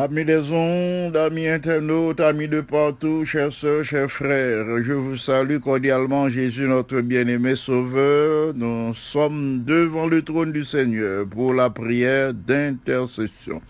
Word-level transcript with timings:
Amis 0.00 0.24
des 0.24 0.50
ondes, 0.50 1.14
amis 1.14 1.46
internautes, 1.46 2.20
amis 2.20 2.48
de 2.48 2.62
partout, 2.62 3.26
chers 3.26 3.52
sœurs, 3.52 3.84
chers 3.84 4.10
frères, 4.10 4.64
je 4.82 4.94
vous 4.94 5.18
salue 5.18 5.58
cordialement, 5.58 6.30
Jésus 6.30 6.66
notre 6.66 7.02
bien-aimé 7.02 7.54
Sauveur. 7.54 8.54
Nous 8.54 8.94
sommes 8.94 9.62
devant 9.62 10.06
le 10.06 10.22
trône 10.22 10.52
du 10.52 10.64
Seigneur 10.64 11.26
pour 11.26 11.52
la 11.52 11.68
prière 11.68 12.32
d'intercession. 12.32 13.60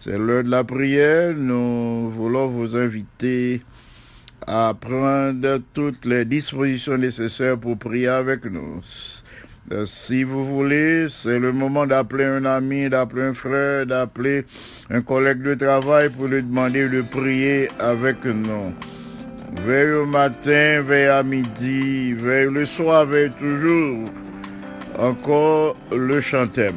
C'est 0.00 0.18
l'heure 0.18 0.42
de 0.42 0.50
la 0.50 0.64
prière, 0.64 1.32
nous 1.36 2.10
voulons 2.10 2.48
vous 2.48 2.74
inviter 2.74 3.62
à 4.48 4.74
prendre 4.74 5.60
toutes 5.74 6.04
les 6.04 6.24
dispositions 6.24 6.98
nécessaires 6.98 7.56
pour 7.56 7.78
prier 7.78 8.08
avec 8.08 8.44
nous. 8.46 8.80
Euh, 9.70 9.84
si 9.86 10.24
vous 10.24 10.44
voulez, 10.44 11.08
c'est 11.10 11.38
le 11.38 11.52
moment 11.52 11.86
d'appeler 11.86 12.24
un 12.24 12.46
ami, 12.46 12.88
d'appeler 12.88 13.22
un 13.22 13.34
frère, 13.34 13.86
d'appeler 13.86 14.44
un 14.90 15.02
collègue 15.02 15.42
de 15.42 15.54
travail 15.54 16.08
pour 16.08 16.26
lui 16.28 16.42
demander 16.42 16.88
de 16.88 17.02
prier 17.02 17.68
avec 17.78 18.24
nous. 18.24 18.72
Veille 19.66 19.92
au 19.92 20.06
matin, 20.06 20.82
veille 20.82 21.08
à 21.08 21.22
midi, 21.22 22.12
veille 22.14 22.48
le 22.50 22.64
soir, 22.64 23.06
veille 23.06 23.30
toujours. 23.30 24.04
Encore 24.98 25.76
le 25.92 26.20
chantème. 26.20 26.74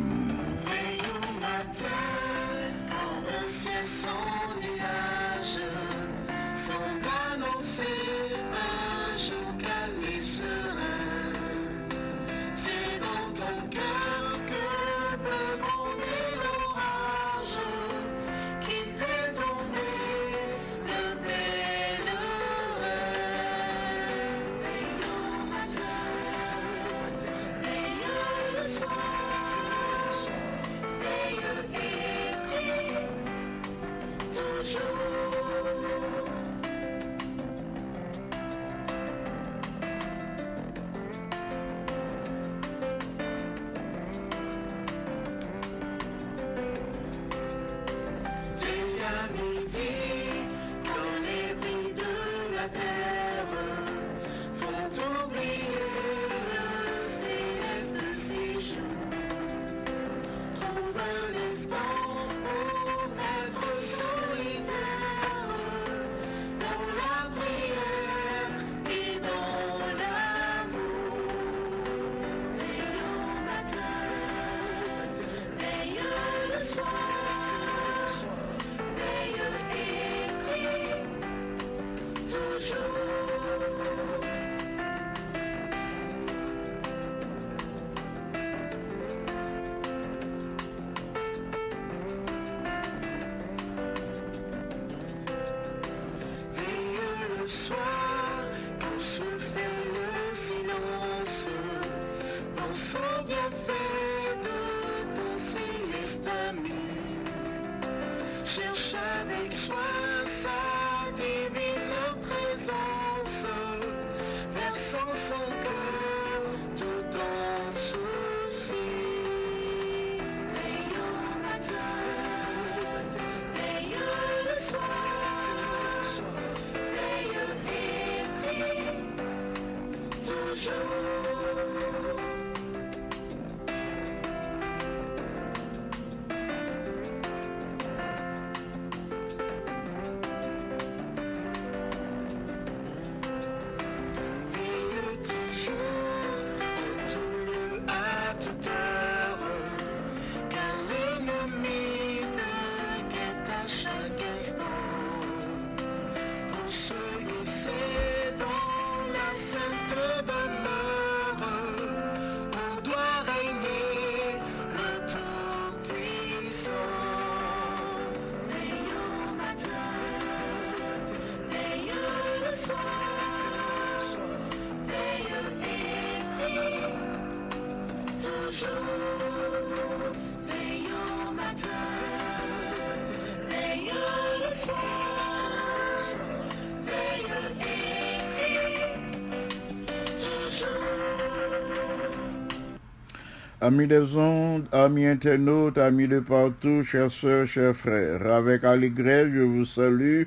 Amis 193.64 193.86
des 193.86 194.18
ondes, 194.18 194.66
amis 194.72 195.06
internautes, 195.06 195.78
amis 195.78 196.08
de 196.08 196.20
partout, 196.20 196.84
chers 196.84 197.12
sœurs, 197.12 197.46
chers 197.46 197.76
frères, 197.76 198.26
avec 198.26 198.64
allégresse, 198.64 199.28
je 199.32 199.42
vous 199.42 199.66
salue 199.66 200.24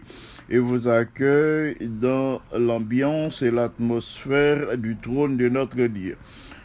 et 0.48 0.58
vous 0.58 0.86
accueille 0.86 1.76
dans 1.80 2.40
l'ambiance 2.56 3.42
et 3.42 3.50
l'atmosphère 3.50 4.78
du 4.78 4.96
trône 4.96 5.36
de 5.36 5.48
notre 5.48 5.84
Dieu. 5.88 6.16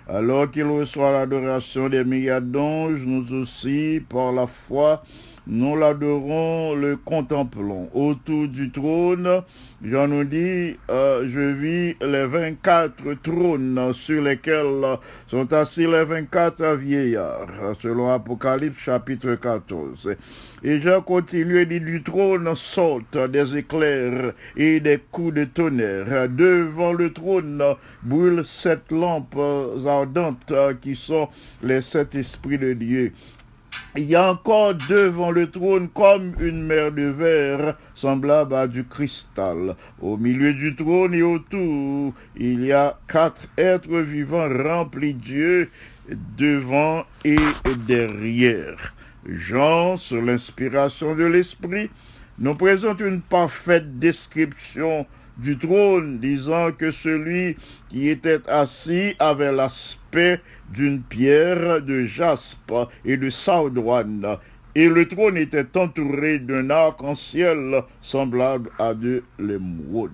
Alors 0.08 0.52
qu'il 0.52 0.66
reçoit 0.66 1.12
l'adoration 1.12 1.90
des 1.90 2.04
milliards 2.04 2.40
d'anges, 2.42 3.02
nous 3.04 3.34
aussi, 3.34 4.00
par 4.08 4.32
la 4.32 4.46
foi, 4.46 5.04
nous 5.50 5.76
l'adorons, 5.76 6.76
le 6.76 6.96
contemplons. 6.96 7.90
Autour 7.94 8.48
du 8.50 8.70
trône, 8.70 9.42
Jean 9.84 10.08
nous 10.08 10.24
dit, 10.24 10.78
euh, 10.92 11.28
je 11.28 11.40
vis 11.40 11.96
les 12.02 12.28
24 12.28 12.94
trônes 13.24 13.92
sur 13.94 14.22
lesquels 14.22 15.00
sont 15.28 15.52
assis 15.52 15.88
les 15.88 16.06
24 16.06 16.76
vieillards, 16.76 17.48
selon 17.82 18.12
Apocalypse 18.12 18.78
chapitre 18.78 19.34
14. 19.36 20.16
Et 20.64 20.82
Jean 20.82 21.02
continue 21.02 21.58
et 21.58 21.66
dit, 21.66 21.82
du 21.82 22.04
trône 22.04 22.56
sortent 22.56 23.18
des 23.18 23.56
éclairs 23.56 24.34
et 24.56 24.80
des 24.80 25.00
coups 25.12 25.34
de 25.34 25.46
tonnerre. 25.46 26.30
Devant 26.30 26.94
le 26.94 27.12
trône 27.12 27.64
brûlent 28.04 28.46
sept 28.46 28.92
lampes 28.92 29.40
ardentes 29.88 30.54
qui 30.80 30.96
sont 30.96 31.28
les 31.64 31.82
sept 31.82 32.14
esprits 32.14 32.60
de 32.60 32.74
Dieu. 32.74 33.14
Il 33.96 34.06
y 34.06 34.16
a 34.16 34.32
encore 34.32 34.76
devant 34.76 35.32
le 35.32 35.50
trône 35.50 35.90
comme 35.90 36.34
une 36.40 36.64
mer 36.64 36.92
de 36.92 37.04
verre 37.04 37.76
semblable 37.96 38.56
à 38.56 38.68
du 38.68 38.84
cristal. 38.84 39.76
Au 40.02 40.16
milieu 40.18 40.54
du 40.54 40.76
trône 40.76 41.14
et 41.14 41.22
autour, 41.22 42.14
il 42.36 42.66
y 42.66 42.72
a 42.72 42.98
quatre 43.08 43.42
êtres 43.58 44.00
vivants 44.00 44.50
remplis 44.50 45.14
Dieu 45.14 45.70
devant 46.38 47.04
et 47.26 47.38
derrière. 47.88 48.94
Jean, 49.28 49.98
sur 49.98 50.22
l'inspiration 50.22 51.16
de 51.16 51.26
l'Esprit, 51.26 51.90
nous 52.38 52.56
présente 52.56 53.02
une 53.02 53.22
parfaite 53.22 54.00
description 54.00 55.06
du 55.42 55.58
trône, 55.58 56.20
disant 56.20 56.72
que 56.72 56.92
celui 56.92 57.58
qui 57.90 58.10
était 58.10 58.48
assis 58.50 59.16
avait 59.20 59.52
l'aspect 59.52 60.42
d'une 60.72 61.02
pierre 61.02 61.82
de 61.82 62.06
jaspe 62.06 62.74
et 63.06 63.18
de 63.18 63.30
sardoine, 63.30 64.38
et 64.76 64.88
le 64.88 65.08
trône 65.08 65.38
était 65.38 65.78
entouré 65.78 66.40
d'un 66.40 66.70
arc-en-ciel 66.70 67.84
semblable 68.02 68.70
à 68.78 68.94
de 68.94 69.24
l'émeraude. 69.40 70.12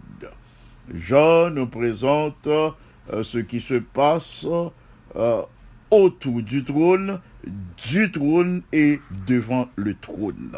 Jean 0.94 1.50
nous 1.50 1.68
présente 1.68 2.48
euh, 2.48 2.72
ce 3.24 3.40
qui 3.40 3.60
se 3.60 3.76
passe 3.76 4.46
euh, 5.16 5.42
autour 5.92 6.42
du 6.42 6.64
trône, 6.64 7.20
du 7.92 8.12
trône 8.12 8.62
et 8.72 9.00
devant 9.28 9.70
le 9.76 9.94
trône. 9.96 10.56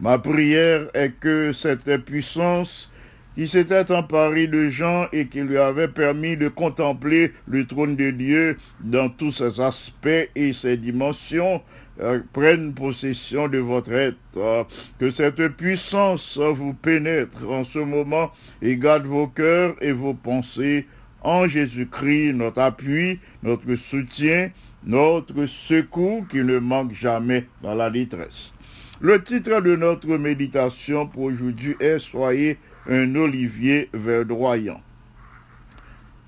Ma 0.00 0.18
prière 0.18 0.88
est 0.94 1.12
que 1.18 1.52
cette 1.52 1.96
puissance 2.04 2.91
qui 3.34 3.48
s'était 3.48 3.90
emparée 3.90 4.46
de 4.46 4.68
Jean 4.68 5.06
et 5.12 5.26
qui 5.26 5.40
lui 5.40 5.58
avait 5.58 5.88
permis 5.88 6.36
de 6.36 6.48
contempler 6.48 7.32
le 7.46 7.66
trône 7.66 7.96
de 7.96 8.10
Dieu 8.10 8.58
dans 8.80 9.08
tous 9.08 9.30
ses 9.30 9.60
aspects 9.60 10.28
et 10.34 10.52
ses 10.52 10.76
dimensions, 10.76 11.62
euh, 12.00 12.20
prenne 12.32 12.72
possession 12.74 13.48
de 13.48 13.58
votre 13.58 13.92
être. 13.92 14.66
Que 14.98 15.10
cette 15.10 15.46
puissance 15.56 16.38
vous 16.38 16.74
pénètre 16.74 17.48
en 17.48 17.64
ce 17.64 17.78
moment 17.78 18.32
et 18.60 18.76
garde 18.76 19.06
vos 19.06 19.26
cœurs 19.26 19.74
et 19.80 19.92
vos 19.92 20.14
pensées 20.14 20.86
en 21.22 21.46
Jésus-Christ, 21.46 22.32
notre 22.32 22.60
appui, 22.60 23.20
notre 23.42 23.76
soutien, 23.76 24.50
notre 24.84 25.46
secours 25.46 26.26
qui 26.28 26.38
ne 26.38 26.58
manque 26.58 26.92
jamais 26.94 27.46
dans 27.62 27.74
la 27.74 27.90
détresse. 27.90 28.54
Le 29.00 29.22
titre 29.22 29.60
de 29.60 29.76
notre 29.76 30.16
méditation 30.16 31.06
pour 31.06 31.24
aujourd'hui 31.24 31.76
est 31.80 31.98
Soyez 31.98 32.58
un 32.88 33.14
olivier 33.14 33.88
verdoyant. 33.92 34.80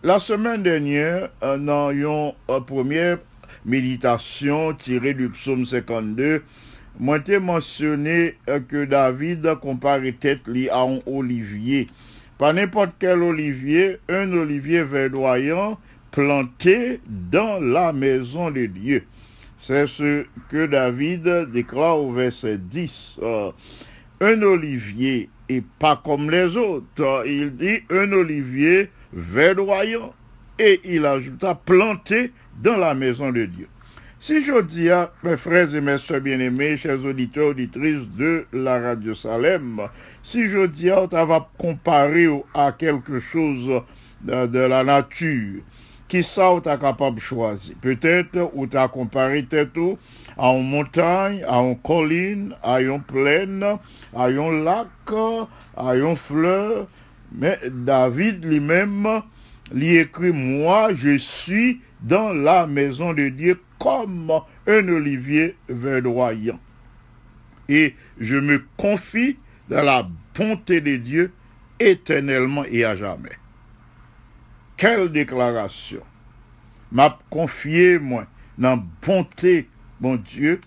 La 0.03 0.19
semaine 0.21 0.63
dernière, 0.63 1.31
avions 1.41 2.35
une 2.49 2.65
première 2.65 3.19
méditation 3.65 4.75
tirée 4.75 5.15
du 5.15 5.31
psaume 5.31 5.65
52. 5.65 6.43
Moi, 7.01 7.19
j'ai 7.27 7.41
mentionné 7.41 8.37
que 8.69 8.85
David 8.85 9.55
comparait 9.61 10.13
tête 10.13 10.43
à 10.71 10.83
un 10.83 11.01
olivier. 11.07 11.89
Pas 12.39 12.53
n'importe 12.53 12.93
quel 12.99 13.23
olivier, 13.23 13.99
un 14.09 14.31
olivier 14.33 14.85
verdoyant 14.85 15.79
planté 16.11 17.01
dans 17.07 17.59
la 17.59 17.93
maison 17.93 18.51
de 18.51 18.67
Dieu. 18.67 19.05
C'est 19.59 19.87
ce 19.87 20.27
que 20.51 20.67
David 20.67 21.51
déclare 21.51 21.99
au 21.99 22.13
verset 22.13 22.59
10. 22.59 23.19
Euh, 23.23 23.51
un 24.21 24.43
olivier 24.43 25.31
et 25.49 25.63
pas 25.79 26.01
comme 26.05 26.31
les 26.31 26.57
autres. 26.57 27.25
Il 27.27 27.57
dit 27.57 27.81
un 27.91 28.13
olivier 28.13 28.91
verdoyant 29.13 30.15
et 30.59 30.81
il 30.85 31.05
ajouta 31.07 31.55
planté 31.55 32.33
dans 32.63 32.77
la 32.77 32.95
maison 32.95 33.31
de 33.31 33.45
Dieu. 33.45 33.69
Si 34.21 34.43
je 34.43 34.63
dis 34.63 34.91
à 34.91 35.13
mes 35.23 35.37
frères 35.37 35.75
et 35.75 35.81
mes 35.81 35.99
soeurs 35.99 36.21
bien-aimés, 36.21 36.79
chers 36.79 37.05
auditeurs, 37.05 37.49
auditrices 37.49 38.09
de 38.17 38.47
la 38.53 38.81
Radio 38.81 39.15
Salem, 39.15 39.83
si 40.23 40.49
je 40.49 40.67
dis 40.67 40.91
à 40.91 41.07
tu 41.07 41.15
vas 41.15 41.51
comparer 41.59 42.29
à 42.55 42.73
quelque 42.73 43.21
chose 43.21 43.83
de, 44.23 44.47
de 44.47 44.59
la 44.61 44.83
nature, 44.83 45.61
qui 46.09 46.23
ça 46.23 46.51
tu 46.63 46.69
es 46.69 46.79
capable 46.79 47.17
de 47.17 47.21
choisir 47.21 47.75
Peut-être 47.83 48.51
ou 48.55 48.67
tu 48.67 48.77
as 48.77 48.89
comparé 48.89 49.45
tout 49.75 49.99
une 50.39 50.69
montagne, 50.69 51.45
à 51.49 51.59
une 51.59 51.79
colline, 51.79 52.55
à 52.63 52.81
une 52.81 53.03
plaine, 53.03 53.65
à 54.15 54.25
un 54.25 54.63
lac, 54.65 54.89
à 55.77 55.95
une 55.95 56.17
fleur, 56.17 56.89
Mais 57.33 57.59
David 57.71 58.45
lui-même 58.45 59.23
lui 59.73 59.97
écrit, 59.97 60.33
moi 60.33 60.95
je 60.95 61.19
suis 61.19 61.81
dans 62.01 62.33
la 62.33 62.67
maison 62.67 63.13
de 63.13 63.29
Dieu 63.29 63.61
comme 63.79 64.31
un 64.67 64.89
olivier 64.89 65.57
verdoyant. 65.69 66.61
Et 67.69 67.95
je 68.21 68.37
me 68.37 68.63
confie 68.77 69.39
dans 69.69 69.83
la 69.83 70.07
bonté 70.37 70.81
de 70.81 70.97
Dieu 70.97 71.33
éternellement 71.81 72.65
et 72.71 72.85
à 72.85 72.97
jamais. 72.97 73.39
Quelle 74.77 75.11
déclaration! 75.11 76.03
M'a 76.93 77.19
confié, 77.31 77.99
moi, 77.99 78.27
dans 78.59 78.85
bonté, 79.03 79.69
Dieu, 80.17 80.61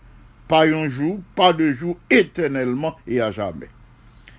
pas 0.47 0.65
un 0.65 0.89
jour, 0.89 1.19
pas 1.35 1.53
deux 1.53 1.73
jours, 1.73 1.97
éternellement 2.09 2.95
et 3.07 3.21
à 3.21 3.31
jamais. 3.31 3.69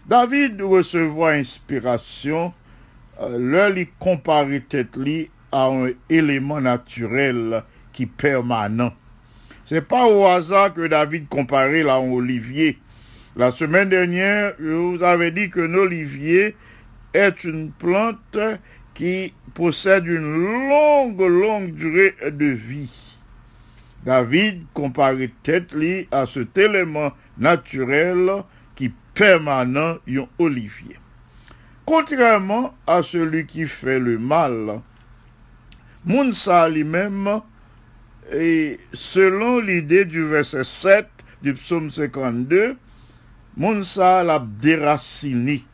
David 0.06 0.60
recevoir 0.62 1.34
inspiration, 1.34 2.52
euh, 3.20 3.38
leur 3.38 3.70
lui 3.70 3.88
tête 4.68 4.96
à 5.52 5.66
un 5.66 5.90
élément 6.08 6.60
naturel 6.60 7.62
qui 7.92 8.06
permanent. 8.06 8.92
C'est 9.64 9.86
pas 9.86 10.06
au 10.06 10.24
hasard 10.24 10.72
que 10.72 10.86
David 10.86 11.28
comparait 11.28 11.82
là 11.82 12.00
en 12.00 12.10
olivier. 12.10 12.78
La 13.36 13.50
semaine 13.50 13.90
dernière, 13.90 14.54
je 14.58 14.70
vous 14.70 15.02
avais 15.02 15.30
dit 15.30 15.50
que 15.50 15.60
l'olivier 15.60 16.56
est 17.12 17.44
une 17.44 17.70
plante 17.70 18.38
qui 18.94 19.32
possède 19.54 20.06
une 20.06 20.68
longue, 20.68 21.20
longue 21.20 21.74
durée 21.74 22.14
de 22.30 22.46
vie. 22.46 23.07
David 24.04 24.64
comparait 24.74 25.32
tête 25.42 25.72
li 25.74 26.06
à 26.10 26.26
cet 26.26 26.56
élément 26.56 27.12
naturel 27.36 28.44
qui 28.74 28.92
permanent 29.14 29.98
un 30.08 30.26
olivier. 30.38 30.96
Contrairement 31.84 32.74
à 32.86 33.02
celui 33.02 33.46
qui 33.46 33.66
fait 33.66 33.98
le 33.98 34.18
mal, 34.18 34.80
Mounsa 36.04 36.68
lui-même, 36.68 37.40
et 38.32 38.78
selon 38.92 39.58
l'idée 39.58 40.04
du 40.04 40.24
verset 40.26 40.64
7 40.64 41.08
du 41.42 41.54
psaume 41.54 41.90
52, 41.90 42.76
Mounsa 43.56 44.22
l'a 44.22 44.38
déraciné. 44.38 45.64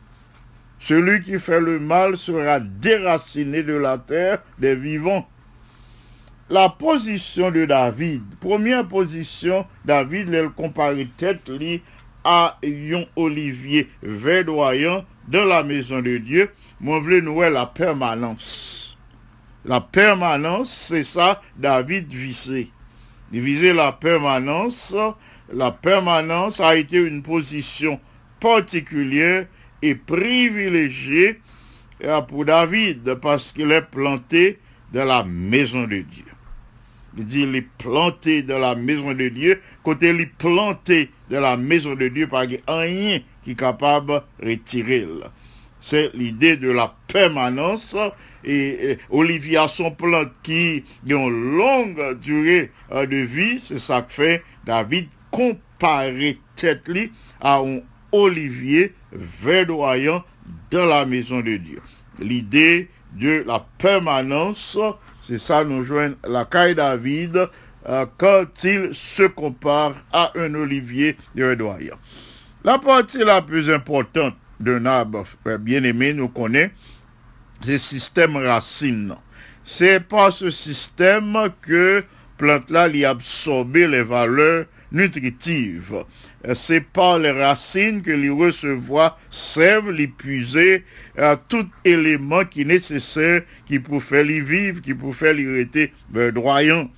Celui 0.79 1.21
qui 1.21 1.39
fait 1.39 1.59
le 1.59 1.79
mal 1.79 2.17
sera 2.17 2.59
déraciné 2.59 3.63
de 3.63 3.73
la 3.73 3.97
terre 3.97 4.41
des 4.59 4.75
vivants. 4.75 5.27
La 6.47 6.69
position 6.69 7.49
de 7.49 7.65
David, 7.65 8.21
première 8.39 8.87
position, 8.87 9.65
David, 9.83 10.31
elle 10.31 10.49
compare 10.49 10.93
tête 11.17 11.49
à 12.23 12.59
un 12.63 13.03
olivier 13.15 13.89
verdoyant 14.03 15.03
dans 15.27 15.45
la 15.45 15.63
maison 15.63 16.03
de 16.03 16.17
Dieu. 16.19 16.51
Moi, 16.79 17.01
je 17.03 17.19
nous 17.21 17.41
la 17.41 17.65
permanence. 17.65 18.95
La 19.65 19.81
permanence, 19.81 20.85
c'est 20.89 21.03
ça, 21.03 21.41
David 21.57 22.13
visait. 22.13 22.67
Il 23.31 23.41
visait 23.41 23.73
la 23.73 23.91
permanence. 23.91 24.95
La 25.51 25.71
permanence 25.71 26.59
a 26.59 26.75
été 26.75 26.97
une 26.97 27.23
position 27.23 27.99
particulière 28.39 29.47
et 29.81 29.95
privilégiée 29.95 31.41
euh, 32.03 32.21
pour 32.21 32.45
David 32.45 33.15
parce 33.15 33.51
qu'il 33.51 33.71
est 33.71 33.81
planté 33.81 34.59
dans 34.93 35.05
la 35.05 35.23
maison 35.23 35.85
de 35.85 36.01
Dieu. 36.01 36.34
Dit, 37.15 37.43
il 37.43 37.55
est 37.55 37.67
planté 37.77 38.43
dans 38.43 38.59
la 38.59 38.75
maison 38.75 39.13
de 39.13 39.29
Dieu. 39.29 39.61
Côté 39.83 40.09
il 40.09 40.21
est 40.21 40.33
planté 40.37 41.11
dans 41.29 41.41
la 41.41 41.55
maison 41.57 41.95
de 41.95 42.07
Dieu, 42.07 42.27
pas 42.27 42.45
rien 42.67 43.19
qui 43.43 43.51
est 43.51 43.59
capable 43.59 44.21
de 44.41 44.49
retirer. 44.49 45.07
C'est 45.79 46.11
l'idée 46.13 46.57
de 46.57 46.71
la 46.71 46.95
permanence. 47.07 47.95
Et, 48.43 48.91
et 48.91 48.97
Olivier 49.09 49.57
a 49.57 49.67
son 49.67 49.91
plante 49.91 50.31
qui 50.43 50.83
a 51.09 51.13
une 51.13 51.57
longue 51.57 52.19
durée 52.19 52.71
euh, 52.91 53.05
de 53.05 53.17
vie. 53.17 53.59
C'est 53.59 53.79
ça 53.79 54.01
que 54.01 54.11
fait 54.11 54.43
David 54.65 55.07
comparer 55.31 56.39
tête 56.55 56.89
à 57.41 57.57
un 57.57 57.79
olivier 58.11 58.93
verdoyant 59.11 60.23
dans 60.71 60.85
la 60.85 61.05
maison 61.05 61.41
de 61.41 61.57
Dieu. 61.57 61.81
L'idée 62.19 62.89
de 63.13 63.43
la 63.45 63.65
permanence, 63.77 64.77
c'est 65.27 65.39
ça 65.39 65.63
nous 65.63 65.83
joigne 65.83 66.15
la 66.27 66.45
caille 66.45 66.75
David 66.75 67.49
euh, 67.87 68.05
quand 68.17 68.45
il 68.63 68.93
se 68.93 69.23
compare 69.23 69.93
à 70.11 70.31
un 70.35 70.53
olivier 70.53 71.17
verdoyant. 71.33 71.97
La 72.63 72.77
partie 72.77 73.19
la 73.19 73.41
plus 73.41 73.69
importante 73.69 74.35
d'un 74.59 74.85
arbre 74.85 75.25
euh, 75.47 75.57
bien-aimé 75.57 76.13
nous 76.13 76.29
connaît, 76.29 76.71
c'est 77.61 77.73
le 77.73 77.77
système 77.77 78.37
racine. 78.37 79.15
C'est 79.63 79.99
par 79.99 80.31
ce 80.31 80.51
système 80.51 81.35
que 81.61 82.03
plante 82.37 82.69
là 82.69 82.87
y 82.87 83.03
absorber 83.03 83.87
les 83.87 84.03
valeurs 84.03 84.65
nutritives. 84.95 86.03
Euh, 86.47 86.55
C'est 86.55 86.81
par 86.81 87.19
les 87.19 87.31
racines 87.31 88.01
que 88.01 88.11
les 88.11 88.29
recevoir 88.29 89.19
servent, 89.29 89.91
les 89.91 90.07
puiser 90.07 90.83
à 91.17 91.35
tout 91.35 91.67
élément 91.83 92.45
qui 92.45 92.61
est 92.61 92.65
nécessaire, 92.65 93.41
qui 93.65 93.79
pour 93.79 94.01
faire 94.01 94.23
les 94.23 94.41
vivre, 94.41 94.81
qui 94.81 94.93
pour 94.95 95.15
faire 95.15 95.33
les 95.33 95.47
rester 95.47 95.93
verdoyant. 96.11 96.89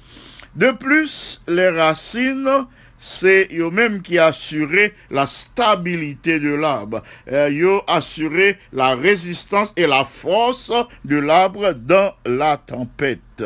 De 0.56 0.72
plus, 0.72 1.42
les 1.48 1.70
racines, 1.70 2.66
c'est 3.00 3.48
eux 3.54 3.70
même 3.70 4.01
qui 4.01 4.18
assurer 4.18 4.94
la 5.12 5.27
stabilité 5.27 6.39
de 6.39 6.54
l'arbre. 6.54 7.04
Euh, 7.32 7.50
Yo 7.50 7.84
assurer 7.88 8.58
la 8.74 8.96
résistance 8.96 9.72
et 9.75 9.86
la 9.86 10.04
force 10.04 10.72
de 11.06 11.18
l'arbre 11.18 11.74
dans 11.74 12.13
la 12.25 12.58
tempête. 12.58 13.44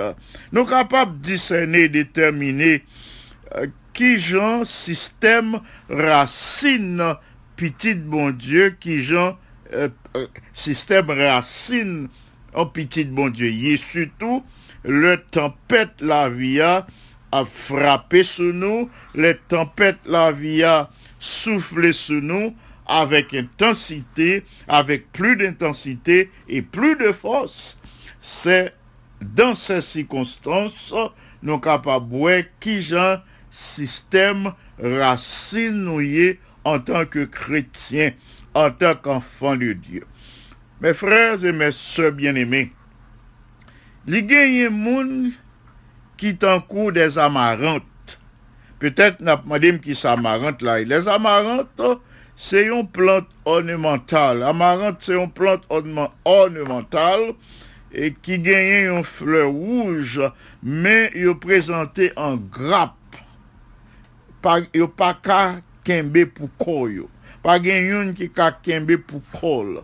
Nous 0.54 0.66
capables 0.66 1.20
de 1.20 1.32
discerner, 1.32 1.90
déterminer 1.90 2.84
qui 3.94 4.20
genre 4.20 4.66
système 4.66 5.60
racine? 5.90 7.16
Petit 7.56 7.96
bon 7.96 8.32
Dieu, 8.32 8.76
qui 8.80 9.04
genre 9.04 9.38
euh, 9.74 9.90
euh, 10.16 10.28
système 10.54 11.10
racine? 11.10 12.10
En 12.54 12.66
petit 12.66 13.06
bon 13.06 13.30
Dieu. 13.30 13.50
Y 13.50 13.74
est 13.74 13.84
surtout 13.84 14.44
le 14.84 15.18
tempête 15.18 15.94
la 16.00 16.30
via 16.30 16.88
a 17.32 17.46
frappé 17.46 18.24
sur 18.24 18.54
nous, 18.54 18.90
les 19.16 19.38
tempêtes 19.48 20.00
la 20.06 20.32
via 20.32 20.90
soufflé 21.20 21.94
sur 21.94 22.22
nous 22.22 22.54
avec 22.86 23.34
intensité, 23.34 24.44
avec 24.68 25.12
plus 25.14 25.38
d'intensité 25.38 26.30
et 26.50 26.62
plus 26.62 26.98
de 26.98 27.12
force. 27.12 27.80
C'est 28.20 28.74
dans 29.22 29.56
ces 29.56 29.82
circonstances, 29.82 30.94
nous 31.42 31.60
capables 31.60 32.10
de 32.10 32.18
voir 32.18 32.42
qui 32.60 32.82
genre 32.82 33.20
système 33.52 34.54
racine 34.82 35.88
en 36.64 36.80
tant 36.80 37.06
que 37.06 37.26
chrétien, 37.26 38.12
en 38.54 38.72
tant 38.72 38.96
qu'enfant 38.96 39.56
de 39.56 39.74
Dieu. 39.74 40.06
Mes 40.80 40.94
frères 40.94 41.44
et 41.46 41.52
mes 41.52 41.72
sœurs 41.72 42.12
bien-aimés, 42.12 42.72
les 44.08 44.24
gagnent 44.24 44.70
moun 44.70 45.32
qui 46.18 46.36
t'encourent 46.36 46.92
des 46.92 47.18
amarantes. 47.18 47.84
Peut-être 48.80 49.22
n'a 49.22 49.38
pas 49.38 49.60
dit 49.60 49.80
qui 49.80 49.94
s'amarante 49.94 50.62
là. 50.64 50.80
Les 50.80 51.08
amarantes, 51.08 51.82
c'est 52.36 52.66
une 52.66 52.88
plante 52.88 53.28
ornementale. 53.46 54.42
Amarante, 54.42 54.98
c'est 55.00 55.16
une 55.16 55.32
plante 55.32 55.64
ornement- 55.70 56.12
ornementale 56.26 57.34
et 57.94 58.14
qui 58.14 58.40
gagne 58.40 58.98
une 58.98 59.04
fleur 59.04 59.52
rouge, 59.52 60.20
mais 60.64 61.12
il 61.14 61.28
est 61.28 61.36
présenté 61.36 62.12
en 62.16 62.38
grappe. 62.38 62.96
Pa, 64.42 64.60
yo 64.74 64.88
pa 64.90 65.14
ka 65.22 65.42
kembe 65.88 66.26
pou 66.34 66.50
kol 66.62 66.92
yo. 67.02 67.08
Pa 67.46 67.58
gen 67.62 67.88
yon 67.90 68.12
ki 68.18 68.30
ka 68.34 68.52
kembe 68.66 68.98
pou 69.06 69.22
kol. 69.36 69.80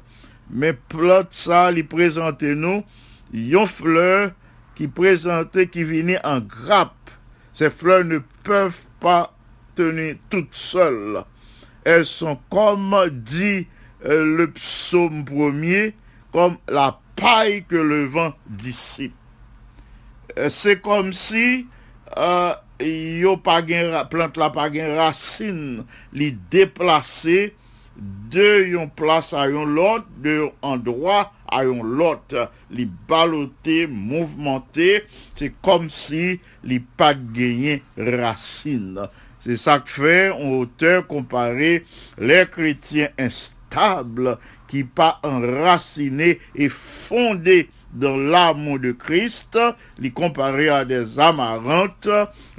Men 0.47 0.77
plot 0.91 1.33
sa 1.35 1.67
li 1.73 1.83
prezante 1.87 2.53
nou, 2.55 2.83
yon 3.31 3.67
fleur 3.67 4.31
qui 4.77 4.87
présente, 4.87 5.65
qui 5.71 5.83
venait 5.83 6.23
en 6.25 6.39
grappe. 6.39 7.09
Ces 7.53 7.71
fleurs 7.71 8.05
ne 8.05 8.19
peuvent 8.43 8.85
pas 8.99 9.33
tenir 9.75 10.15
toutes 10.29 10.53
seules. 10.53 11.23
Elles 11.83 12.05
sont 12.05 12.37
comme 12.51 12.95
dit 13.11 13.67
euh, 14.05 14.37
le 14.37 14.51
psaume 14.51 15.25
premier, 15.25 15.95
comme 16.31 16.57
la 16.67 16.99
paille 17.15 17.63
que 17.63 17.75
le 17.75 18.05
vent 18.05 18.33
dissipe. 18.45 19.15
Euh, 20.37 20.49
C'est 20.49 20.79
comme 20.79 21.11
si 21.11 21.65
euh, 22.17 22.53
yo 22.79 23.37
pa 23.41 23.61
gen, 23.65 23.91
ra- 23.93 24.05
plante 24.09 24.37
la 24.37 24.51
pa 24.53 24.67
gen 24.73 24.95
racine. 24.97 25.85
Li 26.13 26.33
déplacé 26.51 27.55
de 27.97 28.67
yon 28.69 28.91
place 28.93 29.33
à 29.33 29.47
yon 29.49 29.65
lot, 29.65 30.05
de 30.21 30.49
endroit 30.61 31.31
à 31.49 31.63
yon 31.63 31.81
lot, 31.81 32.35
li 32.69 32.85
baloté, 33.07 33.87
mouvementé, 33.87 35.03
c'est 35.35 35.53
comme 35.61 35.89
si 35.89 36.39
pas 36.97 37.13
gagné 37.13 37.83
racine. 37.97 39.07
C'est 39.39 39.57
ça 39.57 39.79
que 39.79 39.89
fait 39.89 40.27
un 40.27 40.59
auteur 40.59 41.07
comparé. 41.07 41.85
Les 42.17 42.45
chrétiens 42.45 43.09
instables 43.17 44.37
qui 44.67 44.83
pas 44.83 45.19
enraciné 45.23 46.39
et 46.55 46.69
fondé 46.69 47.69
dans 47.93 48.17
l'amour 48.17 48.79
de 48.79 48.91
Christ, 48.91 49.57
les 49.97 50.11
comparer 50.11 50.69
à 50.69 50.85
des 50.85 51.19
amarantes, 51.19 52.09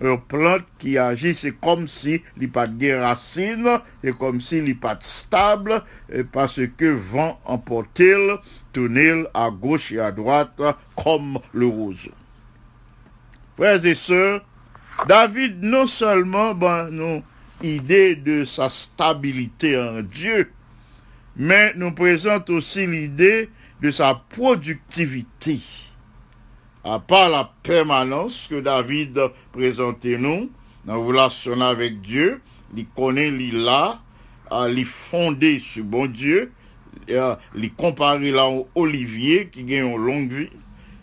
une 0.03 0.19
plante 0.21 0.65
qui 0.79 0.99
agissent 0.99 1.47
comme 1.61 1.87
si 1.87 2.23
les 2.37 2.49
pas 2.49 2.67
de 2.67 2.93
racines, 2.93 3.79
et 4.03 4.13
comme 4.13 4.41
si 4.41 4.61
les 4.61 4.75
pas 4.75 4.99
stable, 5.01 5.83
et 6.13 6.25
parce 6.25 6.61
que 6.77 6.87
vent 6.87 7.39
emporte-t-il, 7.45 8.37
tourne 8.73 9.27
à 9.35 9.51
gauche 9.51 9.93
et 9.93 10.01
à 10.01 10.11
droite, 10.11 10.61
comme 10.97 11.39
le 11.53 11.67
roseau. 11.67 12.11
Frères 13.57 13.85
et 13.85 13.95
sœurs, 13.95 14.41
David 15.07 15.63
non 15.63 15.87
seulement 15.87 16.55
ben, 16.55 16.91
nous 16.91 17.23
idée 17.63 18.15
de 18.17 18.45
sa 18.45 18.69
stabilité 18.69 19.77
en 19.79 20.03
Dieu, 20.03 20.51
mais 21.39 21.73
nous 21.77 21.93
présente 21.93 22.51
aussi 22.51 22.87
l'idée 22.87 23.49
de 23.81 23.91
sa 23.93 24.15
productivité. 24.15 25.61
À 26.85 26.99
part 26.99 27.31
la 27.31 27.53
permanence 27.63 28.49
que 28.51 28.61
David 28.61 29.21
présentait 29.53 30.19
nous 30.19 30.51
dans 30.85 30.95
la 30.95 30.99
relation 30.99 31.61
avec 31.61 32.01
Dieu, 32.01 32.41
il 32.77 32.87
connaît, 32.87 33.29
il 33.29 33.63
là, 33.63 34.01
il 34.69 34.85
fondé 34.85 35.61
sur 35.61 35.85
bon 35.85 36.07
Dieu, 36.07 36.51
il 37.09 37.75
comparé 37.77 38.33
là 38.33 38.49
au 38.49 38.69
Olivier 38.75 39.49
qui 39.49 39.63
gagne 39.63 39.87
une 39.87 40.05
longue 40.05 40.33
vie. 40.33 40.51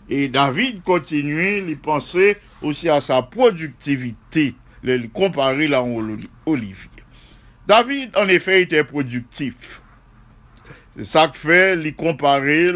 Et 0.08 0.28
David 0.28 0.82
continuait, 0.82 1.64
il 1.66 1.78
pensait 1.78 2.38
aussi 2.62 2.88
à 2.88 3.00
sa 3.00 3.22
productivité, 3.22 4.54
il 4.84 5.10
comparer 5.10 5.66
là 5.66 5.82
au 5.82 6.02
Olivier. 6.46 6.90
David, 7.66 8.10
en 8.16 8.28
effet, 8.28 8.62
était 8.62 8.84
productif. 8.84 9.82
Ça 11.04 11.30
fait, 11.32 11.78
il 11.78 11.94
comparer 11.94 12.72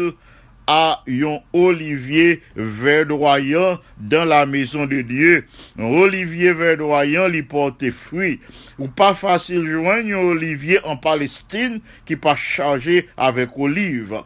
à 0.67 1.03
un 1.07 1.39
olivier 1.53 2.41
verdoyant 2.55 3.79
dans 3.97 4.25
la 4.25 4.45
maison 4.45 4.85
de 4.85 5.01
Dieu. 5.01 5.45
Un 5.77 5.85
olivier 5.85 6.53
verdoyant, 6.53 7.27
il 7.31 7.47
porte 7.47 7.89
fruit. 7.91 8.39
Ou 8.77 8.87
pas 8.87 9.15
facile 9.15 9.65
joindre 9.65 10.15
un 10.15 10.23
olivier 10.23 10.79
en 10.85 10.97
Palestine 10.97 11.81
qui 12.05 12.15
pas 12.15 12.35
chargé 12.35 13.09
avec 13.17 13.49
olive. 13.57 14.21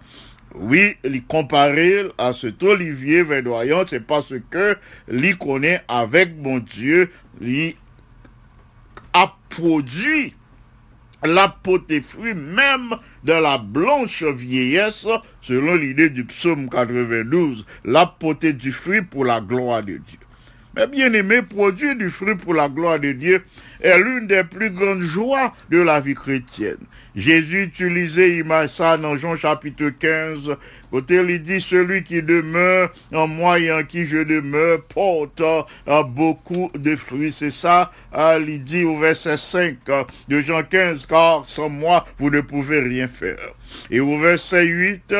Oui, 0.53 0.95
il 1.03 1.23
comparer 1.25 2.05
à 2.17 2.33
cet 2.33 2.63
olivier 2.63 3.23
verdoyant, 3.23 3.83
c'est 3.87 4.05
parce 4.05 4.33
que 4.49 4.77
il 5.11 5.37
connaît 5.37 5.81
avec 5.87 6.37
mon 6.37 6.59
Dieu, 6.59 7.11
il 7.41 7.75
a 9.13 9.35
produit 9.49 10.33
la 11.23 11.49
pote 11.49 11.91
fruit 12.01 12.35
même 12.35 12.95
de 13.25 13.33
la 13.33 13.57
blanche 13.57 14.23
vieillesse, 14.23 15.07
selon 15.41 15.75
l'idée 15.75 16.11
du 16.11 16.25
psaume 16.25 16.69
92, 16.69 17.65
la 17.83 18.05
potée 18.05 18.53
du 18.53 18.71
fruit 18.71 19.01
pour 19.01 19.25
la 19.25 19.41
gloire 19.41 19.81
de 19.81 19.97
Dieu. 19.97 20.19
Mais 20.75 20.85
bien 20.87 21.11
aimé, 21.11 21.41
produire 21.41 21.95
du 21.95 22.11
fruit 22.11 22.35
pour 22.35 22.53
la 22.53 22.69
gloire 22.69 22.99
de 22.99 23.13
Dieu 23.13 23.43
est 23.81 23.97
l'une 23.97 24.27
des 24.27 24.43
plus 24.43 24.69
grandes 24.69 25.01
joies 25.01 25.53
de 25.71 25.79
la 25.79 26.01
vie 26.01 26.13
chrétienne. 26.13 26.77
Jésus 27.15 27.63
utilisait 27.63 28.43
ça 28.67 28.97
dans 28.97 29.17
Jean 29.17 29.35
chapitre 29.35 29.89
15, 29.89 30.57
côté 30.91 31.15
il 31.15 31.41
dit 31.41 31.61
celui 31.61 32.03
qui 32.03 32.21
demeure 32.21 32.91
en 33.13 33.27
moi 33.27 33.59
et 33.59 33.71
en 33.71 33.83
qui 33.83 34.05
je 34.05 34.17
demeure 34.23 34.81
porte 34.83 35.41
beaucoup 36.03 36.71
de 36.75 36.95
fruits. 36.95 37.31
C'est 37.31 37.51
ça, 37.51 37.91
euh, 38.15 38.43
il 38.47 38.63
dit 38.63 38.83
au 38.83 38.97
verset 38.97 39.37
5 39.37 39.77
euh, 39.89 40.03
de 40.27 40.41
Jean 40.41 40.63
15, 40.63 41.05
car 41.05 41.47
sans 41.47 41.69
moi 41.69 42.05
vous 42.17 42.29
ne 42.29 42.41
pouvez 42.41 42.79
rien 42.79 43.07
faire. 43.07 43.37
Et 43.89 43.99
au 43.99 44.17
verset 44.19 44.65
8 44.65 45.13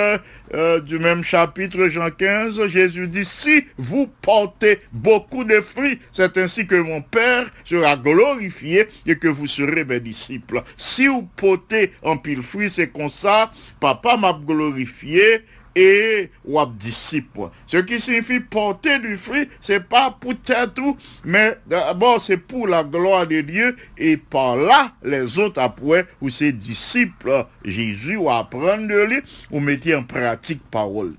euh, 0.54 0.80
du 0.82 1.00
même 1.00 1.24
chapitre, 1.24 1.88
Jean 1.90 2.10
15, 2.10 2.68
Jésus 2.68 3.08
dit, 3.08 3.26
si 3.26 3.66
vous 3.78 4.08
portez 4.22 4.80
beaucoup 4.92 5.44
de 5.44 5.60
fruits, 5.62 6.00
c'est 6.12 6.38
ainsi 6.38 6.68
que 6.68 6.76
mon 6.76 7.02
Père 7.02 7.48
sera 7.64 7.98
glorifié 7.98 8.88
et 9.06 9.18
que 9.18 9.28
vous 9.28 9.48
serez 9.48 9.84
mes 9.84 10.00
disciples. 10.00 10.62
Si 10.78 11.08
vous 11.08 11.28
portez 11.36 11.94
en 12.04 12.18
pile 12.18 12.44
fruits, 12.44 12.70
c'est 12.70 12.88
comme 12.88 13.10
ça, 13.10 13.52
papa 13.80 14.18
m'a 14.18 14.34
glorifié 14.34 15.42
et 15.76 16.32
ou 16.46 16.60
disciple. 16.66 17.50
Ce 17.68 17.78
qui 17.78 18.00
signifie 18.00 18.40
porter 18.40 19.00
du 19.00 19.18
fruit, 19.18 19.50
c'est 19.60 19.84
pas 19.84 20.12
pour 20.12 20.34
tout, 20.74 20.98
mais 21.24 21.58
d'abord 21.68 22.22
c'est 22.22 22.38
pour 22.38 22.68
la 22.68 22.84
gloire 22.84 23.28
de 23.28 23.42
Dieu 23.42 23.76
et 23.98 24.18
par 24.18 24.56
là, 24.56 24.94
les 25.04 25.38
autres 25.38 25.62
après, 25.62 26.08
ou 26.22 26.30
ses 26.30 26.54
disciples, 26.54 27.46
Jésus, 27.64 28.16
ou 28.16 28.30
apprendre 28.30 28.88
de 28.88 29.04
lui, 29.04 29.22
ou 29.52 29.60
mettez 29.60 29.96
en 29.96 30.04
pratique 30.04 30.62
parole. 30.72 31.16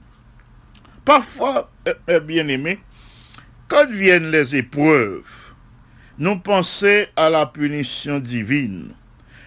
Parfois, 1.04 1.70
eh, 2.08 2.20
bien 2.20 2.48
aimé, 2.48 2.78
quand 3.68 3.88
viennent 3.90 4.30
les 4.30 4.56
épreuves, 4.56 5.52
nous 6.18 6.38
pensons 6.38 7.04
à 7.14 7.28
la 7.28 7.46
punition 7.46 8.18
divine 8.18 8.94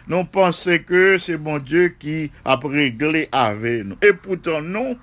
nous 0.09 0.25
pensons 0.25 0.79
que 0.85 1.17
c'est 1.19 1.37
bon 1.37 1.59
Dieu 1.59 1.95
qui 1.99 2.31
a 2.43 2.59
réglé 2.61 3.29
avec 3.31 3.85
nous. 3.85 3.95
Et 4.01 4.13
pourtant, 4.13 4.61
non. 4.61 4.97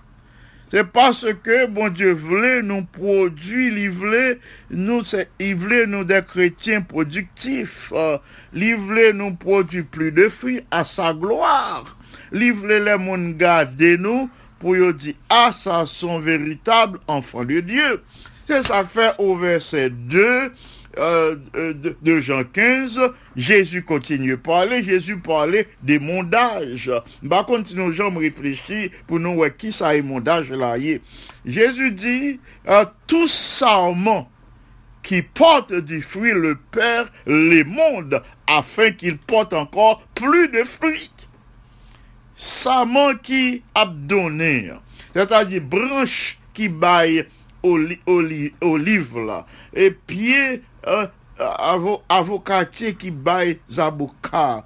C'est 0.69 0.83
parce 0.83 1.25
que 1.45 1.67
bon 1.69 1.89
Dieu 1.91 2.13
voulait 2.13 2.61
nous 2.61 2.83
produire, 2.83 3.79
il 3.79 3.91
voulait 3.93 4.41
nous, 4.69 5.03
il 5.39 5.57
nous 5.87 6.03
des 6.03 6.23
chrétiens 6.27 6.81
productifs. 6.81 7.93
Euh, 7.95 8.19
il 8.53 8.75
voulait 8.75 9.13
nous 9.13 9.33
produire 9.35 9.85
plus 9.87 10.11
de 10.11 10.29
fruits 10.29 10.63
à 10.73 10.83
sa 10.83 11.15
gloire. 11.15 11.97
Il 12.33 12.53
voulait 12.53 12.81
les 12.81 12.99
monde 12.99 13.37
garder 13.37 13.97
nous 13.97 14.29
pour 14.59 14.75
dire, 14.95 15.15
ah, 15.31 15.53
ça 15.53 15.87
sont 15.87 16.19
véritables 16.19 16.99
enfants 17.07 17.45
de 17.45 17.61
Dieu. 17.61 18.03
C'est 18.47 18.65
ça 18.65 18.83
que 18.83 18.91
fait 18.91 19.15
au 19.19 19.37
verset 19.37 19.91
2, 19.91 20.53
euh, 20.99 21.37
de, 21.55 22.21
Jean 22.21 22.45
15, 22.45 23.01
Jésus 23.37 23.83
continue 23.83 24.35
à 24.35 24.37
parler, 24.39 24.83
Jésus 24.83 25.19
parlait 25.19 25.69
des 25.83 25.99
mondages. 25.99 26.91
Bah, 27.23 27.45
continuons, 27.47 27.93
gens 27.93 28.11
réfléchir 28.11 28.91
pour 29.07 29.21
nous 29.21 29.35
voir 29.35 29.55
qui 29.57 29.73
ça 29.73 29.95
est 29.95 30.03
mondage 30.03 30.51
là. 30.51 30.77
Jésus 31.45 31.93
dit, 31.93 32.41
euh, 32.69 32.85
tout 33.07 33.29
sarment 33.29 34.29
qui 35.03 35.23
porte 35.23 35.73
du 35.73 36.03
fruit, 36.03 36.33
le 36.33 36.57
Père 36.57 37.13
les 37.27 37.63
mondes 37.63 38.23
afin 38.47 38.91
qu'il 38.91 39.19
porte 39.19 39.53
encore 39.53 40.03
plus 40.15 40.49
de 40.49 40.65
fruits. 40.65 41.13
Sarment 42.35 43.15
qui 43.23 43.63
abdonné, 43.75 44.73
c'est-à-dire 45.15 45.63
branche 45.63 46.39
qui 46.53 46.69
baille 46.69 47.25
olive 47.63 49.19
là, 49.19 49.47
et 49.75 49.91
pied 49.91 50.63
euh, 50.87 51.07
avocatier 52.09 52.95
qui 52.95 53.11
baille 53.11 53.59
zabouka, 53.71 54.65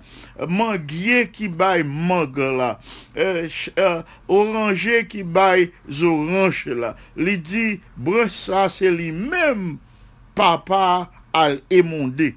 manguier 0.48 1.28
qui 1.28 1.48
baille 1.48 1.82
mangue 1.82 2.38
là, 2.38 2.78
euh, 3.16 3.48
euh, 3.78 4.02
oranger 4.28 5.06
qui 5.08 5.24
baille 5.24 5.72
orange 6.00 6.66
là. 6.66 6.94
Il 7.16 7.42
dit, 7.42 7.80
ça 8.28 8.68
c'est 8.68 8.90
lui-même, 8.90 9.78
papa 10.34 11.10
al 11.32 11.60
émondé. 11.70 12.36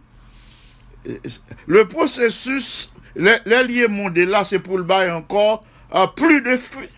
Le 1.68 1.86
processus, 1.86 2.92
le 3.16 3.84
émondé 3.84 4.26
là, 4.26 4.46
c'est 4.46 4.60
pour 4.60 4.78
le 4.78 4.84
bail 4.84 5.12
encore 5.12 5.64
plus 6.16 6.42
de 6.42 6.58
fruits. 6.58 6.90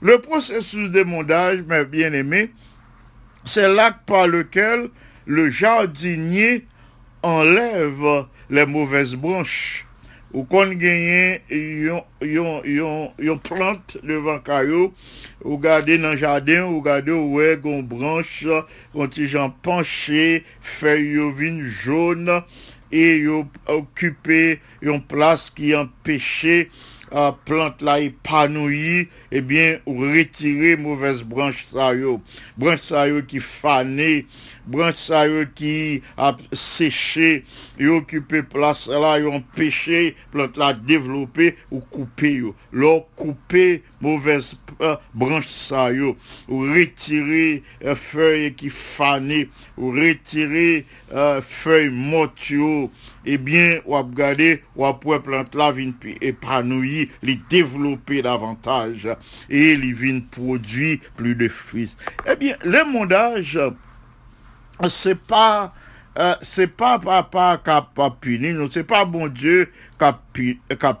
Le 0.00 0.18
processus 0.18 0.90
d'émondage, 0.90 1.62
mes 1.62 1.84
bien-aimés, 1.84 2.52
c'est 3.44 3.72
l'acte 3.72 4.00
par 4.06 4.26
lequel 4.26 4.90
le 5.26 5.50
jardinier 5.50 6.66
enlève 7.22 8.26
les 8.50 8.66
mauvaises 8.66 9.14
branches. 9.14 9.86
Ou 10.32 10.42
qu'on 10.42 10.66
gagne 10.74 11.38
yon 12.20 13.38
plante 13.38 13.98
devant 14.02 14.40
caillou, 14.40 14.92
ou 15.44 15.58
garder 15.58 15.96
dans 15.96 16.10
le 16.10 16.16
jardin, 16.16 16.64
ou 16.64 16.82
garder 16.82 17.12
ouais, 17.12 17.56
une 17.64 17.82
branche, 17.82 18.44
quand 18.92 19.16
ils 19.16 19.36
ont 19.36 19.50
penché, 19.50 20.42
feuilles 20.60 21.62
jaune, 21.62 22.42
et 22.90 23.18
yon 23.18 23.48
occupé 23.68 24.60
une 24.82 25.00
place 25.00 25.50
qui 25.50 25.72
empêchait 25.74 26.68
plante 27.44 27.80
là 27.82 28.00
épanouie, 28.00 29.08
eh 29.30 29.40
bien, 29.40 29.78
ou 29.86 30.00
retirer 30.00 30.76
mauvaise 30.76 31.22
branche 31.22 31.64
ça 31.64 31.94
yo. 31.94 32.20
Branche 32.56 32.92
qui 33.28 33.40
fané, 33.40 34.26
branche 34.66 34.94
ça 34.94 35.26
yo 35.28 35.44
qui 35.54 36.02
a 36.16 36.36
séché, 36.52 37.44
yo 37.78 37.96
occupé 37.98 38.42
place 38.42 38.88
là, 38.88 39.18
yo 39.18 39.32
empêché 39.32 40.16
plante 40.30 40.56
là 40.56 40.72
développer 40.72 41.56
ou 41.70 41.80
couper. 41.80 42.42
Leur 42.72 43.06
couper 43.14 43.82
mauvaise 44.00 44.54
euh, 44.54 44.63
branche 45.14 45.48
sa 45.48 45.90
yo, 45.92 46.16
ou 46.48 46.60
retire 46.60 47.62
euh, 47.84 47.94
feuille 47.94 48.54
qui 48.54 48.70
fané, 48.70 49.48
ou 49.76 49.90
retire 49.90 50.84
euh, 51.12 51.40
feuille 51.42 51.90
mot 51.90 52.30
yo, 52.50 52.90
ebyen 53.26 53.80
wap 53.88 54.12
gade, 54.16 54.60
wap 54.76 55.04
wè 55.06 55.20
plant 55.24 55.54
la 55.56 55.70
vin 55.72 55.92
epanoui, 56.20 57.08
li 57.22 57.38
développer 57.50 58.22
davantage, 58.22 59.08
et 59.48 59.76
li 59.76 59.92
vin 59.92 60.20
produit 60.30 61.00
plus 61.16 61.34
de 61.34 61.48
fruits. 61.48 61.96
Ebyen, 62.26 62.56
le 62.64 62.84
mondage, 62.90 63.58
c'est 64.88 65.18
pas 65.18 65.74
euh, 66.16 66.36
c'est 66.42 66.68
pas 66.68 66.98
papa 67.00 67.60
qui 67.64 67.70
a 67.70 68.52
nous, 68.52 68.70
c'est 68.70 68.84
pas 68.84 69.04
bon 69.04 69.26
Dieu 69.26 69.68
qui 69.98 70.04
a. 70.04 70.94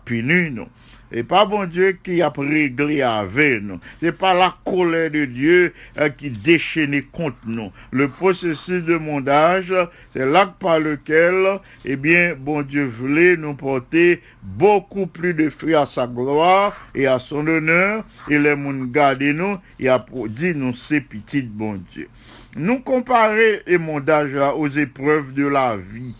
C'est 1.14 1.22
pas 1.22 1.44
bon 1.44 1.64
Dieu 1.64 1.96
qui 2.02 2.20
a 2.22 2.32
réglé 2.36 3.00
avec 3.00 3.62
nous. 3.62 3.78
C'est 4.02 4.10
pas 4.10 4.34
la 4.34 4.56
colère 4.64 5.12
de 5.12 5.26
Dieu 5.26 5.72
euh, 5.96 6.08
qui 6.08 6.28
déchaîne 6.28 7.00
contre 7.12 7.36
nous. 7.46 7.70
Le 7.92 8.08
processus 8.08 8.82
de 8.82 8.96
mondage, 8.96 9.72
c'est 10.12 10.26
l'acte 10.26 10.58
par 10.58 10.80
lequel, 10.80 11.60
eh 11.84 11.94
bien, 11.94 12.34
bon 12.36 12.62
Dieu 12.62 12.86
voulait 12.86 13.36
nous 13.36 13.54
porter 13.54 14.22
beaucoup 14.42 15.06
plus 15.06 15.34
de 15.34 15.50
fruits 15.50 15.76
à 15.76 15.86
sa 15.86 16.08
gloire 16.08 16.74
et 16.96 17.06
à 17.06 17.20
son 17.20 17.46
honneur. 17.46 18.02
Et 18.28 18.40
les 18.40 18.56
moun 18.56 18.90
garder 18.90 19.32
nous 19.32 19.56
et 19.78 19.88
a 19.88 20.04
dit 20.30 20.56
nous 20.56 20.74
ces 20.74 21.06
bon 21.44 21.80
Dieu. 21.92 22.08
Nous 22.56 22.80
comparer 22.80 23.62
les 23.68 23.78
mondages 23.78 24.34
aux 24.56 24.68
épreuves 24.68 25.32
de 25.32 25.46
la 25.46 25.76
vie. 25.76 26.16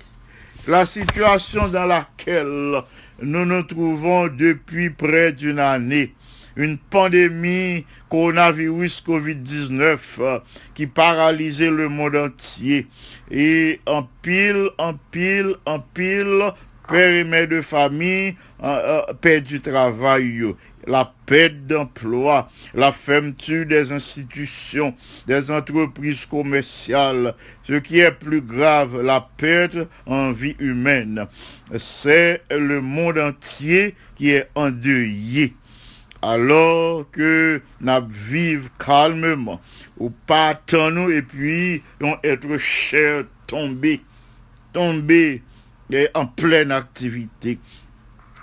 La 0.69 0.87
situation 0.87 1.67
dans 1.67 1.85
laquelle 1.85 2.81
nous 3.23 3.45
nous 3.45 3.63
trouvons 3.63 4.29
depuis 4.29 4.91
près 4.91 5.33
d'une 5.33 5.59
année, 5.59 6.13
une 6.57 6.79
pandémie 6.79 7.85
coronavirus 8.09 9.03
Covid-19 9.07 9.99
euh, 10.21 10.39
qui 10.75 10.87
paralysait 10.87 11.71
le 11.71 11.89
monde 11.89 12.17
entier 12.17 12.87
et 13.31 13.81
en 13.87 14.09
pile, 14.23 14.71
en 14.79 14.95
pile, 15.11 15.55
en 15.67 15.81
pile, 15.81 16.53
père 16.89 17.15
et 17.15 17.25
mère 17.25 17.49
de 17.49 17.61
famille 17.61 18.37
euh, 18.63 19.03
euh, 19.25 19.41
du 19.41 19.61
travail. 19.61 20.55
La 20.87 21.13
perte 21.27 21.67
d'emploi, 21.67 22.51
la 22.75 22.93
fermeture 22.93 23.65
des 23.65 23.93
institutions, 23.93 24.95
des 25.27 25.51
entreprises 25.51 26.27
commerciales, 26.27 27.35
ce 27.63 27.75
qui 27.75 28.01
est 28.01 28.13
plus 28.13 28.43
grave, 28.43 29.03
la 29.03 29.27
perte 29.37 29.79
en 30.07 30.33
vie 30.33 30.57
humaine. 30.59 31.27
C'est 31.79 32.43
le 32.51 32.81
monde 32.81 33.19
entier 33.19 33.95
qui 34.17 34.31
est 34.31 34.51
endeuillé 34.55 35.55
alors 36.25 37.11
que 37.11 37.61
nous 37.81 38.09
vivons 38.09 38.69
calmement, 38.79 39.61
ou 39.99 40.09
pas 40.11 40.59
nous 40.71 41.11
et 41.11 41.21
puis 41.21 41.83
on 42.01 42.17
être 42.25 42.57
cher 42.57 43.25
tombé, 43.47 44.01
tombé 44.73 45.43
en 46.15 46.27
pleine 46.27 46.73
activité. 46.73 47.59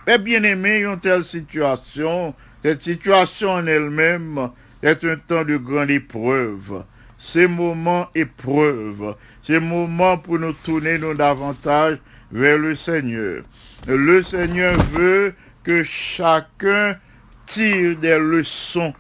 Mais 0.08 0.18
bien 0.18 0.44
aimé, 0.44 0.80
une 0.80 1.00
telle 1.00 1.24
situation, 1.24 2.34
cette 2.64 2.82
situation 2.82 3.52
en 3.52 3.68
elle-même 3.68 4.50
est 4.82 5.04
un 5.04 5.16
temps 5.16 5.44
de 5.44 5.58
grande 5.58 5.92
épreuve. 5.92 6.84
Ces 7.18 7.48
moments 7.48 8.10
épreuves, 8.16 9.16
ces 9.44 9.60
moments 9.60 10.18
pour 10.18 10.40
nous 10.40 10.54
tourner 10.54 10.98
nous 10.98 11.14
davantage 11.14 12.00
vers 12.32 12.58
le 12.58 12.74
Seigneur. 12.74 13.44
Le 13.88 14.24
Seigneur 14.24 14.76
veut 14.92 15.34
que 15.64 15.84
chacun 15.84 16.98
tire 17.46 17.96
des 17.98 18.18
leçons 18.18 18.94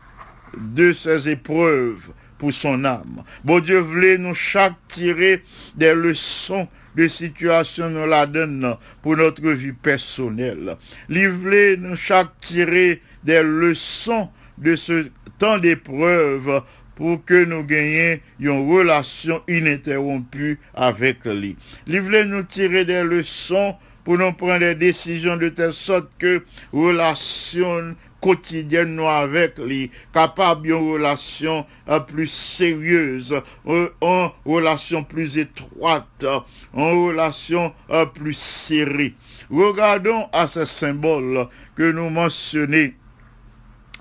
de 0.55 0.93
ces 0.93 1.29
épreuves 1.29 2.11
pour 2.37 2.53
son 2.53 2.85
âme. 2.85 3.23
Bon 3.43 3.59
Dieu 3.59 3.79
voulait 3.79 4.19
nous 4.19 4.35
chaque 4.35 4.75
tirer 4.87 5.43
des 5.75 5.95
leçons 5.95 6.67
de 6.95 7.08
situations 7.08 7.89
nous 7.89 8.06
la 8.08 8.25
donne 8.25 8.75
pour 9.01 9.17
notre 9.17 9.49
vie 9.51 9.73
personnelle. 9.73 10.77
Il 11.10 11.30
voulait 11.30 11.77
nous 11.77 11.95
chaque 11.95 12.39
tirer 12.41 13.01
des 13.23 13.43
leçons 13.43 14.30
de 14.58 14.75
ce 14.75 15.08
temps 15.38 15.58
d'épreuve 15.58 16.62
pour 16.95 17.23
que 17.25 17.45
nous 17.45 17.63
gagnions 17.63 18.19
une 18.39 18.71
relation 18.71 19.41
ininterrompue 19.47 20.60
avec 20.73 21.25
lui. 21.25 21.56
Il 21.88 22.01
voulait 22.01 22.25
nous 22.25 22.43
tirer 22.43 22.86
des 22.86 23.04
leçons 23.04 23.75
pour 24.04 24.17
nous 24.17 24.34
prendre 24.34 24.60
des 24.60 24.75
décisions 24.75 25.38
de 25.38 25.49
telle 25.49 25.73
sorte 25.73 26.10
que 26.19 26.43
relation 26.73 27.95
quotidienne 28.21 28.95
nous 28.95 29.07
avec 29.07 29.57
lui, 29.57 29.91
capable 30.13 30.62
d'une 30.63 30.93
relation 30.93 31.65
euh, 31.89 31.99
plus 31.99 32.27
sérieuse, 32.27 33.41
euh, 33.67 33.89
en 33.99 34.31
relation 34.45 35.03
plus 35.03 35.38
étroite, 35.38 36.25
en 36.73 37.05
relation 37.07 37.73
euh, 37.89 38.05
plus 38.05 38.38
serrée. 38.38 39.15
Regardons 39.49 40.27
à 40.31 40.47
ces 40.47 40.65
symboles 40.65 41.47
que 41.75 41.91
nous 41.91 42.10
mentionnons 42.10 42.91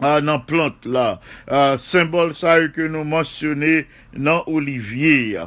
ah, 0.02 0.22
dans 0.22 0.40
plante 0.40 0.86
là, 0.86 1.20
symbole 1.78 2.32
ça 2.32 2.68
que 2.68 2.80
nous 2.80 3.04
mentionnons 3.04 3.82
dans 4.16 4.42
Olivier. 4.46 5.38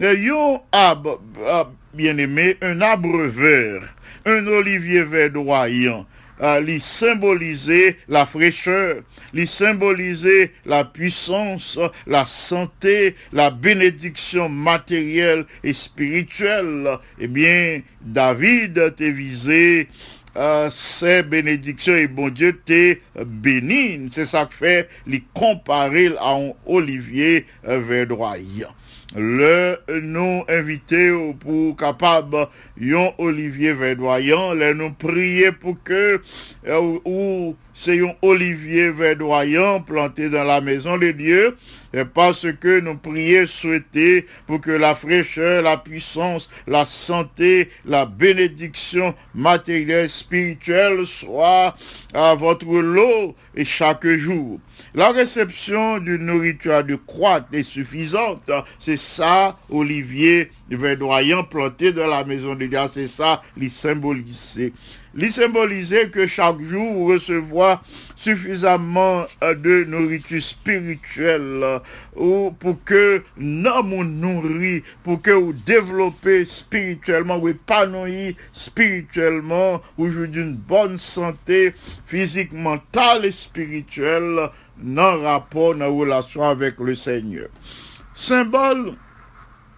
Yon 0.00 0.60
arbre, 0.72 1.20
bien 1.94 2.18
aimé, 2.18 2.56
un 2.60 2.80
arbre 2.80 3.26
vert, 3.26 3.82
un 4.26 4.46
olivier 4.48 5.04
verdoyant, 5.04 6.06
ah, 6.40 6.58
lui 6.58 6.80
symboliser 6.80 7.98
la 8.08 8.24
fraîcheur, 8.24 9.02
lui 9.34 9.46
symboliser 9.46 10.52
la 10.64 10.84
puissance, 10.84 11.78
la 12.06 12.24
santé, 12.24 13.14
la 13.32 13.50
bénédiction 13.50 14.48
matérielle 14.48 15.44
et 15.62 15.74
spirituelle. 15.74 16.88
Eh 17.18 17.28
bien, 17.28 17.82
David 18.00 18.94
t'est 18.96 19.10
visé 19.10 19.88
euh, 20.36 20.70
ces 20.70 21.22
bénédictions 21.22 21.94
et 21.94 22.06
bon 22.06 22.30
Dieu 22.30 22.58
t'es 22.64 23.02
béni. 23.26 24.08
C'est 24.10 24.24
ça 24.26 24.46
que 24.46 24.54
fait 24.54 24.88
les 25.06 25.22
comparer 25.34 26.12
à 26.18 26.34
un 26.34 26.52
olivier 26.66 27.46
euh, 27.68 27.80
verdoyant. 27.80 28.74
Le 29.16 29.76
nous 30.02 30.44
invité 30.48 31.10
pour 31.40 31.76
capable 31.76 32.46
yon 32.78 33.12
olivier 33.18 33.72
verdoyant, 33.72 34.54
le 34.54 34.72
nous 34.72 34.92
prier 34.92 35.50
pour 35.50 35.82
que 35.82 36.22
euh, 36.68 36.98
c'est 37.80 37.98
olivier 38.20 38.90
verdoyant 38.90 39.80
planté 39.80 40.28
dans 40.28 40.44
la 40.44 40.60
maison 40.60 40.98
de 40.98 41.12
Dieu, 41.12 41.56
c'est 41.94 42.04
parce 42.04 42.46
que 42.60 42.78
nous 42.78 42.98
prions 42.98 43.46
souhaiter 43.46 44.26
pour 44.46 44.60
que 44.60 44.70
la 44.70 44.94
fraîcheur, 44.94 45.62
la 45.62 45.78
puissance, 45.78 46.50
la 46.66 46.84
santé, 46.84 47.70
la 47.86 48.04
bénédiction 48.04 49.14
matérielle, 49.34 50.10
spirituelle 50.10 51.06
soit 51.06 51.74
à 52.12 52.34
votre 52.34 52.66
lot 52.66 53.34
et 53.54 53.64
chaque 53.64 54.06
jour. 54.06 54.60
La 54.94 55.12
réception 55.12 55.98
d'une 55.98 56.26
nourriture 56.26 56.74
adéquate 56.74 57.46
et 57.52 57.62
suffisante, 57.62 58.50
c'est 58.78 58.98
ça, 58.98 59.58
Olivier 59.70 60.50
verdoyant 60.68 61.44
planté 61.44 61.92
dans 61.92 62.06
la 62.06 62.24
maison 62.24 62.54
de 62.54 62.66
Dieu, 62.66 62.78
c'est 62.92 63.06
ça, 63.06 63.42
les 63.56 63.68
symboliser. 63.68 64.72
Les 65.14 65.30
symboliser 65.30 66.08
que 66.08 66.26
chaque 66.26 66.60
jour, 66.60 67.08
recevoir 67.08 67.69
suffisamment 68.16 69.24
euh, 69.42 69.54
de 69.54 69.84
nourriture 69.84 70.42
spirituelle 70.42 71.60
euh, 71.62 71.78
ou 72.16 72.50
pour 72.58 72.82
que 72.84 73.22
nous 73.36 73.82
nous 73.82 74.04
nourrit, 74.04 74.82
pour 75.04 75.22
que 75.22 75.30
vous 75.30 75.52
développez 75.52 76.44
spirituellement, 76.44 77.38
vous 77.38 77.48
épanouissez 77.48 78.36
spirituellement, 78.52 79.80
vous 79.96 80.10
jouez 80.10 80.28
d'une 80.28 80.54
bonne 80.54 80.98
santé 80.98 81.74
physique, 82.06 82.52
mentale 82.52 83.24
et 83.24 83.32
spirituelle 83.32 84.50
dans 84.78 85.20
rapport, 85.20 85.74
dans 85.74 85.94
relation 85.94 86.42
avec 86.48 86.78
le 86.78 86.94
Seigneur. 86.94 87.48
Symbole, 88.14 88.94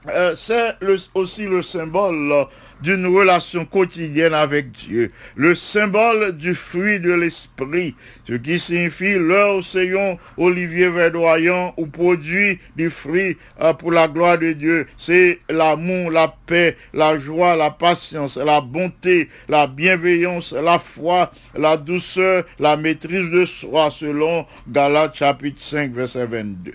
euh, 0.09 0.35
c'est 0.35 0.77
aussi 1.15 1.47
le 1.47 1.63
symbole 1.63 2.47
d'une 2.83 3.07
relation 3.07 3.64
quotidienne 3.64 4.35
avec 4.35 4.73
Dieu, 4.73 5.12
le 5.37 5.55
symbole 5.55 6.33
du 6.33 6.55
fruit 6.55 7.01
de 7.01 7.12
l'esprit, 7.12 7.95
ce 8.27 8.35
qui 8.35 8.59
signifie 8.59 9.14
leur 9.14 9.64
seyon 9.64 10.18
olivier 10.37 10.88
verdoyant 10.88 11.75
ou 11.77 11.87
produit 11.87 12.59
du 12.77 12.90
fruit 12.90 13.38
euh, 13.61 13.73
pour 13.73 13.92
la 13.92 14.09
gloire 14.09 14.38
de 14.38 14.53
Dieu. 14.53 14.87
C'est 14.97 15.40
l'amour, 15.49 16.11
la 16.11 16.35
paix, 16.47 16.77
la 16.92 17.18
joie, 17.18 17.57
la 17.57 17.71
patience, 17.71 18.37
la 18.37 18.61
bonté, 18.61 19.29
la 19.49 19.66
bienveillance, 19.66 20.53
la 20.53 20.79
foi, 20.79 21.33
la 21.55 21.77
douceur, 21.77 22.45
la 22.59 22.77
maîtrise 22.77 23.31
de 23.31 23.45
soi, 23.45 23.90
selon 23.90 24.47
Galates 24.68 25.16
chapitre 25.16 25.61
5, 25.61 25.92
verset 25.92 26.27
22. 26.27 26.75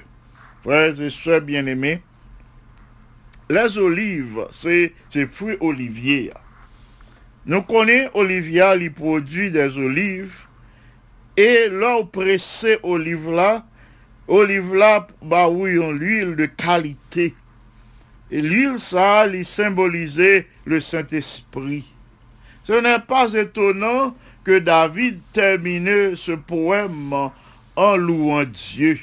Frères 0.63 1.02
et 1.02 1.10
sœurs 1.10 1.41
bien-aimés, 1.41 2.02
les 3.50 3.78
olives, 3.78 4.48
c'est 4.52 4.94
c'est 5.10 5.32
fruit 5.32 5.58
olivier. 5.60 6.32
Nous 7.46 7.62
connaissons 7.62 8.12
Olivia, 8.16 8.76
il 8.76 8.92
produit 8.92 9.52
des 9.52 9.78
olives 9.78 10.42
Et 11.38 11.70
là, 11.70 12.04
pressé 12.04 12.78
olive 12.84 13.30
là, 13.32 13.66
olive 14.28 14.76
là, 14.76 15.08
bah 15.22 15.48
oui, 15.48 15.76
l'huile 15.98 16.36
de 16.36 16.46
qualité. 16.46 17.34
Et 18.32 18.42
l'huile, 18.42 18.80
ça, 18.80 19.28
il 19.28 19.46
symbolisait 19.46 20.48
le 20.66 20.82
Saint-Esprit. 20.82 21.86
Ce 22.66 22.74
n'est 22.74 23.00
pas 23.00 23.32
étonnant 23.32 24.14
que 24.44 24.60
David 24.60 25.22
termine 25.32 26.18
ce 26.18 26.34
poème 26.34 27.14
en 27.78 27.96
louant 27.96 28.44
Dieu. 28.44 29.00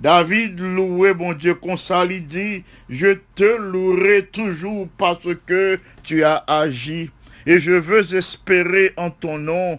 David 0.00 0.60
louait 0.60 1.14
mon 1.14 1.32
Dieu 1.32 1.54
comme 1.54 1.78
ça, 1.78 2.06
dit, 2.06 2.64
je 2.90 3.16
te 3.34 3.56
louerai 3.58 4.26
toujours 4.26 4.88
parce 4.98 5.26
que 5.46 5.78
tu 6.02 6.22
as 6.22 6.44
agi. 6.46 7.10
Et 7.46 7.60
je 7.60 7.72
veux 7.72 8.14
espérer 8.14 8.92
en 8.96 9.10
ton 9.10 9.38
nom 9.38 9.78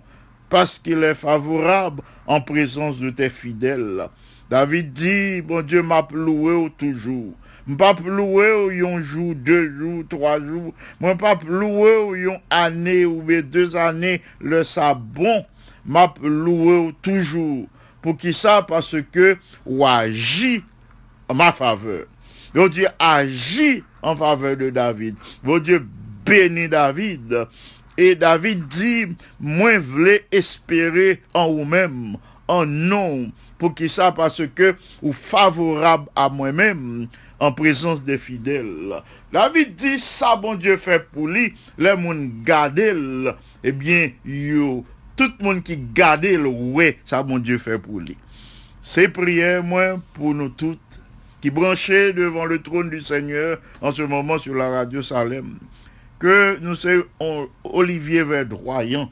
parce 0.50 0.80
qu'il 0.80 1.04
est 1.04 1.16
favorable 1.16 2.02
en 2.26 2.42
présence 2.42 3.00
de 3.00 3.12
tes 3.12 3.30
fidèles. 3.30 4.08
David 4.50 4.94
dit, 4.94 5.44
mon 5.48 5.62
Dieu 5.62 5.84
m'a 5.84 6.08
loué 6.12 6.72
toujours. 6.78 7.34
M'a 7.68 7.94
loué 8.04 8.54
ou 8.54 8.72
yon 8.72 9.02
jour, 9.02 9.36
deux 9.36 9.78
jours, 9.78 10.04
trois 10.10 10.40
jours. 10.40 10.74
Pas 11.20 11.38
loué 11.46 11.98
ou 11.98 12.16
yon 12.16 12.40
année 12.50 13.06
ou 13.06 13.22
deux 13.44 13.76
années, 13.76 14.22
le 14.40 14.64
ça 14.64 14.94
bon. 14.94 15.46
M'a 15.86 16.14
loué 16.24 16.94
toujours. 17.02 17.68
Pour 18.02 18.18
qui 18.18 18.34
ça? 18.34 18.62
Parce 18.62 18.96
que 19.12 19.38
ou 19.66 19.86
agit 19.86 20.64
en 21.28 21.34
ma 21.34 21.52
faveur. 21.52 22.06
Dieu 22.54 22.88
agit 23.00 23.84
en 24.02 24.16
faveur 24.16 24.58
de 24.58 24.70
David. 24.70 25.16
Dieu 25.64 25.86
bénit 26.26 26.70
David. 26.70 27.48
Et 27.98 28.16
David 28.16 28.68
dit, 28.68 29.08
moi 29.40 29.80
voulais 29.80 30.26
espérer 30.32 31.22
en 31.34 31.52
vous-même, 31.52 32.18
en 32.48 32.66
non. 32.66 33.32
Pour 33.58 33.74
qui 33.74 33.90
ça? 33.90 34.12
Parce 34.12 34.42
que 34.54 34.76
ou 35.02 35.12
favorable 35.12 36.08
à 36.16 36.30
moi-même 36.30 37.08
en 37.40 37.52
présence 37.52 38.04
des 38.04 38.20
fidèles. 38.20 39.02
David 39.32 39.76
dit, 39.76 40.00
ça 40.00 40.36
bon 40.36 40.56
Dieu 40.56 40.78
fait 40.78 41.08
pour 41.12 41.28
lui, 41.28 41.54
les 41.78 41.96
moun 41.96 42.44
gade 42.44 42.80
eh 43.64 43.72
bien, 43.72 44.12
yo, 44.24 44.86
tout 45.18 45.32
le 45.40 45.44
monde 45.44 45.64
qui 45.64 45.78
garde 45.78 46.26
le 46.26 46.48
ouais, 46.48 47.00
ça 47.04 47.24
bon 47.24 47.40
Dieu 47.40 47.58
fait 47.58 47.80
pour 47.80 48.00
lui. 48.00 48.16
C'est 48.82 49.10
prière, 49.10 49.64
moi, 49.64 50.00
pour 50.14 50.34
nous 50.34 50.50
toutes, 50.50 50.80
qui 51.42 51.50
branchés 51.50 52.14
devant 52.14 52.46
le 52.46 52.62
trône 52.62 52.90
du 52.90 53.02
Seigneur 53.02 53.60
en 53.82 53.92
ce 53.92 54.04
moment 54.04 54.40
sur 54.40 54.54
la 54.54 54.70
radio 54.70 55.02
Salem, 55.02 55.58
que 56.20 56.58
nous 56.62 56.76
sommes 56.76 57.04
Olivier 57.64 58.24
Verdoyant, 58.24 59.12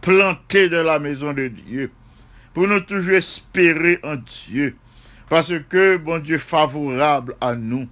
planté 0.00 0.68
dans 0.68 0.84
la 0.84 0.98
maison 0.98 1.32
de 1.32 1.48
Dieu, 1.48 1.90
pour 2.54 2.68
nous 2.68 2.80
toujours 2.80 3.14
espérer 3.14 3.98
en 4.04 4.16
Dieu, 4.16 4.76
parce 5.28 5.52
que, 5.68 5.96
bon 5.96 6.22
Dieu, 6.22 6.38
favorable 6.38 7.34
à 7.40 7.54
nous, 7.54 7.88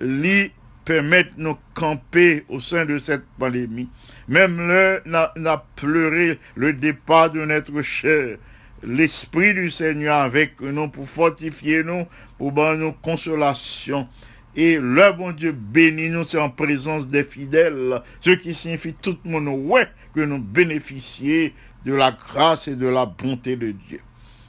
lui 0.00 0.50
permettre 0.84 1.30
nous 1.36 1.56
camper 1.74 2.44
au 2.48 2.60
sein 2.60 2.84
de 2.84 2.98
cette 2.98 3.24
pandémie. 3.38 3.88
Même 4.28 4.68
là, 5.06 5.32
n'a 5.36 5.64
pleuré 5.76 6.38
le 6.54 6.72
départ 6.72 7.30
de 7.30 7.44
notre 7.44 7.82
cher. 7.82 8.38
L'Esprit 8.82 9.54
du 9.54 9.70
Seigneur 9.70 10.16
avec 10.16 10.60
nous 10.60 10.88
pour 10.88 11.08
fortifier 11.08 11.82
nous, 11.82 12.06
pour 12.38 12.52
donner 12.52 12.78
nous 12.78 12.92
consolation. 12.92 14.06
Et 14.56 14.76
le 14.76 15.12
bon 15.12 15.32
Dieu 15.32 15.52
bénit 15.52 16.10
nous, 16.10 16.24
c'est 16.24 16.38
en 16.38 16.50
présence 16.50 17.08
des 17.08 17.24
fidèles, 17.24 18.00
ce 18.20 18.30
qui 18.30 18.54
signifie 18.54 18.94
tout 18.94 19.18
le 19.24 19.30
monde, 19.30 19.48
ouais, 19.68 19.88
que 20.14 20.20
nous 20.20 20.38
bénéficions 20.38 21.50
de 21.84 21.94
la 21.94 22.12
grâce 22.12 22.68
et 22.68 22.76
de 22.76 22.86
la 22.86 23.06
bonté 23.06 23.56
de 23.56 23.72
Dieu. 23.72 24.00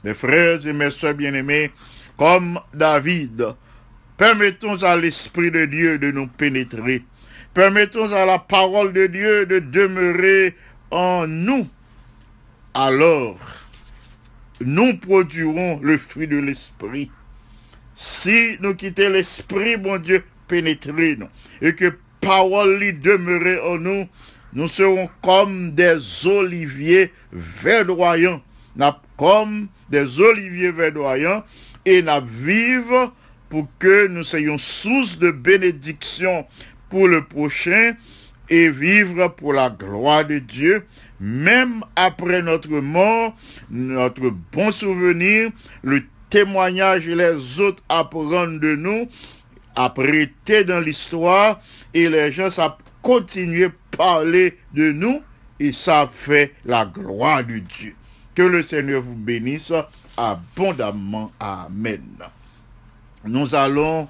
Mes 0.04 0.14
frères 0.14 0.64
et 0.66 0.72
mes 0.72 0.90
soeurs 0.90 1.14
bien-aimés, 1.14 1.72
comme 2.16 2.60
David, 2.72 3.54
permettons 4.16 4.82
à 4.82 4.96
l'Esprit 4.96 5.50
de 5.50 5.64
Dieu 5.66 5.98
de 5.98 6.10
nous 6.10 6.26
pénétrer. 6.26 7.04
Permettons 7.54 8.12
à 8.12 8.26
la 8.26 8.38
parole 8.38 8.92
de 8.92 9.06
Dieu 9.06 9.46
de 9.46 9.58
demeurer 9.58 10.54
en 10.90 11.26
nous. 11.26 11.66
Alors, 12.74 13.38
nous 14.60 14.96
produirons 14.98 15.80
le 15.82 15.98
fruit 15.98 16.28
de 16.28 16.36
l'Esprit. 16.36 17.10
Si 17.94 18.58
nous 18.60 18.74
quittons 18.74 19.10
l'Esprit, 19.10 19.78
mon 19.78 19.96
Dieu, 19.98 20.22
pénétrer 20.48 21.16
nous. 21.16 21.28
Et 21.62 21.74
que 21.74 21.96
parole 22.20 22.78
lui 22.78 22.92
demeurer 22.92 23.58
en 23.60 23.78
nous, 23.78 24.06
nous 24.52 24.68
serons 24.68 25.08
comme 25.22 25.72
des 25.72 26.26
oliviers 26.26 27.12
verdoyants. 27.32 28.42
Comme 29.16 29.68
des 29.88 30.20
oliviers 30.20 30.72
verdoyants. 30.72 31.42
Et 31.86 32.02
nous 32.02 32.26
vivons 32.26 33.12
pour 33.48 33.66
que 33.78 34.06
nous 34.06 34.24
soyons 34.24 34.58
source 34.58 35.18
de 35.18 35.30
bénédiction 35.30 36.46
pour 36.88 37.08
le 37.08 37.24
prochain 37.24 37.94
et 38.48 38.70
vivre 38.70 39.28
pour 39.28 39.52
la 39.52 39.70
gloire 39.70 40.24
de 40.24 40.38
Dieu, 40.38 40.86
même 41.20 41.82
après 41.96 42.42
notre 42.42 42.80
mort, 42.80 43.36
notre 43.70 44.30
bon 44.52 44.70
souvenir, 44.70 45.50
le 45.82 46.02
témoignage 46.30 47.08
et 47.08 47.14
les 47.14 47.60
autres 47.60 47.82
apprennent 47.88 48.58
de 48.60 48.76
nous, 48.76 49.08
apprêter 49.74 50.64
dans 50.64 50.80
l'histoire, 50.80 51.60
et 51.94 52.08
les 52.08 52.32
gens 52.32 52.50
savent 52.50 52.76
continuer 53.02 53.66
à 53.66 53.96
parler 53.96 54.58
de 54.74 54.92
nous, 54.92 55.22
et 55.58 55.72
ça 55.72 56.08
fait 56.12 56.52
la 56.64 56.84
gloire 56.84 57.44
de 57.44 57.58
Dieu. 57.58 57.94
Que 58.34 58.42
le 58.42 58.62
Seigneur 58.62 59.02
vous 59.02 59.14
bénisse 59.14 59.72
abondamment. 60.16 61.32
Amen 61.40 62.02
nous 63.26 63.54
allons 63.54 64.08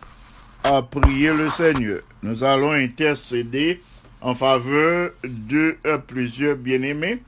prier 0.91 1.33
le 1.33 1.51
Seigneur. 1.51 2.01
Nous 2.23 2.43
allons 2.43 2.73
intercéder 2.73 3.81
en 4.21 4.35
faveur 4.35 5.13
de 5.23 5.77
euh, 5.87 5.99
plusieurs 5.99 6.57
bien-aimés. 6.57 7.23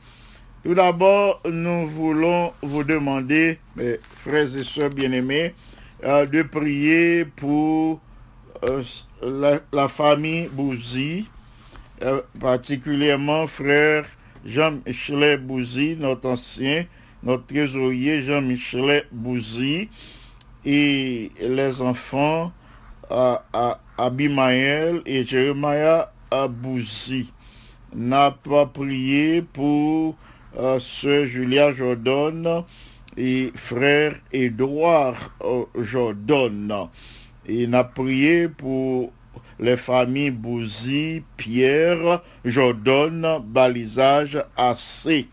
Tout 0.64 0.74
d'abord, 0.74 1.40
nous 1.48 1.86
voulons 1.86 2.52
vous 2.62 2.82
demander, 2.82 3.58
mes 3.76 3.98
frères 4.16 4.56
et 4.56 4.64
sœurs 4.64 4.90
bien-aimés, 4.90 5.54
euh, 6.04 6.26
de 6.26 6.42
prier 6.42 7.24
pour 7.24 8.00
euh, 8.64 8.82
la, 9.72 9.88
famille 9.88 10.48
Bouzy, 10.48 11.28
particulièrement 12.40 13.46
frère 13.46 14.04
Jean-Michel 14.44 15.40
Bouzy, 15.40 15.96
notre 15.98 16.28
ancien, 16.28 16.84
notre 17.22 17.46
trésorier 17.46 18.22
Jean-Michel 18.22 19.04
Bouzy, 19.12 19.88
et 20.64 21.30
les 21.40 21.80
enfants 21.80 22.52
Abimaël 23.96 25.02
et 25.06 25.24
Jérémia 25.24 26.12
Abouzi. 26.30 27.32
N'a 27.94 28.30
pas 28.30 28.66
prié 28.66 29.42
pour 29.42 30.14
euh, 30.58 30.78
sœur 30.78 31.26
Julia 31.26 31.72
Jordan 31.72 32.64
et 33.16 33.50
frère 33.54 34.14
Édouard 34.32 35.32
euh, 35.42 35.64
Jordan. 35.82 36.88
Et 37.46 37.66
n'a 37.66 37.82
prié 37.84 38.48
pour 38.48 39.12
les 39.58 39.76
familles 39.76 40.30
Bouzy, 40.30 41.22
Pierre, 41.36 42.20
Jordan, 42.44 43.40
Balisage, 43.42 44.38
AC 44.56 45.26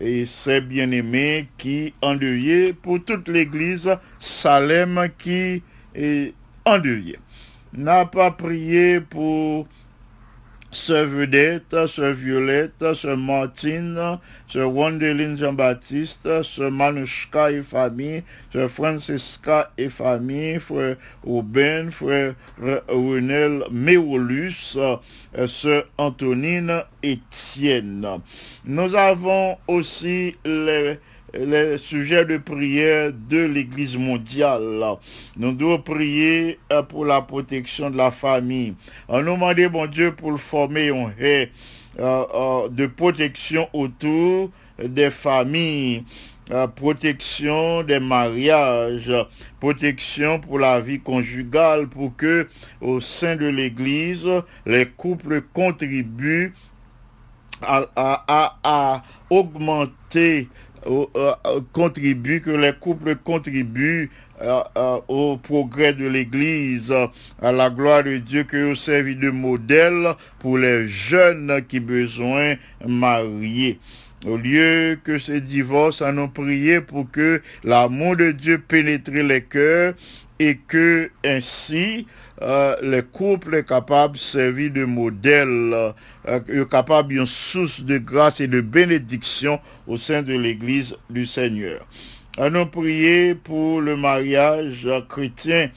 et 0.00 0.26
ses 0.26 0.60
bien-aimés 0.60 1.48
qui 1.58 1.94
endeuillés 2.02 2.72
pour 2.72 3.04
toute 3.04 3.28
l'église 3.28 3.90
Salem 4.18 5.08
qui 5.18 5.62
est 5.94 6.34
endeuillée. 6.64 7.18
N'a 7.72 8.04
pas 8.04 8.30
prié 8.30 9.00
pour 9.00 9.66
Sœur 10.70 11.06
Vedette, 11.06 11.86
Sœur 11.86 12.12
Violette, 12.12 12.94
Sœur 12.94 13.16
Martine, 13.16 14.18
Sœur 14.48 14.70
Wandeline 14.70 15.38
Jean-Baptiste, 15.38 16.42
Sœur 16.42 16.70
Manushka 16.70 17.50
et 17.50 17.62
famille, 17.62 18.22
Sœur 18.52 18.70
Francesca 18.70 19.70
et 19.78 19.88
famille, 19.88 20.60
Frère 20.60 20.96
Aubin, 21.24 21.90
Frère 21.90 22.34
Renel 22.88 23.64
Méolus, 23.70 24.76
Sœur 25.46 25.84
Antonine 25.96 26.82
Étienne. 27.02 28.06
Nous 28.66 28.94
avons 28.94 29.56
aussi 29.68 30.36
les 30.44 30.98
les 31.34 31.76
sujets 31.78 32.24
de 32.24 32.38
prière 32.38 33.12
de 33.12 33.44
l'Église 33.46 33.96
mondiale. 33.96 34.82
Nous 35.36 35.52
devons 35.52 35.78
prier 35.78 36.58
euh, 36.72 36.82
pour 36.82 37.04
la 37.04 37.20
protection 37.22 37.90
de 37.90 37.96
la 37.96 38.10
famille. 38.10 38.74
On 39.08 39.18
nous 39.22 39.32
demande, 39.34 39.60
bon 39.70 39.86
Dieu, 39.86 40.12
pour 40.14 40.30
le 40.32 40.38
former 40.38 40.88
un 40.90 41.12
haie 41.18 41.50
euh, 41.98 42.24
euh, 42.34 42.68
de 42.68 42.86
protection 42.86 43.68
autour 43.72 44.50
des 44.82 45.10
familles. 45.10 46.04
protection 46.76 47.82
des 47.82 48.00
mariages, 48.00 49.12
protection 49.60 50.40
pour 50.40 50.58
la 50.58 50.80
vie 50.80 50.98
conjugale, 51.00 51.88
pour 51.88 52.16
que 52.16 52.48
au 52.80 53.00
sein 53.00 53.36
de 53.36 53.46
l'Église, 53.46 54.26
les 54.64 54.86
couples 54.86 55.42
contribuent 55.52 56.54
à, 57.60 59.02
augmenter 59.28 60.48
au- 60.48 60.67
contribuent, 61.72 62.40
que 62.40 62.50
les 62.50 62.72
couples 62.72 63.16
contribuent 63.16 64.10
euh, 64.40 64.62
euh, 64.76 65.00
au 65.08 65.36
progrès 65.36 65.92
de 65.92 66.06
l'Église, 66.06 66.92
euh, 66.92 67.08
à 67.42 67.50
la 67.50 67.70
gloire 67.70 68.04
de 68.04 68.18
Dieu, 68.18 68.44
que 68.44 68.74
servi 68.76 69.16
de 69.16 69.30
modèle 69.30 70.14
pour 70.38 70.58
les 70.58 70.88
jeunes 70.88 71.60
qui 71.66 71.80
besoin 71.80 72.54
marier. 72.86 73.80
Au 74.26 74.36
lieu 74.36 74.98
que 75.02 75.18
ces 75.18 75.40
divorces, 75.40 76.02
en 76.02 76.18
ont 76.18 76.28
prié 76.28 76.80
pour 76.80 77.10
que 77.10 77.42
l'amour 77.64 78.16
de 78.16 78.30
Dieu 78.30 78.58
pénètre 78.58 79.10
les 79.10 79.42
cœurs 79.42 79.94
et 80.38 80.56
que 80.68 81.10
ainsi 81.24 82.06
euh, 82.40 82.76
les 82.82 83.02
couples 83.02 83.56
sont 83.58 83.62
capables 83.62 84.14
de 84.14 84.18
servir 84.18 84.70
de 84.70 84.84
modèle, 84.84 85.48
euh, 85.48 85.92
euh, 86.28 86.64
capables 86.64 87.08
d'une 87.08 87.26
source 87.26 87.80
de 87.80 87.98
grâce 87.98 88.40
et 88.40 88.46
de 88.46 88.60
bénédiction 88.60 89.60
au 89.86 89.96
sein 89.96 90.22
de 90.22 90.34
l'Église 90.36 90.96
du 91.10 91.26
Seigneur. 91.26 91.86
Allons 92.36 92.66
prier 92.66 93.34
pour 93.34 93.80
le 93.80 93.96
mariage 93.96 94.88
chrétien, 95.08 95.70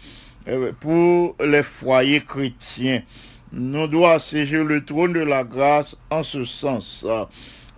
euh, 0.48 0.72
pour 0.80 1.36
les 1.44 1.64
foyers 1.64 2.22
chrétiens. 2.22 3.02
Nous 3.52 3.88
doit 3.88 4.20
siéger 4.20 4.64
le 4.64 4.86
trône 4.86 5.14
de 5.14 5.22
la 5.22 5.44
grâce 5.44 5.98
en 6.10 6.24
ce 6.24 6.46
sens. 6.46 7.04
Euh, 7.08 7.26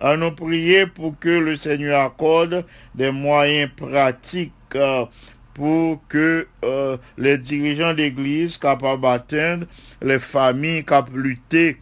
Allons 0.00 0.32
prier 0.32 0.86
pour 0.86 1.18
que 1.18 1.30
le 1.30 1.56
Seigneur 1.56 2.00
accorde 2.02 2.66
des 2.94 3.10
moyens 3.10 3.70
pratiques 3.74 4.52
euh, 4.74 5.06
pour 5.54 6.02
que 6.08 6.46
euh, 6.64 6.96
les 7.16 7.38
dirigeants 7.38 7.94
d'église 7.94 8.58
capables 8.58 9.02
d'atteindre 9.02 9.66
les 10.02 10.18
familles 10.18 10.84
capables 10.84 11.16
de 11.16 11.28
lutter 11.28 11.76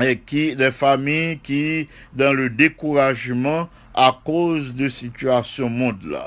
et 0.00 0.18
qui, 0.18 0.56
des 0.56 0.72
familles 0.72 1.38
qui, 1.42 1.88
dans 2.14 2.32
le 2.32 2.50
découragement 2.50 3.68
à 3.94 4.18
cause 4.24 4.74
de 4.74 4.88
situation 4.88 5.68
monde. 5.68 6.18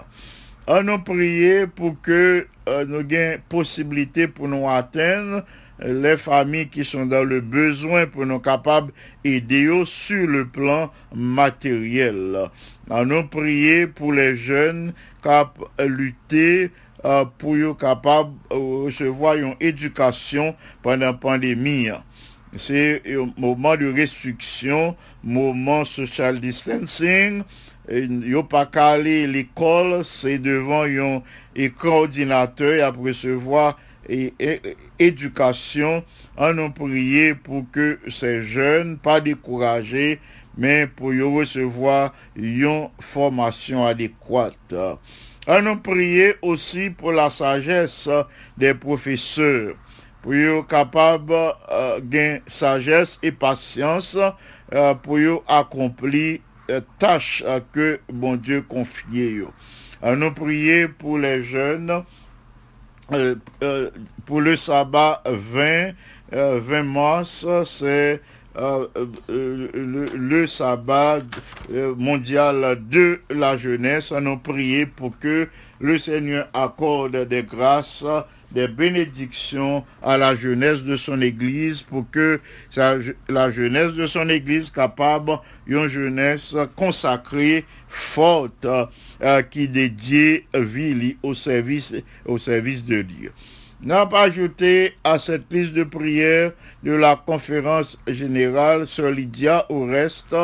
On 0.68 0.88
a 0.88 1.00
prié 1.00 1.68
pour 1.68 2.00
que 2.02 2.48
euh, 2.68 2.86
nous 2.86 3.06
ayons 3.10 3.40
possibilité 3.50 4.28
pour 4.28 4.48
nous 4.48 4.70
atteindre 4.70 5.44
les 5.80 6.18
familles 6.18 6.70
qui 6.70 6.84
sont 6.84 7.06
dans 7.06 7.24
le 7.24 7.40
besoin 7.42 8.06
pour 8.08 8.26
nous 8.26 8.40
capables 8.40 8.92
d'aider 9.24 9.84
sur 9.86 10.28
le 10.28 10.48
plan 10.48 10.92
matériel. 11.14 12.50
On 12.90 13.12
a 13.12 13.24
prié 13.24 13.88
pour 13.88 14.14
les 14.14 14.38
jeunes 14.38 14.94
cap 15.22 15.58
lutter 15.80 16.72
euh, 17.06 17.26
pour 17.38 17.56
eux 17.56 17.74
capables 17.74 18.32
de 18.50 18.56
recevoir 18.86 19.36
une 19.36 19.56
éducation 19.60 20.56
pendant 20.82 21.08
la 21.08 21.14
pandémie. 21.14 21.90
C'est 22.56 23.02
un 23.08 23.32
moment 23.38 23.76
de 23.76 23.92
restriction, 23.92 24.96
moment 25.24 25.84
social 25.84 26.40
distancing. 26.40 27.44
Et 27.90 28.06
Yo 28.06 28.44
pas 28.44 28.70
à 28.74 28.98
l'école, 28.98 30.04
c'est 30.04 30.40
devant 30.40 30.84
un 30.84 31.22
écran 31.56 32.00
ordinateur 32.00 32.86
après 32.86 33.10
recevoir 33.10 33.78
et, 34.10 34.34
et- 34.40 34.62
éducation. 35.00 36.04
On 36.38 36.58
a 36.58 36.70
prié 36.70 37.36
pour 37.36 37.66
que 37.72 38.00
ces 38.10 38.44
jeunes, 38.44 38.98
pas 38.98 39.20
découragés, 39.22 40.20
mais 40.58 40.88
pour 40.88 41.14
y 41.14 41.22
recevoir 41.22 42.14
une 42.36 42.90
formation 43.00 43.86
adéquate. 43.86 44.74
On 45.48 45.66
a 45.66 45.76
prié 45.78 46.36
aussi 46.42 46.90
pour 46.90 47.14
la 47.14 47.30
sagesse 47.30 48.10
des 48.58 48.74
professeurs 48.74 49.76
pour 50.22 50.34
être 50.34 50.68
capable 50.68 51.34
euh, 51.72 52.02
gain 52.04 52.40
sagesse 52.48 53.18
et 53.24 53.32
patience 53.32 54.18
euh, 54.74 54.94
pour 54.96 55.20
yo 55.20 55.42
accomplir 55.48 56.40
euh, 56.70 56.82
tâches 57.00 57.44
euh, 57.46 57.62
que 57.72 58.02
bon 58.12 58.36
Dieu 58.36 58.62
confie 58.62 59.06
yo. 59.12 59.54
Euh, 60.04 60.30
prier 60.32 60.90
pour 60.90 61.18
les 61.18 61.44
jeunes 61.44 62.04
euh, 63.14 63.36
euh, 63.64 63.90
pour 64.26 64.42
le 64.42 64.58
sabbat 64.58 65.24
20 65.26 65.92
euh, 66.34 66.60
20 66.62 66.84
mars 66.84 67.48
c'est 67.66 68.22
euh, 68.58 68.88
euh, 69.30 69.68
le, 70.16 70.48
sabbat 70.48 71.20
euh, 71.72 71.94
mondial 71.96 72.80
de 72.90 73.20
la 73.30 73.56
jeunesse. 73.56 74.12
Nous 74.12 74.38
prier 74.38 74.88
pour 74.88 75.18
que 75.20 75.48
le 75.80 76.00
Seigneur 76.00 76.50
accorde 76.56 77.28
des 77.28 77.44
grâces, 77.44 78.04
des 78.52 78.68
bénédictions 78.68 79.86
à 80.02 80.18
la 80.18 80.36
jeunesse 80.36 80.84
de 80.84 80.98
son 80.98 81.22
Église 81.22 81.84
pour 81.84 82.10
que 82.10 82.40
la 82.76 83.52
jeunesse 83.52 83.94
de 83.94 84.08
son 84.08 84.28
Église 84.28 84.72
capable 84.72 85.34
une 85.68 85.88
jeunesse 85.88 86.56
consacrée, 86.76 87.64
forte, 87.88 88.66
qui 89.52 89.68
dédie 89.68 90.46
vie 90.56 91.18
au 91.22 91.36
service 91.36 91.94
de 92.24 93.02
Dieu. 93.04 93.32
N'a 93.84 94.08
pas 94.08 94.24
ajouté 94.24 94.96
à 95.04 95.20
cette 95.20 95.54
liste 95.54 95.74
de 95.74 95.84
prières 95.84 96.52
de 96.82 96.94
la 96.94 97.16
conférence 97.16 97.96
générale 98.08 98.88
Sœur 98.88 99.12
Lydia 99.12 99.68
au 99.70 99.86
reste 99.86 100.36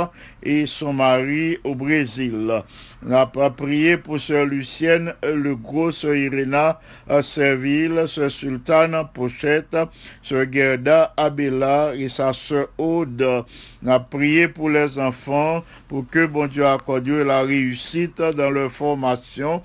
et 0.43 0.67
son 0.67 0.93
mari 0.93 1.57
au 1.63 1.73
Brésil. 1.73 2.63
N'a 3.01 3.25
pas 3.25 3.49
prié 3.49 3.97
pour 3.97 4.19
Sœur 4.19 4.45
Lucienne 4.45 5.15
Le 5.23 5.55
Gros, 5.55 5.91
Sœur 5.91 6.13
Irena 6.13 6.79
Serville, 7.23 8.03
Sœur 8.07 8.29
Sultane 8.29 8.95
Pochette, 9.15 9.77
Sœur 10.21 10.45
Gerda 10.51 11.11
Abela 11.17 11.95
et 11.95 12.09
sa 12.09 12.33
Sœur 12.33 12.67
Aude. 12.77 13.45
N'a 13.81 13.99
prié 13.99 14.47
pour 14.47 14.69
les 14.69 14.99
enfants 14.99 15.63
pour 15.87 16.07
que 16.07 16.27
bon 16.27 16.45
Dieu 16.45 16.67
accorde 16.67 17.07
la 17.07 17.41
réussite 17.41 18.21
dans 18.21 18.51
leur 18.51 18.71
formation 18.71 19.63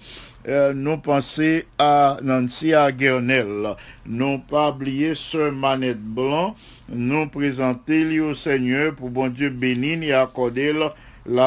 euh, 0.48 0.72
nous 0.74 0.96
penser 0.98 1.66
à 1.78 2.16
Nancy 2.22 2.72
à 2.74 2.90
Guernel. 2.90 3.76
Non 4.06 4.38
pas 4.38 4.70
oublier 4.70 5.14
ce 5.14 5.50
manette 5.50 6.00
blanc, 6.02 6.54
nous 6.88 7.28
présenter 7.28 8.04
lui 8.04 8.20
au 8.20 8.34
Seigneur 8.34 8.94
pour 8.94 9.11
bon 9.11 9.28
Dieu 9.28 9.50
bénir 9.50 10.02
et 10.02 10.12
accorder 10.14 10.72
la- 10.72 10.94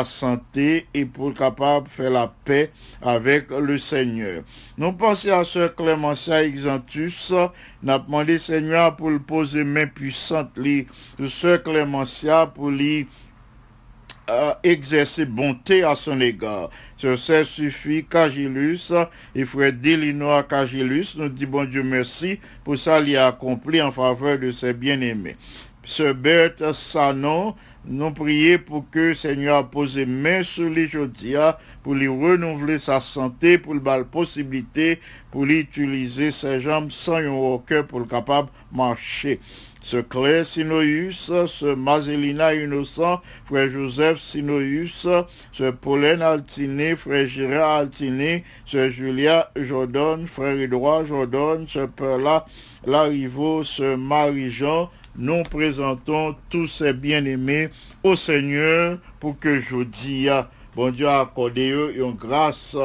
santé 0.06 0.86
et 0.94 1.06
pour 1.06 1.34
capable 1.34 1.88
de 1.88 1.92
faire 1.92 2.12
la 2.12 2.32
paix 2.46 2.70
avec 3.02 3.50
le 3.50 3.80
Seigneur. 3.80 4.44
Nous 4.78 4.92
pensons 4.92 5.32
à 5.32 5.44
ce 5.44 5.68
Clémentia 5.70 6.44
Exantus, 6.44 7.34
n'a 7.82 7.98
demandé 7.98 8.38
Seigneur 8.38 8.96
pour 8.96 9.10
le 9.10 9.18
poser 9.18 9.64
main 9.64 9.88
puissante, 9.88 10.52
lui, 10.56 10.86
ce 11.28 11.58
Clémentia 11.58 12.46
pour 12.46 12.70
lui 12.70 13.08
euh, 14.32 14.54
exercer 14.64 15.26
bonté 15.26 15.84
à 15.84 15.96
son 15.96 16.20
égard. 16.22 16.70
Sur 16.98 17.20
ça 17.20 17.44
suffit 17.44 18.06
Cagilus 18.06 18.94
et 19.36 19.46
frère 19.46 19.74
Delinois 19.74 20.44
Cagilus 20.44 21.16
nous 21.18 21.30
dit 21.30 21.46
bon 21.46 21.66
Dieu 21.66 21.84
merci 21.84 22.40
pour 22.64 22.78
ça 22.78 23.00
il 23.00 23.18
a 23.18 23.28
accompli 23.28 23.82
en 23.82 23.92
faveur 23.92 24.40
de 24.40 24.52
ses 24.52 24.74
bien-aimés. 24.74 25.36
Ce 25.84 26.14
Berthe 26.14 26.74
Sanon, 26.74 27.56
nous 27.86 28.12
prions 28.12 28.60
pour 28.60 28.90
que 28.92 29.16
Seigneur 29.16 29.68
pose 29.70 29.98
main 29.98 30.44
sur 30.44 30.70
les 30.70 30.88
jodia 30.88 31.58
pour 31.82 31.96
lui 31.96 32.08
renouveler 32.08 32.78
sa 32.78 33.00
santé, 33.00 33.58
pour 33.58 33.74
lui 33.74 33.82
la 33.84 34.04
possibilité, 34.04 35.00
pour 35.32 35.46
lui 35.46 35.62
utiliser 35.62 36.30
ses 36.30 36.62
jambes 36.62 36.92
sans 36.92 37.16
un 37.16 37.32
rocker 37.32 37.84
pour 37.88 38.00
le 38.00 38.06
capable 38.06 38.50
marcher 38.72 39.40
ce 39.82 39.98
Claire 39.98 40.46
Sinoïus, 40.46 41.32
ce 41.48 41.74
Mazelina 41.74 42.54
Innocent, 42.54 43.20
frère 43.46 43.72
Joseph 43.72 44.20
Sinoïus, 44.20 45.08
ce 45.52 45.72
Pauline 45.72 46.22
Altiné, 46.22 46.96
frère 46.96 47.28
Gérard 47.28 47.78
Altiné, 47.78 48.44
ce 48.66 48.92
Julia 48.92 49.52
Jordan, 49.56 50.28
frère 50.28 50.60
Edouard 50.60 51.08
Jordan, 51.08 51.66
ce 51.68 51.88
Perla 51.88 52.46
Larivo, 52.86 53.64
ce 53.64 53.96
Marie-Jean, 53.96 54.90
nous 55.18 55.44
présentons 55.44 56.36
tous 56.50 56.68
ces 56.68 56.94
bien-aimés 56.94 57.70
au 58.04 58.16
Seigneur 58.16 59.00
pour 59.20 59.40
que 59.40 59.60
je 59.60 59.84
dis, 59.84 60.30
bon 60.76 60.92
Dieu 60.92 61.08
a 61.08 61.22
accordé 61.22 61.72
eux 61.72 61.94
une 61.98 62.14
grâce 62.14 62.78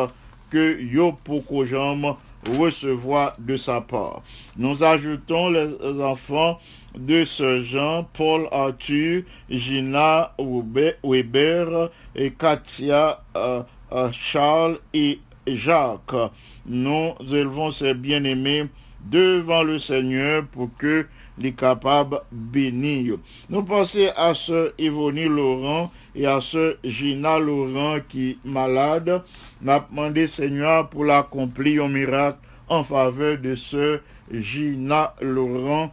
que 0.51 0.81
yo 0.81 1.13
pour 1.13 1.67
jambes 1.67 2.17
recevoir 2.59 3.35
de 3.39 3.57
sa 3.57 3.81
part. 3.81 4.23
Nous 4.57 4.83
ajoutons 4.83 5.51
les 5.51 5.69
enfants 6.01 6.59
de 6.97 7.25
ce 7.25 7.63
Jean, 7.63 8.05
Paul 8.13 8.49
Arthur, 8.51 9.23
Gina 9.51 10.33
Weber- 10.39 11.91
et 12.15 12.31
Katia 12.33 13.23
euh, 13.37 13.63
euh, 13.93 14.09
Charles 14.13 14.79
et 14.95 15.21
Jacques. 15.47 16.31
Nous 16.67 17.13
élevons 17.31 17.71
ces 17.71 17.95
bien-aimés 17.95 18.67
devant 19.05 19.63
le 19.63 19.79
Seigneur 19.79 20.45
pour 20.47 20.71
que 20.77 21.07
les 21.39 21.53
capables 21.53 22.21
bénir. 22.33 23.17
Nous 23.51 23.63
pensons 23.63 24.09
à 24.17 24.35
ce 24.35 24.73
Yvonne 24.79 25.23
Laurent 25.27 25.93
et 26.15 26.27
à 26.27 26.41
ce 26.41 26.77
Gina 26.83 27.39
Laurent 27.39 27.99
qui 28.09 28.31
est 28.31 28.39
malade. 28.45 29.23
N'a 29.61 29.81
demandé 29.91 30.27
Seigneur 30.27 30.89
pour 30.89 31.05
l'accomplir 31.05 31.85
un 31.85 31.89
miracle 31.89 32.39
en 32.69 32.83
faveur 32.83 33.39
de 33.39 33.55
ce 33.55 34.01
Gina 34.33 35.15
Laurent 35.21 35.93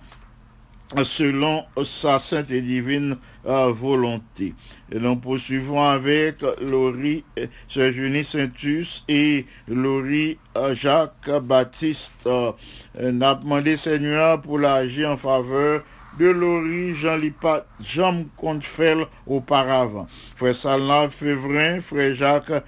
selon 1.01 1.63
sa 1.83 2.19
sainte 2.19 2.51
et 2.51 2.61
divine 2.61 3.17
euh, 3.47 3.71
volonté. 3.71 4.53
Nous 4.91 5.15
poursuivons 5.15 5.81
avec 5.81 6.43
Laurie 6.61 7.23
euh, 7.39 7.47
Sir 7.67 7.91
Junie 7.91 8.23
Saintus 8.23 9.03
et 9.07 9.45
Laurie 9.67 10.37
euh, 10.55 10.75
Jacques 10.75 11.29
Baptiste. 11.41 12.27
Euh, 12.27 12.51
n'a 12.95 13.33
demandé 13.33 13.75
Seigneur 13.75 14.39
pour 14.41 14.59
l'agir 14.59 15.09
en 15.09 15.17
faveur 15.17 15.83
de 16.19 16.27
Laurie 16.27 16.95
Jean 16.95 17.17
Lipat, 17.17 17.65
Jean 17.83 18.25
Contefel 18.37 19.07
auparavant. 19.25 20.05
Frère 20.35 20.55
Salna 20.55 21.09
Févrin, 21.09 21.81
Frère 21.81 22.13
Jacques 22.13 22.63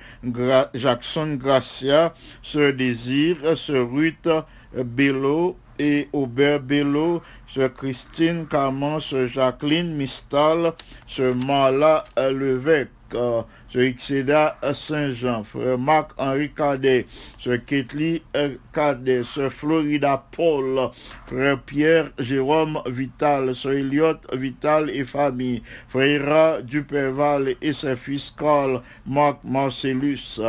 Jackson 0.73 1.37
Gracia, 1.39 2.13
Sœur 2.41 2.73
Désir, 2.73 3.55
Sœur 3.55 3.87
Ruth 3.91 4.27
Bello 4.73 5.57
et 5.79 6.07
Aubert 6.13 6.59
Bello, 6.59 7.21
Sœur 7.47 7.73
Christine 7.73 8.47
Carman, 8.47 8.99
Sœur 8.99 9.27
Jacqueline 9.27 9.95
Mistal, 9.95 10.73
Sœur 11.07 11.35
Marla 11.35 12.03
euh, 12.17 12.31
Levesque, 12.31 12.89
euh, 13.13 13.41
Sœur 13.69 13.83
Ixeda 13.83 14.57
Saint-Jean, 14.73 15.43
Frère 15.43 15.77
Marc-Henri 15.77 16.51
Cadet, 16.51 17.05
Sœur 17.37 17.63
Ketli 17.65 18.21
euh, 18.35 18.55
Cadet, 18.73 19.23
Sœur 19.23 19.51
Florida 19.51 20.25
Paul, 20.31 20.89
Frère 21.27 21.61
Pierre 21.61 22.11
Jérôme 22.19 22.81
Vital, 22.87 23.55
Sœur 23.55 23.73
Elliot 23.73 24.17
Vital 24.33 24.89
et 24.89 25.05
famille, 25.05 25.61
Frère 25.89 26.63
Duperval 26.63 27.55
et 27.61 27.73
ses 27.73 27.95
fils 27.95 28.33
Carl, 28.37 28.81
Marc 29.05 29.39
Marcellus, 29.43 30.39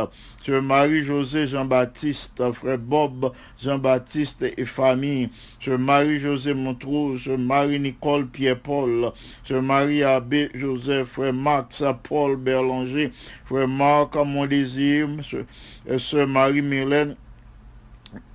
Sœur 0.47 0.61
Marie-José 0.61 1.45
Jean-Baptiste, 1.45 2.41
Frère 2.53 2.77
Bob 2.77 3.33
Jean-Baptiste 3.61 4.45
et 4.55 4.63
famille, 4.63 5.29
Sœur 5.59 5.77
Marie-José 5.77 6.53
Montrose, 6.53 7.25
Sœur 7.25 7.37
Marie-Nicole 7.37 8.27
Pierre-Paul, 8.27 9.11
Sœur 9.43 9.61
Marie-Abbé 9.61 10.49
Joseph, 10.55 11.09
Frère 11.09 11.33
Max 11.33 11.83
Paul 12.01 12.37
Berlanger, 12.37 13.11
Frère 13.43 13.67
Marc 13.67 14.15
Mondésir, 14.15 15.09
Sœur- 15.21 15.43
euh, 15.89 16.27
Marie-Mylène 16.27 17.17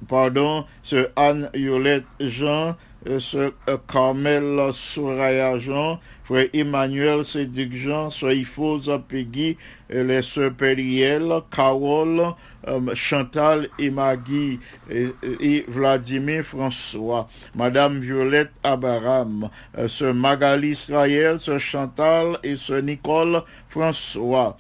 pardon, 0.07 0.67
Sœur 0.83 1.09
Anne 1.17 1.49
Yolette 1.55 2.05
Jean, 2.21 2.77
euh, 3.09 3.21
Sœur 3.21 3.53
euh, 3.71 3.79
Carmel 3.91 4.61
Soraya 4.75 5.59
Jean, 5.59 5.99
Frère 6.25 6.47
Emmanuel 6.53 7.23
Jean, 7.73 8.11
Sœur 8.11 8.33
Ifosa 8.33 8.99
Peggy, 8.99 9.57
euh, 9.93 10.05
les 10.05 10.23
Sœurs 10.23 10.53
Periel, 10.55 11.29
Carole, 11.51 12.23
euh, 12.69 12.95
Chantal 12.95 13.69
et 13.79 13.91
Maggie, 13.91 14.61
et, 14.89 15.09
et 15.41 15.65
Vladimir 15.67 16.45
François, 16.45 17.29
Madame 17.55 17.99
Violette 17.99 18.53
Abaram, 18.63 19.49
euh, 19.77 19.89
Sœur 19.89 20.15
Magali 20.15 20.71
Israël, 20.71 21.41
Sœur 21.41 21.59
Chantal 21.59 22.39
et 22.45 22.57
Sœur 22.57 22.83
Nicole 22.83 23.43
François 23.69 24.57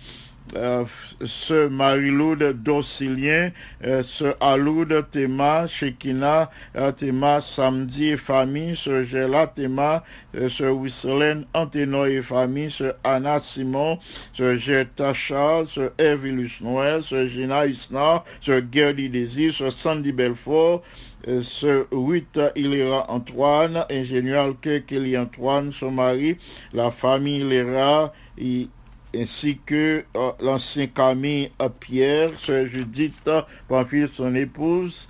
euh, 0.57 0.85
Sœur 1.25 1.71
Marie-Loude 1.71 2.63
Dorcilien, 2.63 3.51
euh, 3.85 4.03
Sœur 4.03 4.37
Aloude 4.41 5.07
Théma, 5.11 5.67
Shekina 5.67 6.51
euh, 6.77 6.93
Théma, 6.93 7.41
Samedi 7.41 8.11
et 8.11 8.17
famille, 8.17 8.77
Sœur 8.77 9.05
Gela 9.05 9.47
Théma, 9.47 10.03
euh, 10.37 10.49
Sœur 10.49 10.77
Wisselen 10.77 11.45
Antenoy 11.55 12.15
et 12.15 12.23
famille, 12.23 12.71
Sœur 12.71 12.95
Anna 13.05 13.41
Simon, 13.41 13.99
Sœur 14.33 14.59
Gerta 14.59 15.15
Charles, 15.15 15.67
Sœur 15.67 15.91
Hervilus 15.99 16.61
Noël, 16.63 17.03
Sœur 17.03 17.29
Gina 17.29 17.67
Isna, 17.67 18.25
Sœur 18.41 18.63
Gerdy 18.71 19.09
Désir, 19.09 19.53
Sœur 19.53 19.73
Sandy 19.73 20.13
Belfort, 20.13 20.83
euh, 21.29 21.43
Sœur 21.43 21.87
Ruth 21.93 22.41
Hilera 22.57 23.11
Antoine, 23.11 23.85
ingénieur 23.91 24.55
Kelly 24.61 25.17
Antoine, 25.17 25.71
son 25.71 25.93
mari, 25.93 26.37
la 26.73 26.91
famille 26.91 27.41
Hilera, 27.41 28.13
et 28.39 28.69
ainsi 29.15 29.59
que 29.65 30.05
euh, 30.17 30.31
l'ancien 30.41 30.87
Camille 30.87 31.51
euh, 31.61 31.69
Pierre, 31.69 32.31
Sœur 32.39 32.67
Judith, 32.67 33.15
euh, 33.29 33.43
Pamphile, 33.69 34.09
son 34.13 34.35
épouse, 34.35 35.09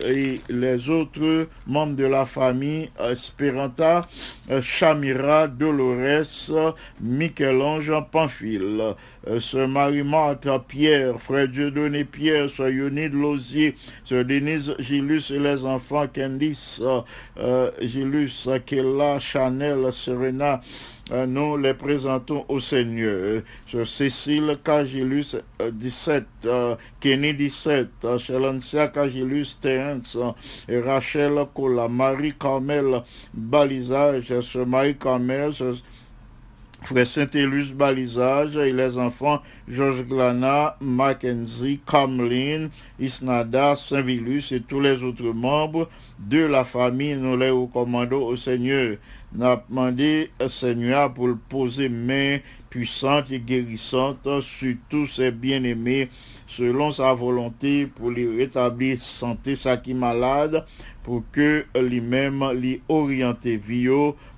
et 0.00 0.40
les 0.48 0.88
autres 0.88 1.48
membres 1.66 1.96
de 1.96 2.04
la 2.04 2.24
famille 2.24 2.88
Esperanta, 3.00 4.02
Chamira, 4.62 5.48
Dolores, 5.48 6.76
Michel-Ange, 7.00 7.92
Pamphile, 8.12 8.94
Sœur 9.40 9.68
Marie-Marthe 9.68 10.48
Pierre, 10.68 11.20
Frère 11.20 11.48
Dieudonné 11.48 12.04
Pierre, 12.04 12.48
Sœur 12.48 12.68
Yonide 12.68 13.12
Lozier, 13.12 13.74
Sœur 14.04 14.24
Denise 14.24 14.74
Gilus 14.78 15.32
et 15.32 15.40
les 15.40 15.64
enfants 15.64 16.06
Candice, 16.06 16.80
euh, 17.36 17.70
Gilus, 17.82 18.48
Kella, 18.64 19.18
Chanel, 19.18 19.92
Serena, 19.92 20.60
nous 21.10 21.56
les 21.56 21.74
présentons 21.74 22.44
au 22.48 22.58
Seigneur. 22.58 23.42
Euh, 23.74 23.84
Cécile 23.84 24.58
Cagilus 24.64 25.36
euh, 25.62 25.70
17, 25.70 26.24
euh, 26.46 26.76
Kenny 27.00 27.32
17, 27.32 27.88
euh, 28.04 28.18
Chelancia 28.18 28.88
Cagilus 28.88 29.58
Terence, 29.60 30.16
euh, 30.68 30.82
Rachel 30.84 31.34
Cola, 31.54 31.88
Marie 31.88 32.34
Carmel 32.38 33.02
Balisage, 33.32 34.32
Marie 34.66 34.96
Carmel, 34.96 35.52
Frère 36.82 37.06
Saint-Élus 37.06 37.72
Balisage 37.72 38.56
et 38.56 38.72
les 38.72 38.98
enfants 38.98 39.42
Georges 39.66 40.04
Glana, 40.04 40.76
Mackenzie, 40.80 41.80
Camlin, 41.84 42.68
Isnada, 43.00 43.74
Saint-Vilus 43.74 44.52
et 44.52 44.60
tous 44.60 44.80
les 44.80 45.02
autres 45.02 45.32
membres 45.32 45.88
de 46.18 46.44
la 46.44 46.64
famille, 46.64 47.16
nous 47.16 47.36
les 47.36 47.50
recommandons 47.50 48.26
au 48.26 48.36
Seigneur. 48.36 48.98
Avons 49.34 49.62
demandé 49.68 50.30
Seigneur 50.48 51.12
pour 51.12 51.36
poser 51.48 51.88
main 51.88 52.38
puissante 52.70 53.30
et 53.30 53.40
guérissante 53.40 54.40
sur 54.40 54.74
tous 54.88 55.06
ses 55.06 55.30
bien-aimés 55.30 56.08
selon 56.46 56.92
sa 56.92 57.12
volonté 57.12 57.86
pour 57.86 58.10
les 58.10 58.28
rétablir 58.28 59.00
santé, 59.00 59.56
ça 59.56 59.76
qui 59.76 59.94
malade, 59.94 60.64
pour 61.02 61.22
que 61.32 61.64
lui-même 61.78 62.44
lui 62.52 62.80
orienter 62.88 63.56
vie 63.56 63.88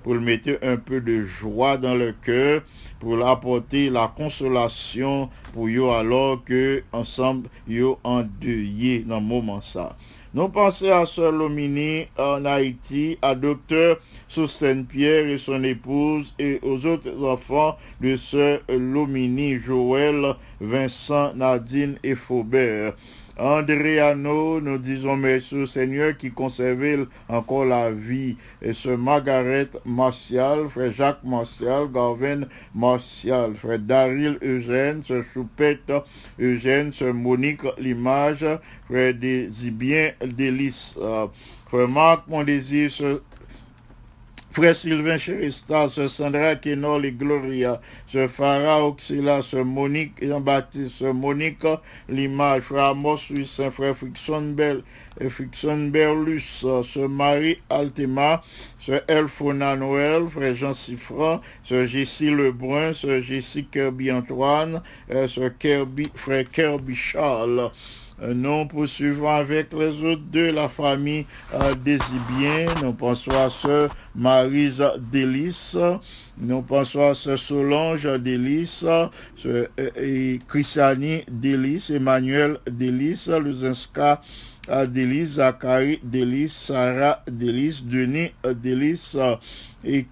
pour 0.03 0.13
le 0.15 0.19
mettre 0.19 0.57
un 0.61 0.77
peu 0.77 1.01
de 1.01 1.23
joie 1.23 1.77
dans 1.77 1.95
le 1.95 2.13
cœur, 2.13 2.61
pour 2.99 3.15
l'apporter 3.15 3.89
la 3.89 4.07
consolation 4.07 5.29
pour 5.53 5.67
eux 5.67 5.89
alors 5.91 6.43
que 6.43 6.83
ensemble 6.91 7.49
yo 7.67 7.99
endeuillé 8.03 8.99
dans 8.99 9.21
moment 9.21 9.61
ça. 9.61 9.95
Nous 10.31 10.47
pensons 10.47 10.91
à 10.91 11.07
Sœur 11.07 11.31
Lomini 11.31 12.05
en 12.15 12.45
Haïti, 12.45 13.17
à 13.19 13.33
Docteur 13.33 13.97
Sosten 14.27 14.85
Pierre 14.85 15.25
et 15.25 15.39
son 15.39 15.63
épouse 15.63 16.35
et 16.37 16.59
aux 16.61 16.85
autres 16.85 17.23
enfants 17.23 17.75
de 17.99 18.15
Sœur 18.15 18.59
Lomini, 18.69 19.57
Joël, 19.57 20.35
Vincent, 20.61 21.33
Nadine 21.33 21.97
et 22.03 22.13
Faubert. 22.13 22.93
Andréano, 23.39 24.59
nous 24.59 24.77
disons 24.77 25.15
merci 25.15 25.65
Seigneur 25.65 26.17
qui 26.17 26.29
conservait 26.29 26.99
encore 27.29 27.63
la 27.63 27.89
vie. 27.89 28.35
Et 28.61 28.73
ce 28.73 28.89
Margaret 28.89 29.69
Martial, 29.85 30.67
frère 30.69 30.91
Jacques 30.91 31.23
Martial, 31.23 31.87
Garvin 31.89 32.41
Martial, 32.75 33.55
frère 33.55 33.79
Daryl 33.79 34.37
Eugène, 34.43 35.03
ce 35.05 35.21
Choupette 35.21 35.91
Eugène, 36.37 36.91
ce 36.91 37.05
Monique 37.05 37.61
Limage, 37.77 38.45
frère 38.89 39.13
Désibien 39.13 40.11
Délice, 40.21 40.95
frère 41.69 41.87
Marc 41.87 42.27
Mondésir, 42.27 42.91
Frère 44.51 44.75
Sylvain 44.75 45.19
Chérista, 45.19 45.87
Sœur 45.87 46.09
Sandra 46.09 46.55
Kenol 46.55 47.05
et 47.05 47.11
Gloria, 47.11 47.79
Sœur 48.07 48.31
Farah 48.31 48.83
Oxila, 48.83 49.43
Sœur 49.43 49.63
Monique 49.63 50.13
Jean-Baptiste, 50.23 50.95
Sœur 50.95 51.13
Monique 51.13 51.65
Limage, 52.09 52.63
Frère 52.63 52.85
Amos 52.85 53.17
Saint 53.45 53.69
Frère 53.69 53.95
Frickson 53.95 54.53
Bell, 54.55 54.81
et 55.19 55.29
Frickson 55.29 55.89
Berlus, 55.91 56.41
Sœur 56.41 57.09
Marie 57.09 57.59
Altema, 57.69 58.41
Sœur 58.79 59.01
Elfona 59.07 59.75
Noël, 59.75 60.27
Frère 60.27 60.55
Jean 60.55 60.73
Siffran, 60.73 61.41
Sœur 61.61 61.85
Jessie 61.85 62.31
Lebrun, 62.31 62.93
Sœur 62.93 63.21
Jessie 63.21 63.65
Kirby 63.65 64.11
Antoine, 64.11 64.81
euh, 65.11 65.27
Sœur 65.27 65.51
Kirby, 65.59 66.09
Frère 66.15 66.49
Kirby 66.49 66.95
Charles. 66.95 67.69
Euh, 68.21 68.33
Nous 68.33 68.65
poursuivons 68.65 69.29
avec 69.29 69.71
les 69.73 70.03
autres 70.03 70.21
de 70.31 70.51
la 70.51 70.67
famille 70.67 71.25
euh, 71.53 71.73
Désibien. 71.75 72.67
Nous 72.83 72.93
pensons 72.93 73.31
à 73.31 73.49
Sœur 73.49 73.95
Marise 74.15 74.83
Délice. 75.11 75.77
Nous 76.37 76.61
pensons 76.61 77.09
à 77.09 77.15
Sœur 77.15 77.39
Solange 77.39 78.07
Délice, 78.19 78.85
Sœur 79.35 79.67
euh, 79.79 80.37
Christiani 80.47 81.23
Délice, 81.29 81.89
Emmanuel 81.89 82.57
Délice, 82.69 83.29
Luzinska 83.29 84.21
Délice, 84.67 85.33
Zachary 85.33 85.99
Délice, 86.03 86.53
Sarah 86.53 87.23
Délice, 87.29 87.83
Denis 87.83 88.31
euh, 88.45 88.53
Délice, 88.53 89.15
euh, 89.15 89.35
et 89.83 90.05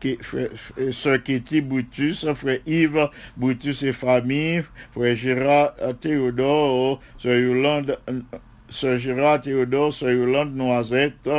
Sœur 0.92 1.22
Kitty 1.22 1.62
Boutus, 1.62 2.26
frère 2.34 2.60
Yves 2.66 3.10
Boutus 3.36 3.84
et 3.84 3.94
famille, 3.94 4.64
frère 4.94 5.16
Gérard 5.16 5.74
euh, 5.82 5.94
Théodore, 5.94 7.00
Sœur 7.18 7.38
Yolande 7.40 7.98
Sœur 8.70 9.00
Gérard 9.00 9.42
Théodore, 9.42 9.94
Sœur 9.94 10.12
Yolande 10.12 10.56
Noisette, 10.56 11.30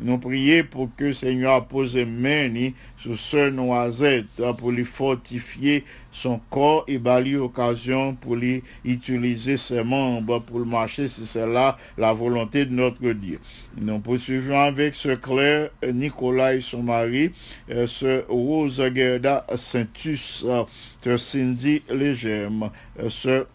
nous 0.00 0.18
prions 0.18 0.64
pour 0.70 0.88
que 0.96 1.06
le 1.06 1.14
Seigneur 1.14 1.66
pose 1.66 1.96
main 1.96 2.70
sur 2.96 3.18
Sœur 3.18 3.50
Noisette 3.50 4.26
pour 4.58 4.70
lui 4.70 4.84
fortifier 4.84 5.84
son 6.12 6.40
corps 6.50 6.84
et 6.86 6.98
bali 6.98 7.36
occasion 7.36 8.14
pour 8.14 8.36
lui 8.36 8.62
utiliser 8.84 9.56
ses 9.56 9.82
membres 9.82 10.38
pour 10.40 10.60
le 10.60 10.64
marcher 10.64 11.08
si 11.08 11.26
c'est 11.26 11.46
là 11.46 11.76
la 11.96 12.12
volonté 12.12 12.64
de 12.64 12.72
notre 12.72 13.12
Dieu. 13.12 13.40
Nous 13.76 13.98
poursuivons 13.98 14.58
avec 14.58 14.94
ce 14.94 15.10
Claire 15.10 15.70
Nicolas 15.92 16.54
et 16.54 16.60
son 16.60 16.82
mari, 16.82 17.30
euh, 17.70 17.86
ce 17.86 18.24
Rose 18.28 18.82
Gerda 18.94 19.44
Saintus, 19.56 20.44
euh, 20.46 20.64
ce 21.02 21.16
Cindy 21.16 21.82
Légème, 21.90 22.70
euh, 23.00 23.08
ce 23.08 23.46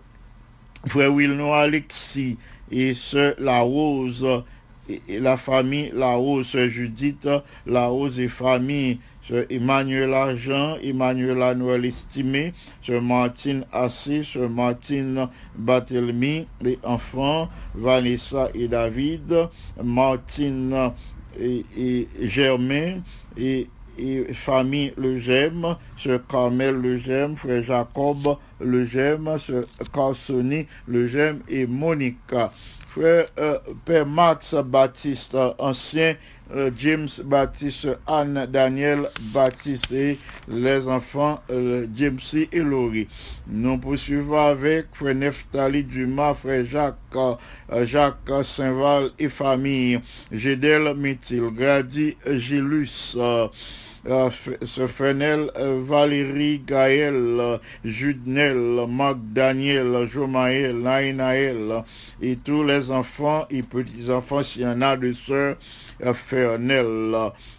frère 0.88 1.14
Wilno 1.14 1.54
Alexis 1.54 2.38
et 2.72 2.94
ce 2.94 3.39
La 3.41 3.60
Rose 3.62 4.44
la 5.08 5.38
famille 5.38 5.92
La 5.94 6.14
Rose, 6.14 6.48
ce 6.48 6.70
Judith 6.70 7.28
La 7.66 7.88
Rose 7.88 8.20
et 8.20 8.28
famille, 8.28 9.00
Emmanuel 9.50 10.14
Argent, 10.14 10.78
Emmanuel 10.84 11.58
Noël 11.58 11.86
Estimé, 11.86 12.54
ce 12.82 12.94
Martine 12.94 13.66
Assé, 13.72 14.24
ce 14.24 14.40
Martine 14.40 15.28
Barthélemy, 15.56 16.48
les 16.62 16.78
enfants, 16.84 17.50
Vanessa 17.74 18.50
et 18.54 18.68
David, 18.68 19.50
Martine 19.82 20.92
et, 21.40 22.08
Germain 22.22 23.02
et 23.38 23.68
famille 24.34 24.92
Le 24.98 25.20
Gemme, 25.20 25.78
ce 25.96 26.18
Carmel 26.18 26.76
Le 26.76 26.98
Gemme, 26.98 27.36
frère 27.36 27.64
Jacob 27.64 28.38
Le 28.60 28.88
ce 28.88 29.66
Carsoni 29.94 30.68
Le 30.88 31.10
et 31.48 31.68
Monica. 31.68 32.52
Frère 32.94 33.26
euh, 33.39 33.58
Père 33.86 34.06
Max 34.06 34.54
Baptiste, 34.54 35.36
ancien 35.58 36.14
euh, 36.56 36.70
James 36.78 37.10
Baptiste, 37.26 37.88
Anne 38.06 38.46
Daniel 38.52 39.10
Baptiste 39.34 39.91
et 39.91 40.20
les 40.48 40.88
enfants 40.88 41.41
euh, 41.50 41.88
et 42.52 42.60
Laurie. 42.60 43.08
Nous 43.48 43.80
poursuivons 43.80 44.38
avec 44.38 44.88
frère 44.94 45.16
Neftali 45.16 45.84
Dumas, 45.86 46.36
frère 46.36 46.68
Jacques, 46.68 46.98
euh, 47.16 47.86
Jacques 47.88 48.30
Saint-Val 48.44 49.10
et 49.18 49.30
famille, 49.30 50.00
Gédel 50.32 50.94
Métil, 50.96 51.50
Grady 51.52 52.16
Gilus, 52.30 53.18
F- 54.06 54.58
ce 54.66 54.86
Fenel, 54.88 55.49
euh, 55.58 55.82
Valérie, 55.82 56.60
Gaël, 56.60 57.60
Judnel, 57.86 58.86
Marc 58.89 59.18
Daniel, 59.32 60.06
Jomaël, 60.08 60.78
Naïnaël, 60.78 61.84
et 62.22 62.36
tous 62.36 62.64
les 62.66 62.91
enfants 62.91 63.45
et 63.49 63.64
petits-enfants, 63.64 64.43
s'il 64.43 64.64
y 64.64 64.68
en 64.68 64.82
a 64.82 64.97
de 64.97 65.12
sœurs, 65.14 65.56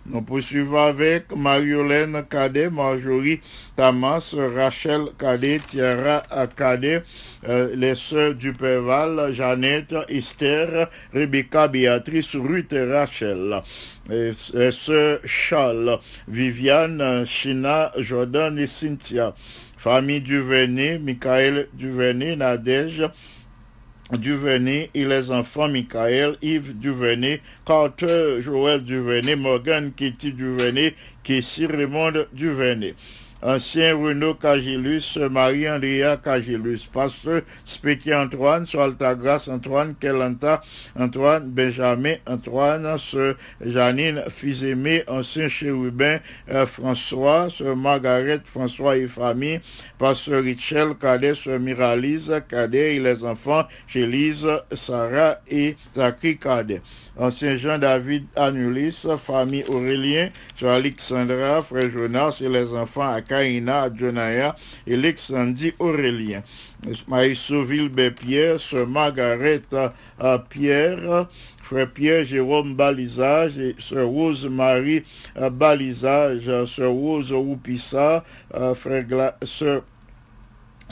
Nous 0.07 0.22
poursuivons 0.22 0.84
avec 0.84 1.34
Mariolène 1.34 2.24
Cadet, 2.28 2.68
Marjorie 2.68 3.40
Tamas, 3.74 4.34
Rachel 4.55 5.07
Cadet, 5.18 5.61
Tiara 5.66 6.22
Cadet, 6.57 7.03
euh, 7.49 7.74
les 7.74 7.95
sœurs 7.95 8.34
du 8.34 8.53
Péval, 8.53 9.32
Jeannette, 9.32 9.95
Esther, 10.09 10.88
Rebecca, 11.14 11.68
Béatrice, 11.68 12.36
Ruth 12.36 12.72
et 12.72 12.92
Rachel. 12.92 13.62
Les 14.11 14.70
sœurs 14.70 15.20
Charles, 15.24 15.99
Viviane, 16.28 17.24
China, 17.26 17.90
Jordan 17.97 18.59
et 18.59 18.66
Cynthia. 18.66 19.34
Famille 19.84 20.22
Duvernay, 20.22 20.99
Michael 20.99 21.68
Duvernay, 21.74 22.36
Nadège, 22.36 23.03
Duvernay 24.16 24.90
et 24.94 25.04
les 25.04 25.30
enfants 25.30 25.68
Michael, 25.68 26.36
Yves 26.42 26.78
Duvernay, 26.78 27.40
Carter, 27.64 28.40
Joël 28.40 28.82
Duvernay, 28.82 29.36
Morgan, 29.36 29.92
Kitty 29.92 30.32
Duvernay, 30.32 30.94
Kessie 31.22 31.66
Raymond 31.66 32.26
Duvernay. 32.32 32.94
Ancien 33.45 33.95
Renaud 33.95 34.34
Cagilus, 34.34 35.18
Marie-Andrea 35.18 36.16
Cagilus, 36.16 36.86
Pasteur 36.90 37.42
Spéki 37.62 38.14
Antoine, 38.14 38.64
Grâce 39.20 39.49
Antoine, 39.49 39.95
Kelanta 40.01 40.62
Antoine, 40.99 41.51
Benjamin 41.51 42.14
Antoine, 42.26 42.97
Sœur 42.97 43.34
Janine 43.61 44.24
Fils-Aimé, 44.30 45.05
Ancien 45.09 45.51
Chérubin 45.51 46.20
euh, 46.49 46.64
François, 46.64 47.51
Sœur 47.51 47.76
Margaret 47.76 48.40
François 48.47 48.97
et 48.97 49.09
famille, 49.09 49.61
Pasteur 49.99 50.42
Richel, 50.42 50.95
Cadet, 50.95 51.34
Sœur 51.34 51.61
Miralise, 51.61 52.32
Cadet 52.49 52.97
et 52.97 53.01
les 53.01 53.24
enfants, 53.26 53.64
Chélise, 53.86 54.49
Sarah 54.72 55.36
et 55.51 55.76
Zachary 55.95 56.38
Cadet. 56.38 56.80
Ancien 57.16 57.56
Jean-David 57.56 58.24
Anulis, 58.34 59.06
famille 59.18 59.64
Aurélien, 59.68 60.30
Sœur 60.56 60.72
Alexandra, 60.72 61.62
Frère 61.62 61.88
Jonas 61.88 62.40
et 62.44 62.48
les 62.48 62.72
enfants 62.72 63.12
Akaina, 63.12 63.88
Jonaya 63.94 64.56
et 64.86 64.96
Aurélien. 65.78 66.42
Maïs 67.08 67.38
Sauville 67.38 67.88
Pierre, 68.10 68.58
Sœur 68.58 68.86
Margaret 68.86 69.62
euh, 69.72 70.38
Pierre, 70.50 71.28
Frère 71.62 71.90
Pierre 71.90 72.26
Jérôme 72.26 72.74
Balisage 72.74 73.58
et 73.58 73.76
Sœur 73.78 74.08
Rose 74.08 74.46
Marie 74.46 75.02
euh, 75.38 75.50
Balisage, 75.50 76.50
Sœur 76.66 76.90
Rose 76.90 77.32
Roupissa, 77.32 78.24
euh, 78.54 78.74
Frère 78.74 79.34
Sœur 79.42 79.82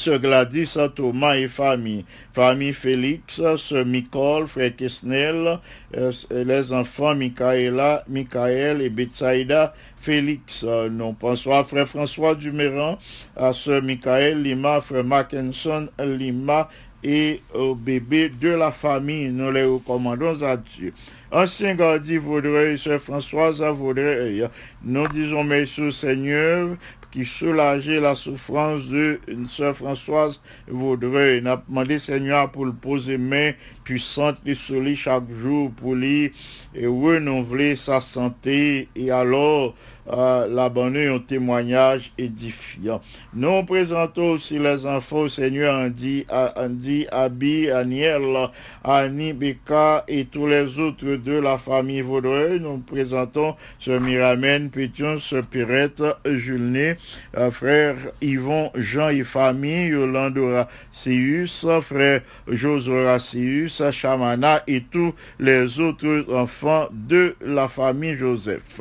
Sœur 0.03 0.19
Gladys, 0.19 0.77
Thomas 0.97 1.37
et 1.37 1.47
famille. 1.47 2.05
Famille 2.33 2.73
Félix, 2.73 3.41
Sœur 3.57 3.87
Nicole, 3.87 4.49
Frère 4.49 4.75
Kesnel, 4.75 5.61
euh, 5.97 6.13
les 6.33 6.73
enfants 6.73 7.15
Michaela, 7.15 8.03
Michael 8.09 8.83
et 8.83 8.91
Betsaïda 8.91 9.73
Félix. 10.01 10.65
Nous 10.65 11.13
pensons 11.13 11.53
à 11.53 11.63
Frère 11.63 11.89
François 11.89 12.35
Duméran, 12.35 12.99
à 13.37 13.53
Sœur 13.53 13.81
Michael 13.81 14.43
Lima, 14.43 14.81
Frère 14.81 15.05
Mackinson 15.05 15.89
Lima 16.01 16.69
et 17.05 17.41
au 17.55 17.77
bébé 17.77 18.29
de 18.29 18.49
la 18.49 18.73
famille. 18.73 19.29
Nous 19.29 19.53
les 19.53 19.63
recommandons 19.65 20.43
à 20.43 20.57
Dieu. 20.57 20.93
Ancien 21.31 21.77
gardien 21.77 22.19
Vaudreuil, 22.19 22.77
Sœur 22.77 23.01
Françoise 23.01 23.63
Vaudreuil, 23.63 24.49
nous 24.83 25.07
disons 25.07 25.45
merci 25.45 25.93
Seigneur 25.93 26.77
qui 27.13 27.27
soulageait 27.27 28.01
la 28.01 28.17
souffrance 28.17 28.89
de 28.89 29.21
une 29.29 29.47
sœur 29.47 29.77
Françoise 29.77 30.41
Vaudreuil. 30.67 31.43
N'a 31.43 31.63
demandé 31.69 31.99
Seigneur 31.99 32.51
pour 32.51 32.65
le 32.65 32.73
poser 32.73 33.19
main 33.19 33.53
puissante 33.85 34.39
et 34.47 34.55
lui 34.81 34.97
chaque 34.97 35.31
jour 35.31 35.71
pour 35.73 35.95
lui 35.95 36.33
et 36.75 36.87
renouveler 36.87 37.77
sa 37.77 38.01
santé 38.01 38.89
et 38.97 39.11
alors 39.11 39.75
euh, 40.13 40.47
l'abonner 40.49 41.07
un 41.07 41.19
témoignage 41.19 42.13
édifiant. 42.19 43.01
Nous 43.35 43.63
présentons 43.65 44.33
aussi 44.33 44.59
les 44.59 44.87
enfants 44.87 45.21
au 45.21 45.29
Seigneur 45.29 45.75
Andy, 45.75 46.27
Andy, 46.57 47.07
Abi, 47.11 47.71
Aniel, 47.71 48.51
Annie, 48.85 49.33
Becca 49.33 50.05
et 50.09 50.27
tous 50.27 50.47
les 50.47 50.79
autres 50.79 51.17
de 51.17 51.33
la 51.33 51.57
famille 51.59 52.03
Vaudreuil. 52.03 52.61
Nous 52.61 52.79
présentons 52.79 53.57
ce 53.79 53.93
Miramène, 53.93 54.71
Pétion, 54.71 55.19
ce 55.19 55.37
Pirette, 55.37 56.03
Julné, 56.27 56.97
euh, 57.37 57.51
frère 57.51 57.97
Yvon, 58.21 58.71
Jean 58.75 59.09
et 59.09 59.25
famille, 59.25 59.89
Yolande 59.89 60.39
Horacius, 60.39 61.67
frère 61.81 62.21
José 62.49 62.91
Horacius, 62.91 63.83
Chamana 63.93 64.63
et 64.67 64.83
tous 64.83 65.15
les 65.39 65.81
autres 65.81 66.27
enfants 66.35 66.89
de 66.93 67.35
la 67.41 67.69
famille 67.69 68.17
Joseph. 68.17 68.81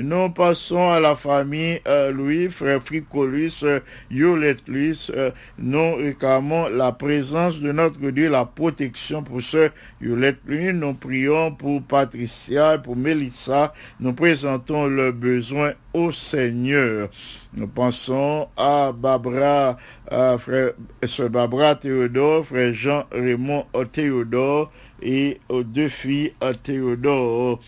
Nous 0.00 0.30
passons 0.30 0.90
à 0.90 1.00
la 1.00 1.16
famille 1.16 1.80
euh, 1.88 2.12
Louis, 2.12 2.48
frère 2.50 2.80
Fricolis, 2.80 3.62
euh, 3.64 3.80
Yolette 4.12 4.60
Louis. 4.68 5.08
Euh, 5.10 5.32
nous 5.58 5.96
réclamons 5.96 6.68
la 6.68 6.92
présence 6.92 7.58
de 7.58 7.72
notre 7.72 7.98
Dieu, 8.10 8.30
la 8.30 8.44
protection 8.44 9.24
pour 9.24 9.42
ce 9.42 9.70
Yolette 10.00 10.38
Louis. 10.46 10.72
Nous 10.72 10.94
prions 10.94 11.50
pour 11.50 11.82
Patricia, 11.82 12.76
et 12.76 12.78
pour 12.78 12.94
Mélissa. 12.94 13.74
Nous 13.98 14.12
présentons 14.12 14.86
leurs 14.86 15.14
besoins 15.14 15.72
au 15.92 16.12
Seigneur. 16.12 17.08
Nous 17.52 17.66
pensons 17.66 18.46
à 18.56 18.92
Barbara, 18.92 19.78
à 20.08 20.38
frère, 20.38 20.74
sœur 21.06 21.28
Barbara 21.28 21.74
Théodore, 21.74 22.46
frère 22.46 22.72
Jean 22.72 23.04
Raymond 23.10 23.66
Théodore 23.90 24.70
et 25.02 25.40
aux 25.48 25.64
deux 25.64 25.88
filles 25.88 26.34
Théodore. 26.62 27.58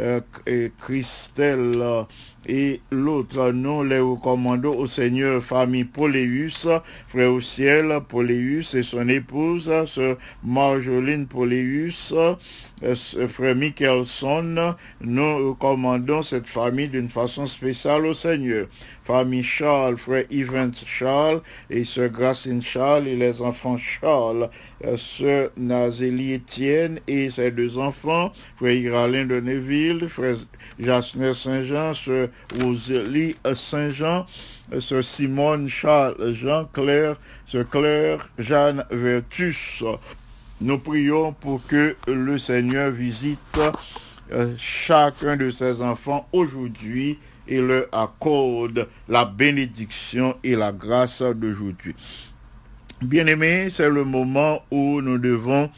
Euh, 0.00 0.68
Christelle 0.80 2.06
et 2.46 2.80
l'autre, 2.90 3.52
nous 3.52 3.84
les 3.84 3.98
recommandons 3.98 4.78
au 4.78 4.86
Seigneur, 4.86 5.42
famille 5.42 5.84
Poléus, 5.84 6.66
frère 7.06 7.32
au 7.32 7.40
ciel, 7.40 8.00
Poléus 8.08 8.74
et 8.74 8.82
son 8.82 9.08
épouse, 9.08 9.70
sœur 9.86 10.16
Marjoline 10.42 11.26
Poléus, 11.26 12.14
euh, 12.16 12.96
frère 13.28 13.54
Michelson, 13.54 14.74
nous 15.02 15.50
recommandons 15.50 16.22
cette 16.22 16.48
famille 16.48 16.88
d'une 16.88 17.10
façon 17.10 17.44
spéciale 17.44 18.06
au 18.06 18.14
Seigneur. 18.14 18.68
Famille 19.10 19.42
Charles, 19.42 19.96
frère 19.96 20.24
Evans 20.30 20.72
Charles 20.86 21.40
et 21.68 21.82
sœur 21.82 22.10
Gracine 22.10 22.62
Charles 22.62 23.08
et 23.08 23.16
les 23.16 23.42
enfants 23.42 23.76
Charles, 23.76 24.48
euh, 24.84 24.96
sœur 24.96 25.50
Nazélie 25.56 26.34
Étienne 26.34 27.00
et 27.08 27.28
ses 27.28 27.50
deux 27.50 27.76
enfants, 27.76 28.30
frère 28.56 28.72
Iralin 28.72 29.24
de 29.24 29.40
Neville, 29.40 30.08
frère 30.08 30.36
Jasner 30.78 31.34
Saint-Jean, 31.34 31.92
sœur 31.92 32.28
Rosalie 32.60 33.34
Saint-Jean, 33.52 34.26
euh, 34.72 34.80
sœur 34.80 35.02
Simone 35.02 35.68
Charles 35.68 36.32
Jean 36.32 36.66
Claire, 36.72 37.16
sœur 37.46 37.68
Claire 37.68 38.30
Jeanne 38.38 38.84
Vertus. 38.92 39.82
Nous 40.60 40.78
prions 40.78 41.32
pour 41.32 41.66
que 41.66 41.96
le 42.06 42.38
Seigneur 42.38 42.92
visite 42.92 43.58
euh, 44.30 44.54
chacun 44.56 45.36
de 45.36 45.50
ses 45.50 45.82
enfants 45.82 46.28
aujourd'hui 46.30 47.18
et 47.50 47.60
leur 47.60 47.86
accorde 47.92 48.88
la 49.08 49.26
bénédiction 49.26 50.36
et 50.42 50.56
la 50.56 50.72
grâce 50.72 51.20
d'aujourd'hui. 51.22 51.94
Bien-aimés, 53.02 53.68
c'est 53.70 53.90
le 53.90 54.04
moment 54.04 54.62
où 54.70 55.02
nous 55.02 55.18
devons 55.18 55.70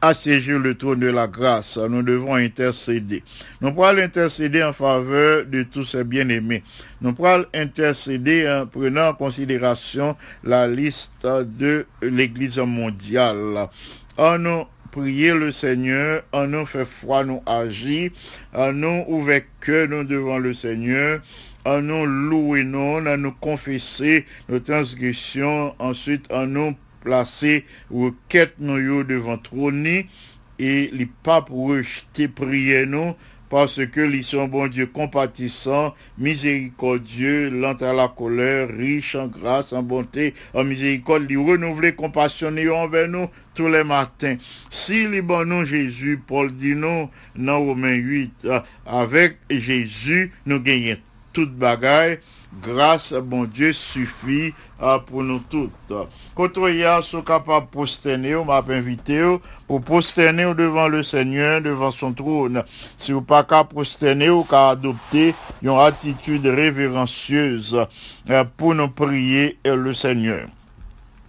assiéger 0.00 0.56
le 0.58 0.76
trône 0.76 1.00
de 1.00 1.08
la 1.08 1.26
grâce. 1.26 1.76
Nous 1.76 2.02
devons 2.02 2.34
intercéder. 2.36 3.22
Nous 3.60 3.72
pourrons 3.72 3.98
intercéder 3.98 4.62
en 4.62 4.72
faveur 4.72 5.44
de 5.46 5.64
tous 5.64 5.84
ces 5.84 6.04
bien-aimés. 6.04 6.62
Nous 7.00 7.12
pourrons 7.12 7.44
intercéder 7.52 8.48
en 8.48 8.66
prenant 8.66 9.08
en 9.08 9.14
considération 9.14 10.16
la 10.44 10.68
liste 10.68 11.26
de 11.26 11.86
l'Église 12.00 12.58
mondiale. 12.58 13.68
En 14.16 14.66
prier 14.98 15.32
le 15.32 15.52
Seigneur, 15.52 16.24
en 16.32 16.48
nous 16.48 16.66
fait 16.66 16.84
foi, 16.84 17.22
nous 17.22 17.40
agir, 17.46 18.10
en 18.52 18.72
nous 18.72 19.04
ouvrir 19.06 19.42
cœur, 19.60 19.86
nous 19.86 20.02
devant 20.02 20.38
le 20.38 20.52
Seigneur, 20.52 21.20
en 21.64 21.80
nous 21.80 22.04
louer, 22.04 22.64
nous, 22.64 22.98
en 23.06 23.16
nous 23.16 23.30
confesser 23.30 24.26
nos 24.48 24.58
transgressions, 24.58 25.72
ensuite 25.78 26.32
en 26.32 26.48
nous 26.48 26.74
placer 27.04 27.64
requête 27.92 28.54
nous 28.58 29.04
devant 29.04 29.38
trône 29.38 29.86
et 29.86 30.90
les 30.92 31.08
papes 31.22 31.50
rejeter 31.50 32.26
prier 32.26 32.84
nous 32.84 33.14
parce 33.50 33.84
que 33.86 34.00
ils 34.12 34.24
sont 34.24 34.46
bon 34.46 34.68
Dieu 34.68 34.86
compatissant, 34.86 35.94
miséricordieux, 36.18 37.50
lent 37.50 37.80
à 37.80 37.92
la 37.92 38.08
colère, 38.08 38.68
riche 38.68 39.14
en 39.14 39.26
grâce, 39.26 39.72
en 39.72 39.82
bonté, 39.82 40.34
en 40.54 40.64
miséricorde, 40.64 41.26
ils 41.30 41.38
renouveler 41.38 41.94
compassionné 41.94 42.68
envers 42.68 43.08
nous 43.08 43.28
tous 43.54 43.68
les 43.68 43.84
matins. 43.84 44.36
Si 44.70 45.06
les 45.08 45.22
Jésus, 45.64 46.20
Paul 46.26 46.54
dit 46.54 46.74
non, 46.74 47.10
dans 47.36 47.58
Romains 47.60 47.94
8, 47.94 48.44
euh, 48.44 48.60
avec 48.86 49.36
Jésus, 49.50 50.32
nous 50.46 50.60
gagnons 50.60 50.96
toute 51.32 51.54
bagaille, 51.54 52.18
grâce 52.62 53.12
bon 53.12 53.44
Dieu 53.44 53.72
suffit 53.72 54.54
uh, 54.80 54.98
pour 55.06 55.22
nous 55.22 55.40
toutes. 55.40 55.92
Vous 56.36 57.02
sont 57.02 57.22
capables 57.22 57.66
de 57.66 57.70
prosterner, 57.70 58.34
on 58.36 58.44
m'a 58.44 58.64
invité 58.68 59.22
pour 59.66 59.82
prosterner 59.82 60.54
devant 60.54 60.88
le 60.88 61.02
Seigneur, 61.02 61.60
devant 61.60 61.90
son 61.90 62.12
trône. 62.12 62.62
Si 62.96 63.12
vous 63.12 63.22
pas 63.22 63.44
qu'à 63.44 63.64
prosterner 63.64 64.30
ou 64.30 64.44
qu'à 64.44 64.70
adopter 64.70 65.34
une 65.62 65.70
attitude 65.70 66.46
révérencieuse 66.46 67.86
uh, 68.28 68.44
pour 68.56 68.74
nous 68.74 68.88
prier 68.88 69.58
le 69.64 69.92
Seigneur. 69.94 70.48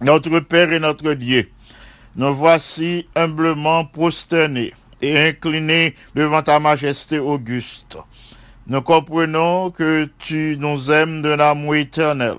Notre 0.00 0.40
Père 0.40 0.72
et 0.72 0.80
notre 0.80 1.12
Dieu, 1.12 1.50
nous 2.16 2.34
voici 2.34 3.06
humblement 3.14 3.84
prosternés 3.84 4.72
et 5.02 5.18
inclinés 5.28 5.94
devant 6.14 6.42
ta 6.42 6.58
majesté 6.58 7.18
auguste. 7.18 7.98
Nous 8.66 8.82
comprenons 8.82 9.70
que 9.70 10.08
tu 10.18 10.56
nous 10.58 10.90
aimes 10.90 11.22
d'un 11.22 11.40
amour 11.40 11.74
éternel. 11.76 12.36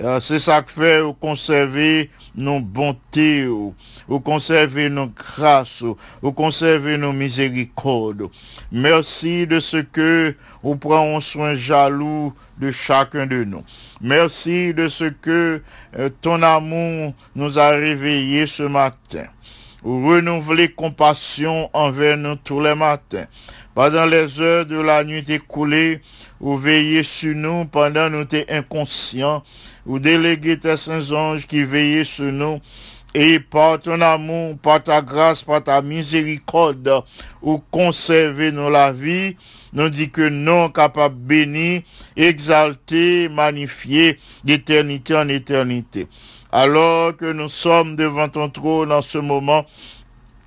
Euh, 0.00 0.20
C'est 0.20 0.38
ça 0.38 0.62
que 0.62 0.70
fait 0.70 1.00
ou 1.00 1.12
conserver 1.12 2.10
nos 2.36 2.60
bontés, 2.60 3.48
ou, 3.48 3.74
ou 4.08 4.20
conserver 4.20 4.88
nos 4.88 5.08
grâces, 5.08 5.80
ou, 5.80 5.96
ou 6.22 6.30
conserver 6.30 6.96
nos 6.96 7.12
miséricordes. 7.12 8.28
Merci 8.70 9.46
de 9.46 9.58
ce 9.58 9.78
que 9.78 10.36
vous 10.62 10.76
prenons 10.76 11.20
soin 11.20 11.56
jaloux 11.56 12.32
de 12.58 12.70
chacun 12.70 13.26
de 13.26 13.42
nous. 13.42 13.64
Merci 14.00 14.72
de 14.74 14.88
ce 14.88 15.04
que 15.04 15.62
euh, 15.98 16.10
ton 16.20 16.42
amour 16.42 17.14
nous 17.34 17.58
a 17.58 17.70
réveillés 17.70 18.46
ce 18.46 18.62
matin. 18.64 19.24
Ou 19.84 20.06
renouveler 20.08 20.68
compassion 20.68 21.70
envers 21.72 22.16
nous 22.16 22.34
tous 22.34 22.60
les 22.60 22.74
matins 22.74 23.26
pendant 23.78 24.06
les 24.06 24.40
heures 24.40 24.66
de 24.66 24.80
la 24.80 25.04
nuit 25.04 25.24
écoulée, 25.28 26.00
ou 26.40 26.56
veillez 26.56 27.04
sur 27.04 27.36
nous 27.36 27.64
pendant 27.64 28.10
nous 28.10 28.24
t'es 28.24 28.44
inconscients, 28.50 29.44
ou 29.86 30.00
déléguez 30.00 30.58
tes 30.58 30.76
saints 30.76 31.12
anges 31.12 31.46
qui 31.46 31.62
veillaient 31.62 32.02
sur 32.02 32.32
nous, 32.32 32.58
et 33.14 33.38
par 33.38 33.78
ton 33.78 34.00
amour, 34.00 34.58
par 34.58 34.82
ta 34.82 35.00
grâce, 35.00 35.44
par 35.44 35.62
ta 35.62 35.80
miséricorde, 35.80 37.04
ou 37.40 37.62
conservez 37.70 38.50
nous 38.50 38.68
la 38.68 38.90
vie, 38.90 39.36
nous 39.72 39.90
dit 39.90 40.10
que 40.10 40.28
non 40.28 40.70
capable 40.70 41.14
béni, 41.14 41.84
exalté, 42.16 43.28
magnifié 43.28 44.18
d'éternité 44.42 45.14
en 45.14 45.28
éternité. 45.28 46.08
Alors 46.50 47.16
que 47.16 47.30
nous 47.30 47.48
sommes 47.48 47.94
devant 47.94 48.28
ton 48.28 48.48
trône 48.48 48.90
en 48.90 49.02
ce 49.02 49.18
moment, 49.18 49.64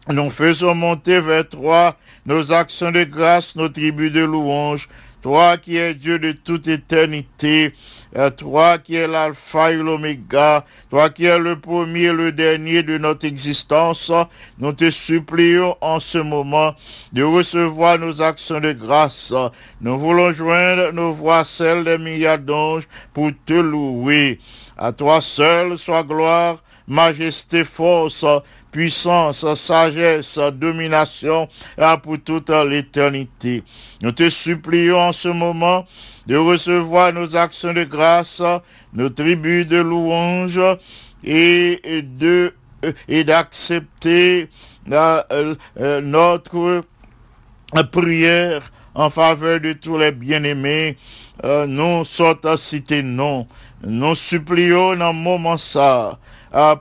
nous 0.09 0.29
faisons 0.29 0.75
monter 0.75 1.21
vers 1.21 1.47
toi 1.47 1.95
nos 2.25 2.51
actions 2.51 2.91
de 2.91 3.03
grâce, 3.03 3.55
nos 3.55 3.69
tribus 3.69 4.11
de 4.11 4.23
louange. 4.23 4.87
Toi 5.21 5.57
qui 5.57 5.77
es 5.77 5.93
Dieu 5.93 6.17
de 6.17 6.31
toute 6.31 6.67
éternité, 6.67 7.73
euh, 8.17 8.31
toi 8.31 8.79
qui 8.79 8.95
es 8.95 9.07
l'alpha 9.07 9.71
et 9.71 9.77
l'oméga, 9.77 10.65
toi 10.89 11.11
qui 11.11 11.25
es 11.25 11.37
le 11.37 11.59
premier 11.59 12.05
et 12.05 12.11
le 12.11 12.31
dernier 12.31 12.81
de 12.81 12.97
notre 12.97 13.27
existence, 13.27 14.11
nous 14.57 14.73
te 14.73 14.89
supplions 14.89 15.77
en 15.79 15.99
ce 15.99 16.17
moment 16.17 16.73
de 17.13 17.21
recevoir 17.21 17.99
nos 17.99 18.19
actions 18.19 18.59
de 18.59 18.71
grâce. 18.71 19.31
Nous 19.79 19.99
voulons 19.99 20.33
joindre 20.33 20.91
nos 20.91 21.13
voix, 21.13 21.43
celles 21.43 21.83
des 21.83 21.99
milliards 21.99 22.39
d'anges, 22.39 22.87
pour 23.13 23.29
te 23.45 23.53
louer. 23.53 24.39
À 24.75 24.91
toi 24.91 25.21
seul 25.21 25.77
soit 25.77 26.03
gloire, 26.03 26.57
majesté, 26.87 27.63
force, 27.63 28.25
puissance, 28.71 29.45
sagesse, 29.55 30.39
domination 30.53 31.47
pour 32.03 32.17
toute 32.23 32.49
l'éternité. 32.49 33.63
Nous 34.01 34.11
te 34.11 34.29
supplions 34.29 34.99
en 34.99 35.13
ce 35.13 35.27
moment 35.27 35.85
de 36.27 36.35
recevoir 36.37 37.13
nos 37.13 37.35
actions 37.35 37.73
de 37.73 37.83
grâce, 37.83 38.41
nos 38.93 39.09
tribus 39.09 39.67
de 39.67 39.77
louange 39.77 40.59
et 41.23 42.01
de 42.03 42.53
et 43.07 43.23
d'accepter 43.23 44.49
euh, 44.91 45.55
euh, 45.79 46.01
notre 46.01 46.83
prière 47.91 48.71
en 48.93 49.09
faveur 49.09 49.59
de 49.59 49.73
tous 49.73 49.97
les 49.97 50.11
bien-aimés. 50.11 50.97
Euh, 51.43 51.65
nous 51.65 52.03
sommes 52.05 52.39
à 52.43 52.57
citer 52.57 53.03
non. 53.03 53.47
Nous 53.83 54.15
supplions 54.15 54.95
dans 54.95 55.13
moment 55.13 55.57
ça 55.57 56.19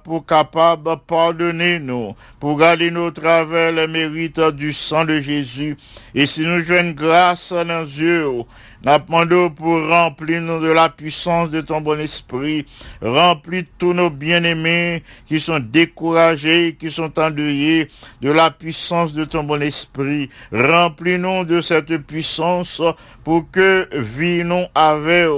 pour 0.05 0.27
capable 0.27 0.97
pardonner 1.07 1.79
nous, 1.79 2.15
pour 2.39 2.57
garder 2.59 2.91
nos 2.91 3.11
travers 3.11 3.73
les 3.73 3.87
mérites 3.87 4.41
du 4.41 4.73
sang 4.73 5.05
de 5.05 5.21
Jésus. 5.21 5.77
Et 6.15 6.27
si 6.27 6.43
nous 6.43 6.63
jouons 6.63 6.91
grâce 6.91 7.53
dans 7.53 7.65
nos 7.65 7.85
yeux, 7.85 8.45
nous 8.83 9.51
pour 9.51 9.89
remplir 9.89 10.41
nous 10.41 10.61
de 10.61 10.71
la 10.71 10.89
puissance 10.89 11.51
de 11.51 11.61
ton 11.61 11.83
bon 11.83 12.01
esprit, 12.01 12.65
remplis 13.03 13.67
tous 13.79 13.93
nos 13.93 14.09
bien-aimés 14.09 15.03
qui 15.27 15.39
sont 15.39 15.61
découragés, 15.61 16.77
qui 16.79 16.91
sont 16.91 17.19
endeuillés, 17.19 17.89
de 18.23 18.31
la 18.31 18.51
puissance 18.51 19.13
de 19.13 19.25
ton 19.25 19.45
bon 19.45 19.63
esprit. 19.63 20.31
Remplis-nous 20.51 21.45
de 21.45 21.61
cette 21.61 21.95
puissance 21.99 22.81
pour 23.23 23.51
que 23.51 23.87
vie 23.93 24.45
nous 24.45 24.65
avec, 24.75 25.29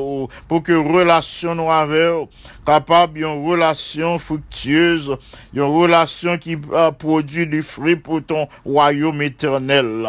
pour 0.46 0.62
que 0.62 0.72
relation 0.72 1.54
nous 1.54 1.70
avec, 1.70 2.28
capable 2.64 3.14
d'une 3.14 3.46
relation 3.46 4.18
fructueuse, 4.18 5.16
une 5.52 5.62
relation 5.62 6.38
qui 6.38 6.56
produit 6.98 7.46
du 7.46 7.62
fruit 7.62 7.96
pour 7.96 8.22
ton 8.22 8.48
royaume 8.64 9.22
éternel. 9.22 10.06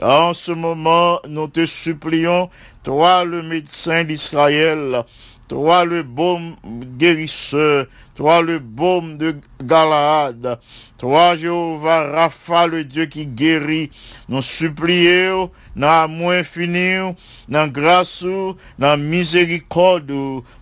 En 0.00 0.32
ce 0.34 0.52
moment, 0.52 1.20
nous 1.28 1.48
te 1.48 1.66
supplions, 1.66 2.48
toi 2.82 3.24
le 3.24 3.42
médecin 3.42 4.04
d'Israël, 4.04 5.02
toi 5.48 5.84
le 5.84 6.02
bon 6.02 6.56
guérisseur, 6.96 7.86
toi 8.20 8.42
le 8.42 8.58
baume 8.58 9.16
de 9.16 9.34
Galaad, 9.62 10.60
toi 10.98 11.38
Jéhovah 11.38 12.10
Rapha, 12.12 12.66
le 12.66 12.84
Dieu 12.84 13.06
qui 13.06 13.26
guérit, 13.26 13.90
nous 14.28 14.42
supplions 14.42 15.50
dans 15.74 16.02
amour 16.02 16.32
infini, 16.32 17.14
dans 17.48 17.66
grâce, 17.66 18.26
dans 18.78 19.00
miséricorde, 19.00 20.12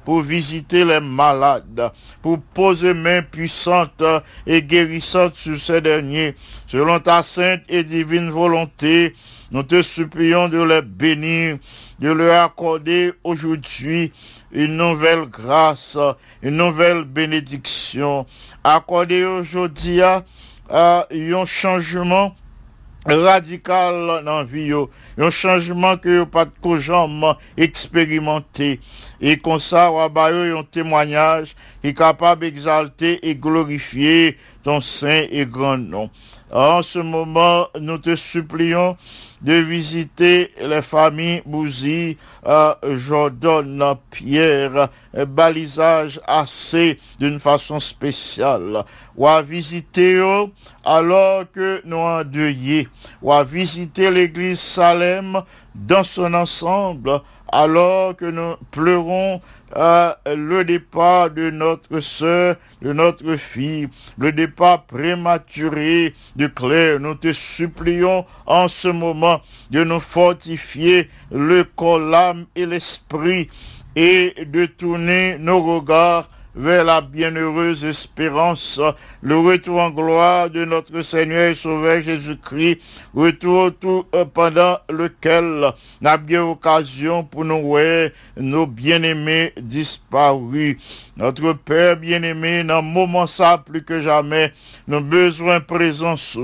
pour 0.05 0.21
visiter 0.21 0.85
les 0.85 1.01
malades, 1.01 1.91
pour 2.23 2.39
poser 2.39 2.95
main 2.95 3.23
puissante 3.23 4.05
et 4.47 4.63
guérissante 4.63 5.35
sur 5.35 5.59
ces 5.59 5.81
derniers, 5.81 6.37
selon 6.69 7.01
ta 7.01 7.25
sainte 7.25 7.63
et 7.69 7.83
divine 7.83 8.31
volonté, 8.31 9.15
nous 9.51 9.65
te 9.65 9.83
supplions 9.83 10.49
de 10.49 10.63
les 10.63 10.83
bénir, 10.83 11.59
de 11.99 12.11
leur 12.13 12.45
accorder 12.45 13.15
aujourd'hui 13.25 14.13
une 14.53 14.77
nouvelle 14.77 15.27
grâce, 15.27 15.99
une 16.43 16.57
nouvelle 16.57 17.05
bénédiction. 17.05 18.27
Accorder 18.65 19.25
aujourd'hui 19.25 20.01
à, 20.03 20.25
un 20.71 21.45
changement 21.45 22.35
radical 23.07 24.23
dans 24.25 24.39
la 24.39 24.45
vie, 24.45 24.73
un 25.17 25.31
changement 25.31 25.97
que 25.97 26.25
pas 26.25 26.45
de 26.45 26.79
jamais 26.79 27.33
expérimenté. 27.57 28.81
Et 29.21 29.37
comme 29.39 29.59
ça, 29.59 29.91
on 29.91 30.09
va 30.09 30.27
un 30.27 30.63
témoignage 30.65 31.55
qui 31.81 31.89
est 31.89 31.95
capable 31.95 32.43
d'exalter 32.43 33.19
et 33.29 33.35
glorifier 33.35 34.37
ton 34.63 34.81
saint 34.81 35.25
et 35.31 35.47
grand 35.47 35.79
nom. 35.79 36.11
En 36.51 36.83
ce 36.83 36.99
moment, 36.99 37.69
nous 37.81 37.99
te 37.99 38.17
supplions 38.17 38.97
de 39.43 39.55
visiter 39.55 40.53
les 40.61 40.82
familles 40.82 41.43
Bouzy, 41.47 42.16
euh, 42.47 42.74
Jordan, 42.97 43.95
Pierre, 44.11 44.89
euh, 45.16 45.24
balisage 45.26 46.20
assez 46.26 46.99
d'une 47.18 47.39
façon 47.39 47.80
spéciale. 47.80 48.84
Ou 49.16 49.26
à 49.26 49.43
visiter 49.43 50.14
eux 50.14 50.47
alors 50.84 51.45
que 51.53 51.80
nous 51.84 51.97
endeuillés. 51.97 52.89
Ou 53.22 53.32
à 53.32 53.45
visiter 53.45 54.11
l'église 54.11 54.61
Salem 54.61 55.43
dans 55.74 56.05
son 56.05 56.34
ensemble 56.34 57.20
alors 57.53 58.17
que 58.17 58.25
nous 58.25 58.57
pleurons 58.71 59.41
le 59.75 60.63
départ 60.63 61.31
de 61.31 61.51
notre 61.51 62.01
sœur, 62.01 62.57
de 62.83 62.93
notre 62.93 63.37
fille, 63.37 63.89
le 64.19 64.33
départ 64.33 64.85
prématuré 64.85 66.15
de 66.37 66.47
Claire. 66.47 67.01
Nous 67.01 67.15
te 67.15 67.33
supplions 67.33 68.25
en 68.47 68.69
ce 68.69 68.89
moment 68.89 69.41
de 69.71 69.85
nous 69.85 70.01
fortifier 70.01 71.11
le 71.31 71.65
corps, 71.65 71.99
l'âme 72.01 72.47
et 72.55 72.67
l'esprit 72.67 73.49
et 73.97 74.35
de 74.47 74.67
tourner 74.67 75.37
nos 75.39 75.63
regards 75.63 76.29
vers 76.55 76.85
la 76.85 77.01
bienheureuse 77.01 77.85
espérance, 77.85 78.81
le 79.21 79.39
retour 79.39 79.81
en 79.81 79.91
gloire 79.91 80.51
de 80.51 80.65
notre 80.65 81.03
Seigneur 81.03 81.51
et 81.51 81.55
Sauveur 81.55 82.03
Jésus-Christ, 82.03 82.81
retour 83.15 83.71
tout 83.79 84.05
euh, 84.15 84.25
pendant 84.25 84.79
lequel 84.91 85.73
n'a 86.01 86.17
bien 86.17 86.43
occasion 86.45 87.25
pour 87.25 87.45
nous 87.45 87.63
voir 87.63 88.09
nos 88.37 88.67
bien-aimés 88.67 89.53
disparus. 89.61 90.77
Notre 91.17 91.53
Père 91.53 91.97
bien-aimé, 91.97 92.65
dans 92.65 92.83
moment 92.83 93.27
ça 93.27 93.59
plus 93.59 93.83
que 93.83 94.01
jamais, 94.01 94.53
nous 94.87 95.01
besoin 95.01 95.61
présence, 95.61 96.37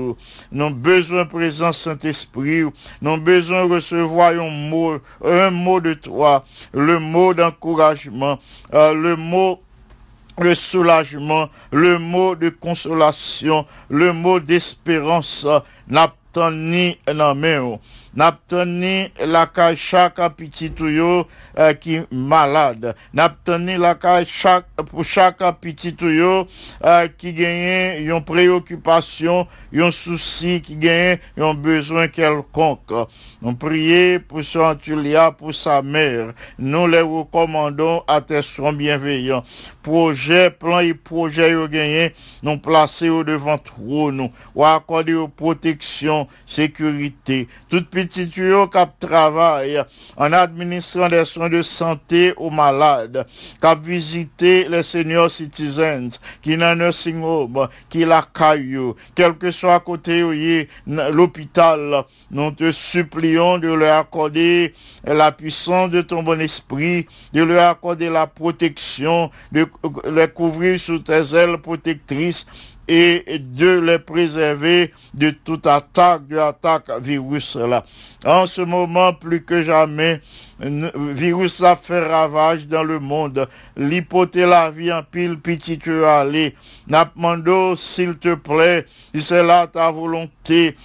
nous 0.51 0.69
besoin 0.69 1.25
présence 1.25 1.79
Saint-Esprit, 1.79 2.63
nous 3.01 3.17
besoin 3.17 3.63
recevoir 3.63 4.31
un 4.31 4.49
mot, 4.49 4.99
un 5.23 5.49
mot 5.49 5.79
de 5.79 5.93
toi, 5.93 6.43
le 6.73 6.99
mot 6.99 7.33
d'encouragement, 7.33 8.39
euh, 8.73 8.93
le 8.93 9.15
mot 9.15 9.61
le 10.39 10.55
soulagement, 10.55 11.49
le 11.71 11.97
mot 11.97 12.35
de 12.35 12.49
consolation, 12.49 13.65
le 13.89 14.11
mot 14.13 14.39
d'espérance, 14.39 15.47
n'a 15.87 16.11
ni 16.51 16.97
nan 17.07 17.37
men 17.39 17.79
tani 18.47 19.11
la 19.27 19.45
chak 19.75 20.19
apiti 20.19 20.69
tou 20.69 20.87
yo 20.87 21.25
uh, 21.57 21.73
ki 21.75 22.05
malade. 22.11 22.93
Nap 23.13 23.43
tani 23.43 23.77
la 23.77 23.93
kay 23.95 24.25
chak, 24.25 24.65
pou 24.91 25.03
chak 25.03 25.41
apiti 25.41 25.91
tou 25.91 26.09
yo 26.09 26.47
uh, 26.81 27.07
ki 27.17 27.33
genyen 27.35 28.05
yon 28.07 28.23
preokupasyon, 28.23 29.47
yon 29.75 29.91
souci, 29.91 30.61
ki 30.63 30.77
genyen 30.79 31.19
yon 31.35 31.59
bezwen 31.59 32.07
kelkonk. 32.13 32.93
Nou 33.41 33.55
priye 33.59 34.19
pou 34.23 34.43
sa 34.43 34.71
antulia, 34.71 35.31
pou 35.35 35.51
sa 35.51 35.81
mer. 35.83 36.33
Nou 36.57 36.87
le 36.87 37.03
rekomandon 37.03 38.03
a 38.07 38.21
te 38.23 38.39
son 38.45 38.79
bienveyan. 38.79 39.43
Proje, 39.85 40.49
plan 40.59 40.81
yi 40.85 40.95
proje 40.95 41.51
yo 41.51 41.67
genyen, 41.71 42.15
nou 42.45 42.61
plase 42.63 43.11
yo 43.11 43.25
devan 43.27 43.59
trou 43.65 44.07
nou. 44.15 44.31
Ou 44.55 44.65
akode 44.67 45.13
yo 45.13 45.27
proteksyon, 45.27 46.29
sécurité. 46.47 47.45
Toute 47.69 47.91
cap 48.71 48.99
travaille 48.99 49.81
en 50.17 50.33
administrant 50.33 51.09
des 51.09 51.25
soins 51.25 51.49
de 51.49 51.61
santé 51.61 52.33
aux 52.37 52.49
malades, 52.49 53.25
cap 53.61 53.81
visiter 53.83 54.67
les 54.69 54.83
seniors 54.83 55.29
citizens, 55.29 56.19
qui 56.41 56.57
n'en 56.57 56.75
nursing 56.75 57.23
home, 57.23 57.67
qui 57.89 58.05
la 58.05 58.23
caillou, 58.33 58.95
quel 59.13 59.35
que 59.35 59.51
soit 59.51 59.75
à 59.75 59.79
côté 59.79 60.23
l'hôpital, 60.87 62.03
nous 62.31 62.51
te 62.51 62.71
supplions 62.71 63.57
de 63.57 63.69
leur 63.69 63.99
accorder 63.99 64.73
la 65.03 65.31
puissance 65.31 65.89
de 65.89 66.01
ton 66.01 66.23
bon 66.23 66.39
esprit, 66.41 67.05
de 67.33 67.43
leur 67.43 67.69
accorder 67.69 68.09
la 68.09 68.27
protection, 68.27 69.29
de 69.51 69.67
les 70.11 70.27
couvrir 70.27 70.79
sous 70.79 70.99
tes 70.99 71.35
ailes 71.35 71.57
protectrices 71.57 72.45
et 72.87 73.39
de 73.39 73.79
les 73.79 73.99
préserver 73.99 74.93
de 75.13 75.31
toute 75.31 75.65
attaque, 75.65 76.27
de 76.27 76.35
l'attaque 76.35 76.89
virus 77.01 77.55
là. 77.55 77.83
En 78.25 78.45
ce 78.45 78.61
moment, 78.61 79.13
plus 79.13 79.43
que 79.43 79.63
jamais, 79.63 80.21
virus 80.59 81.61
a 81.61 81.75
fait 81.75 82.07
ravage 82.07 82.67
dans 82.67 82.83
le 82.83 82.99
monde. 82.99 83.47
L'hypothèse 83.75 84.47
la 84.47 84.71
vie 84.71 84.91
en 84.93 85.03
pile, 85.03 85.39
petit 85.39 85.79
tu 85.79 86.03
aller. 86.05 86.55
N'apmando, 86.87 87.75
s'il 87.75 88.17
te 88.17 88.35
plaît, 88.35 88.85
si 89.13 89.21
c'est 89.21 89.43
là 89.43 89.67
ta 89.67 89.91
volonté, 89.91 90.75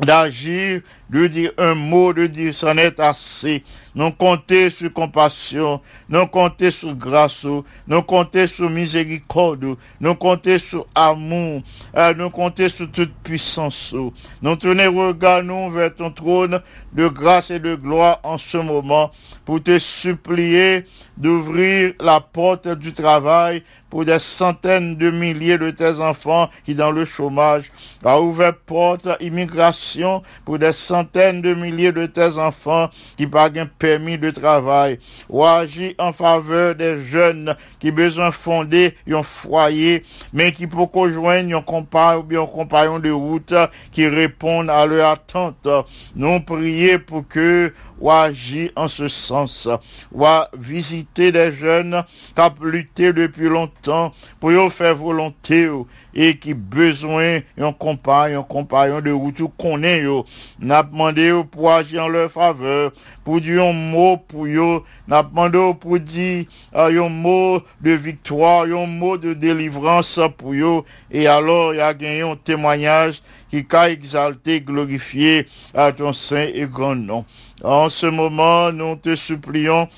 d'agir, 0.00 0.80
de 1.10 1.26
dire 1.26 1.52
un 1.58 1.74
mot, 1.74 2.12
de 2.12 2.26
dire 2.26 2.54
ça 2.54 2.74
n'est 2.74 3.00
assez. 3.00 3.62
Nous 3.94 4.12
compter 4.12 4.70
sur 4.70 4.92
compassion, 4.92 5.80
nous 6.08 6.26
compter 6.26 6.70
sur 6.70 6.94
grâce, 6.94 7.44
nous 7.88 8.02
compter 8.02 8.46
sur 8.46 8.70
miséricorde, 8.70 9.76
nous 10.00 10.14
compter 10.14 10.58
sur 10.58 10.86
amour, 10.94 11.62
euh, 11.96 12.14
nous 12.14 12.30
compter 12.30 12.68
sur 12.68 12.90
toute 12.90 13.12
puissance. 13.24 13.94
Nous 14.42 14.56
tourner 14.56 14.86
regard 14.86 15.42
nous 15.42 15.70
vers 15.70 15.94
ton 15.94 16.10
trône 16.10 16.60
de 16.92 17.08
grâce 17.08 17.50
et 17.50 17.58
de 17.58 17.74
gloire 17.74 18.20
en 18.22 18.38
ce 18.38 18.58
moment 18.58 19.10
pour 19.44 19.62
te 19.62 19.78
supplier 19.78 20.84
d'ouvrir 21.16 21.92
la 22.00 22.20
porte 22.20 22.68
du 22.68 22.92
travail 22.92 23.62
pour 23.90 24.04
des 24.04 24.20
centaines 24.20 24.96
de 24.96 25.10
milliers 25.10 25.58
de 25.58 25.70
tes 25.70 26.00
enfants 26.00 26.48
qui 26.64 26.74
dans 26.74 26.92
le 26.92 27.04
chômage, 27.04 27.70
a 28.04 28.20
ouvert 28.20 28.56
porte 28.56 29.08
immigration 29.20 30.22
pour 30.44 30.58
des 30.58 30.72
centaines 30.72 31.42
de 31.42 31.54
milliers 31.54 31.92
de 31.92 32.06
tes 32.06 32.38
enfants 32.38 32.88
qui 33.16 33.28
un 33.34 33.66
permis 33.80 34.18
de 34.18 34.30
travail, 34.30 34.98
ou 35.28 35.44
agir 35.44 35.94
en 35.98 36.12
faveur 36.12 36.76
des 36.76 37.02
jeunes 37.02 37.56
qui 37.80 37.90
besoin 37.90 38.30
fonder 38.30 38.94
un 39.10 39.22
foyer, 39.22 40.04
mais 40.32 40.52
qui 40.52 40.66
pour 40.68 41.08
joindre 41.08 41.56
un 41.56 41.62
compagnon 41.62 42.20
ou 42.20 42.22
bien 42.22 42.42
un 42.42 42.46
compagnon 42.46 42.98
de 43.00 43.10
route 43.10 43.54
qui 43.90 44.06
répondent 44.06 44.70
à 44.70 44.86
leur 44.86 45.08
attente. 45.08 45.66
Nous 46.14 46.40
prions 46.40 46.98
pour 47.04 47.26
que 47.26 47.72
ou 48.00 48.10
agir 48.10 48.70
en 48.76 48.88
ce 48.88 49.08
sens, 49.08 49.68
ou 50.12 50.24
visiter 50.58 51.32
des 51.32 51.52
jeunes 51.52 52.02
qui 52.34 52.40
ont 52.40 52.54
lutté 52.64 53.12
depuis 53.12 53.48
longtemps 53.48 54.12
pour 54.38 54.50
faire 54.72 54.96
volonté 54.96 55.68
et 56.14 56.36
qui 56.38 56.54
besoin 56.54 57.40
d'un 57.56 57.72
compagnon, 57.72 58.42
compagnon 58.42 59.00
de 59.00 59.10
route 59.10 59.42
qu'on 59.56 59.82
est 59.82 60.02
yo. 60.02 60.24
N'a 60.58 60.82
demandé 60.82 61.32
pour 61.50 61.70
agir 61.70 62.04
en 62.04 62.08
leur 62.08 62.30
faveur, 62.30 62.92
pour 63.24 63.40
dire 63.40 63.64
un 63.64 63.72
mot 63.72 64.16
pour 64.16 64.46
eux, 64.46 64.82
n'a 65.06 65.22
demandé 65.22 65.72
pour 65.78 65.98
dire 66.00 66.46
euh, 66.74 67.04
un 67.04 67.08
mot 67.08 67.60
de 67.80 67.92
victoire, 67.92 68.64
un 68.64 68.86
mot 68.86 69.16
de 69.16 69.34
délivrance 69.34 70.20
pour 70.36 70.52
eux. 70.52 70.82
Et 71.10 71.26
alors, 71.26 71.74
il 71.74 71.78
y 71.78 71.80
a 71.80 71.94
gagné 71.94 72.22
un 72.22 72.36
témoignage 72.36 73.22
qui 73.50 73.66
a 73.72 73.90
exalté, 73.90 74.60
glorifié 74.60 75.46
à 75.74 75.92
ton 75.92 76.12
saint 76.12 76.48
et 76.54 76.66
grand 76.66 76.94
nom. 76.94 77.24
En 77.62 77.88
ce 77.88 78.06
moment, 78.06 78.72
nous 78.72 78.96
te 78.96 79.16
supplions 79.16 79.88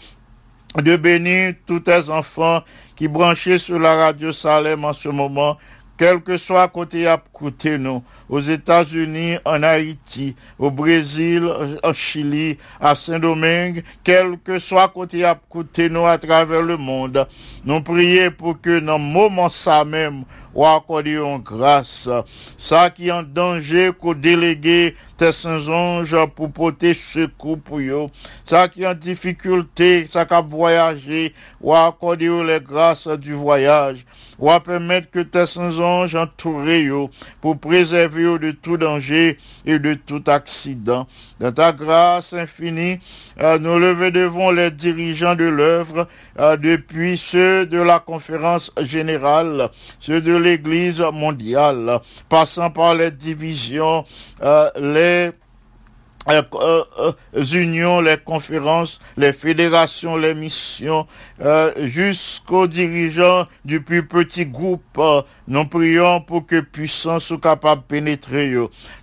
de 0.76 0.96
bénir 0.96 1.54
tous 1.66 1.80
tes 1.80 2.08
enfants 2.08 2.62
qui 2.96 3.08
branchés 3.08 3.58
sur 3.58 3.78
la 3.78 3.94
radio 3.94 4.32
Salem 4.32 4.84
en 4.84 4.92
ce 4.92 5.08
moment, 5.08 5.58
quel 5.98 6.20
que 6.20 6.36
soit 6.36 6.66
côté 6.68 7.06
à 7.06 7.22
côté 7.32 7.78
nous, 7.78 8.02
aux 8.28 8.40
États-Unis, 8.40 9.36
en 9.44 9.62
Haïti, 9.62 10.34
au 10.58 10.70
Brésil, 10.70 11.46
en 11.84 11.92
Chili, 11.92 12.56
à 12.80 12.94
Saint-Domingue, 12.94 13.84
quel 14.02 14.38
que 14.38 14.58
soit 14.58 14.88
côté 14.88 15.24
à 15.24 15.38
côté 15.48 15.88
nous 15.90 16.06
à 16.06 16.18
travers 16.18 16.62
le 16.62 16.76
monde, 16.76 17.26
nous 17.64 17.82
prions 17.82 18.30
pour 18.30 18.60
que 18.60 18.80
dans 18.80 18.98
moment 18.98 19.48
ça 19.48 19.84
même, 19.84 20.24
ou 20.54 20.66
accorder 20.66 21.18
en 21.18 21.38
grâce. 21.38 22.08
Ça 22.56 22.90
qui 22.90 23.08
est 23.08 23.12
en 23.12 23.22
danger 23.22 23.90
qu'au 23.98 24.14
délégué 24.14 24.94
tes 25.22 25.30
saints 25.30 25.68
anges 25.68 26.16
pour 26.34 26.50
porter 26.50 26.94
secours 26.94 27.60
pour 27.60 27.78
eux. 27.78 28.08
Ça 28.44 28.66
qui 28.66 28.82
est 28.82 28.88
en 28.88 28.94
difficulté, 28.94 30.04
ça 30.06 30.24
qui 30.24 30.34
a 30.34 30.40
voyagé, 30.40 31.32
ou 31.60 31.72
accorder 31.72 32.28
les 32.44 32.58
grâces 32.58 33.06
du 33.06 33.32
voyage. 33.32 34.04
Ou 34.40 34.50
permettre 34.58 35.08
que 35.12 35.20
tes 35.20 35.46
saints 35.46 35.78
anges 35.78 36.16
entourent 36.16 36.64
eux 36.66 37.08
pour 37.40 37.56
préserver 37.58 38.24
eux 38.24 38.38
de 38.40 38.50
tout 38.50 38.76
danger 38.76 39.38
et 39.64 39.78
de 39.78 39.94
tout 39.94 40.24
accident. 40.26 41.06
Dans 41.38 41.52
ta 41.52 41.72
grâce 41.72 42.32
infinie, 42.32 42.98
euh, 43.40 43.60
nous 43.60 43.78
levons 43.78 44.10
devant 44.10 44.50
les 44.50 44.72
dirigeants 44.72 45.36
de 45.36 45.44
l'œuvre, 45.44 46.08
euh, 46.40 46.56
depuis 46.56 47.16
ceux 47.16 47.66
de 47.66 47.80
la 47.80 48.00
conférence 48.00 48.72
générale, 48.80 49.68
ceux 50.00 50.20
de 50.20 50.34
l'Église 50.34 51.04
mondiale, 51.12 52.00
passant 52.28 52.70
par 52.70 52.96
les 52.96 53.12
divisions, 53.12 54.04
euh, 54.42 54.68
les 56.28 56.40
euh, 56.54 56.84
euh, 57.34 57.44
unions, 57.52 58.00
les 58.00 58.16
conférences, 58.16 59.00
les 59.16 59.32
fédérations, 59.32 60.16
les 60.16 60.34
missions, 60.34 61.06
euh, 61.40 61.72
jusqu'aux 61.88 62.68
dirigeants 62.68 63.46
du 63.64 63.82
plus 63.82 64.06
petit 64.06 64.46
groupe. 64.46 65.00
Nous 65.48 65.64
prions 65.64 66.20
pour 66.20 66.46
que 66.46 66.60
puissance 66.60 67.24
soit 67.24 67.40
capable 67.40 67.82
de 67.82 67.86
pénétrer. 67.86 68.54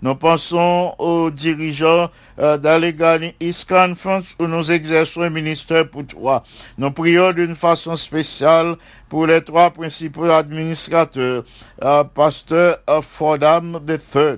Nous 0.01 0.15
pensons 0.15 0.95
aux 0.97 1.29
dirigeants 1.29 2.09
euh, 2.39 3.31
East 3.39 3.67
Conference 3.67 4.35
où 4.39 4.47
nous 4.47 4.71
exerçons 4.71 5.21
un 5.21 5.29
ministère 5.29 5.89
pour 5.89 6.05
toi. 6.05 6.43
Nous 6.77 6.91
prions 6.91 7.33
d'une 7.33 7.55
façon 7.55 7.95
spéciale 7.95 8.75
pour 9.09 9.25
les 9.25 9.41
trois 9.41 9.71
principaux 9.71 10.29
administrateurs, 10.29 11.43
euh, 11.83 12.03
Pasteur 12.03 12.77
euh, 12.89 13.01
Fordham 13.01 13.79
III, 13.87 14.37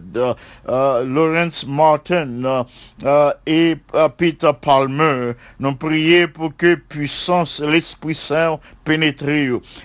euh, 0.69 1.05
Lawrence 1.05 1.67
Martin 1.67 2.65
et 3.45 3.75
Peter 4.17 4.51
Palmer. 4.59 5.33
Nous 5.59 5.75
prions 5.75 6.27
pour 6.33 6.55
que 6.55 6.75
puissance 6.75 7.59
l'Esprit 7.59 8.15
Saint 8.15 8.59
pénètre 8.83 9.25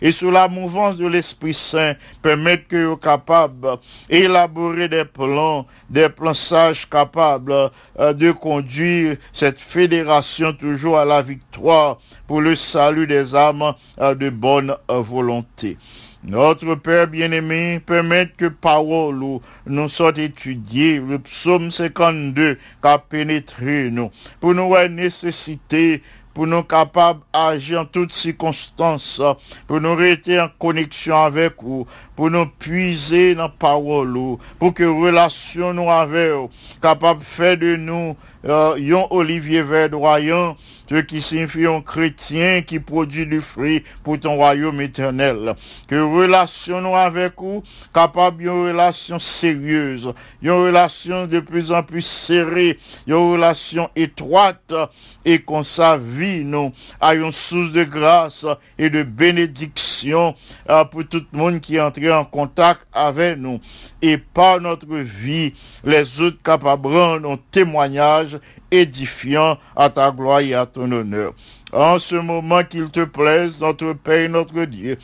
et 0.01 0.13
sous 0.13 0.31
la 0.31 0.49
mouvance 0.49 0.97
de 0.97 1.07
l'Esprit 1.07 1.55
Saint 1.55 1.95
permettre 2.23 2.69
que 2.69 2.87
soient 2.87 2.97
capables 2.97 3.69
d'élaborer 4.09 4.89
des 4.89 5.05
plans, 5.05 5.67
des 5.91 6.09
plans 6.09 6.35
sages 6.35 6.89
capables 6.89 7.71
euh, 8.01 8.13
de 8.13 8.33
conduire 8.33 9.17
cette 9.33 9.61
fédération 9.61 10.53
toujours 10.53 10.99
à 10.99 11.05
la 11.05 11.23
victoire 11.23 11.99
pour 12.27 12.41
le 12.41 12.57
salut 12.57 13.07
des 13.07 13.35
âmes 13.35 13.73
euh, 14.01 14.15
de 14.15 14.31
bonne 14.31 14.75
euh, 14.91 15.01
volonté. 15.01 15.79
Notre 16.25 16.75
Père 16.75 17.07
bien-aimé, 17.07 17.81
permette 17.87 18.35
que 18.37 18.47
parole 18.47 19.23
ou 19.23 19.41
nous 19.67 19.89
soit 19.89 20.19
étudiée, 20.19 20.99
le 20.99 21.21
psaume 21.21 21.71
52 21.71 22.55
qui 22.55 22.61
a 22.83 22.99
pénétré 22.99 23.91
nous, 23.93 24.11
pour 24.41 24.53
nous 24.53 24.65
avoir 24.65 24.89
nécessité 24.89 26.03
pour 26.37 26.47
nous 26.47 26.65
capables 26.65 27.21
d'agir 27.33 27.81
en 27.81 27.85
toutes 27.87 28.13
circonstances, 28.13 29.23
pour 29.67 29.81
nous 29.81 29.95
rester 29.95 30.39
en 30.39 30.51
connexion 30.59 31.17
avec 31.17 31.55
vous, 31.63 31.87
pour 32.17 32.31
nous 32.31 32.47
puiser 32.47 33.35
dans 33.35 33.43
la 33.43 33.49
parole, 33.51 34.17
ou, 34.17 34.39
pour 34.59 34.75
que 34.75 34.85
relation 34.85 35.73
nous 35.73 35.91
avec 35.91 36.33
capable 36.81 37.21
de 37.21 37.25
faire 37.25 37.57
de 37.59 37.77
nous 37.77 38.17
euh, 38.47 38.77
un 38.77 39.07
olivier 39.11 39.63
verdoyant, 39.63 40.57
ce 40.89 40.97
qui 40.97 41.21
signifie 41.21 41.67
un 41.67 41.81
chrétien 41.81 42.63
qui 42.63 42.79
produit 42.79 43.27
du 43.27 43.41
fruit 43.41 43.83
pour 44.05 44.21
ton 44.21 44.37
royaume 44.37 44.81
éternel. 44.81 45.55
Que 45.89 45.97
relation 45.97 46.81
nous 46.81 46.95
avec 46.95 47.33
vous, 47.39 47.63
capable 47.93 48.39
d'une 48.39 48.67
relation 48.69 49.19
sérieuse, 49.19 50.13
une 50.43 50.51
relation 50.53 51.27
de 51.27 51.41
plus 51.41 51.73
en 51.73 51.83
plus 51.83 52.03
serrée, 52.03 52.79
une 53.09 53.15
relation 53.15 53.91
étroite, 53.97 54.73
et 55.25 55.41
qu'on 55.41 55.65
sa 55.65 55.99
vie, 55.99 56.45
nous, 56.45 56.73
à 57.01 57.17
une 57.17 57.33
source 57.33 57.73
de 57.73 57.83
grâce 57.83 58.47
et 58.79 58.91
de 58.91 59.03
bénédiction 59.03 60.35
euh, 60.71 60.85
pour 60.85 61.05
tout 61.05 61.25
le 61.33 61.39
monde 61.39 61.61
qui 61.61 61.77
est 61.77 61.81
entré 61.81 62.06
en 62.13 62.25
contact 62.25 62.83
avec 62.93 63.39
nous. 63.39 63.61
Et 64.03 64.19
par 64.19 64.61
notre 64.61 64.97
vie, 64.97 65.53
les 65.85 66.21
autres 66.21 66.43
capables 66.43 66.89
de 66.91 66.97
rendre 66.97 67.33
un 67.33 67.39
témoignage 67.51 68.39
édifiant 68.71 69.59
à 69.75 69.91
ta 69.91 70.11
gloire 70.11 70.41
et 70.41 70.55
à 70.55 70.67
ton 70.67 70.91
honneur. 70.91 71.35
En 71.73 71.99
ce 71.99 72.17
moment 72.17 72.63
qu'il 72.63 72.91
te 72.91 73.05
plaise, 73.05 73.61
notre 73.61 73.93
Père 73.93 74.25
et 74.25 74.29
notre 74.29 74.65
Dieu, 74.65 74.97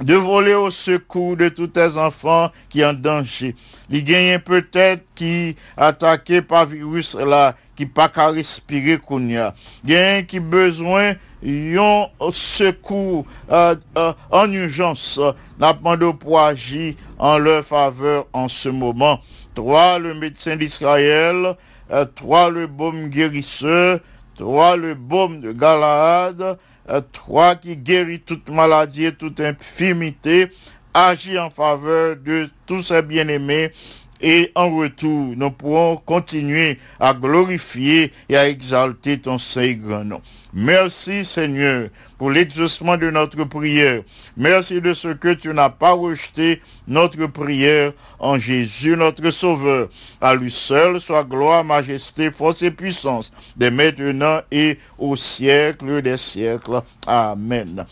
de 0.00 0.14
voler 0.14 0.54
au 0.54 0.70
secours 0.70 1.36
de 1.36 1.48
tous 1.48 1.68
tes 1.68 1.96
enfants 1.96 2.50
qui 2.68 2.84
en 2.84 2.92
danger. 2.92 3.54
Les 3.88 4.02
gagnent 4.02 4.38
peut-être 4.38 5.04
qui 5.14 5.56
attaqué 5.76 6.42
par 6.42 6.66
virus 6.66 7.14
là, 7.14 7.56
qui 7.74 7.86
pas 7.86 8.08
qu'à 8.08 8.28
respirer 8.28 8.98
qu'on 8.98 9.26
y 9.26 9.36
a. 9.36 9.54
Gagnent 9.84 10.26
qui 10.26 10.40
besoin 10.40 11.14
yon 11.42 12.08
secours 12.30 13.24
euh, 13.50 13.74
euh, 13.96 14.12
en 14.30 14.50
urgence. 14.50 15.20
N'a 15.58 15.72
demandé 15.72 16.10
pour 16.18 16.40
agir 16.40 16.94
en 17.18 17.38
leur 17.38 17.64
faveur 17.64 18.26
en 18.32 18.48
ce 18.48 18.68
moment. 18.68 19.20
Toi, 19.54 19.98
le 19.98 20.14
médecin 20.14 20.56
d'Israël, 20.56 21.56
euh, 21.90 22.04
toi, 22.14 22.50
le 22.50 22.66
baume 22.66 23.08
guérisseur, 23.08 24.00
toi, 24.36 24.76
le 24.76 24.94
baume 24.94 25.40
de 25.40 25.52
Galaad, 25.52 26.58
toi 27.12 27.56
qui 27.56 27.76
guéris 27.76 28.20
toute 28.20 28.48
maladie 28.48 29.06
et 29.06 29.12
toute 29.12 29.40
infirmité, 29.40 30.48
agis 30.94 31.38
en 31.38 31.50
faveur 31.50 32.16
de 32.16 32.48
tous 32.66 32.82
ces 32.82 33.02
bien-aimés 33.02 33.72
et 34.20 34.50
en 34.54 34.74
retour, 34.74 35.34
nous 35.36 35.50
pourrons 35.50 35.96
continuer 35.96 36.78
à 36.98 37.12
glorifier 37.12 38.12
et 38.28 38.36
à 38.36 38.48
exalter 38.48 39.18
ton 39.18 39.36
grand 39.60 40.04
nom. 40.04 40.20
Merci 40.58 41.26
Seigneur 41.26 41.90
pour 42.16 42.30
l'exaucement 42.30 42.96
de 42.96 43.10
notre 43.10 43.44
prière. 43.44 44.00
Merci 44.38 44.80
de 44.80 44.94
ce 44.94 45.08
que 45.08 45.34
tu 45.34 45.52
n'as 45.52 45.68
pas 45.68 45.92
rejeté 45.92 46.62
notre 46.88 47.26
prière 47.26 47.92
en 48.18 48.38
Jésus 48.38 48.96
notre 48.96 49.30
Sauveur. 49.30 49.90
À 50.18 50.34
lui 50.34 50.50
seul 50.50 50.98
soit 50.98 51.24
gloire, 51.24 51.62
majesté, 51.62 52.30
force 52.30 52.62
et 52.62 52.70
puissance, 52.70 53.34
dès 53.54 53.70
maintenant 53.70 54.40
et 54.50 54.78
au 54.96 55.14
siècle 55.14 56.00
des 56.00 56.16
siècles. 56.16 56.80
Amen. 57.06 57.84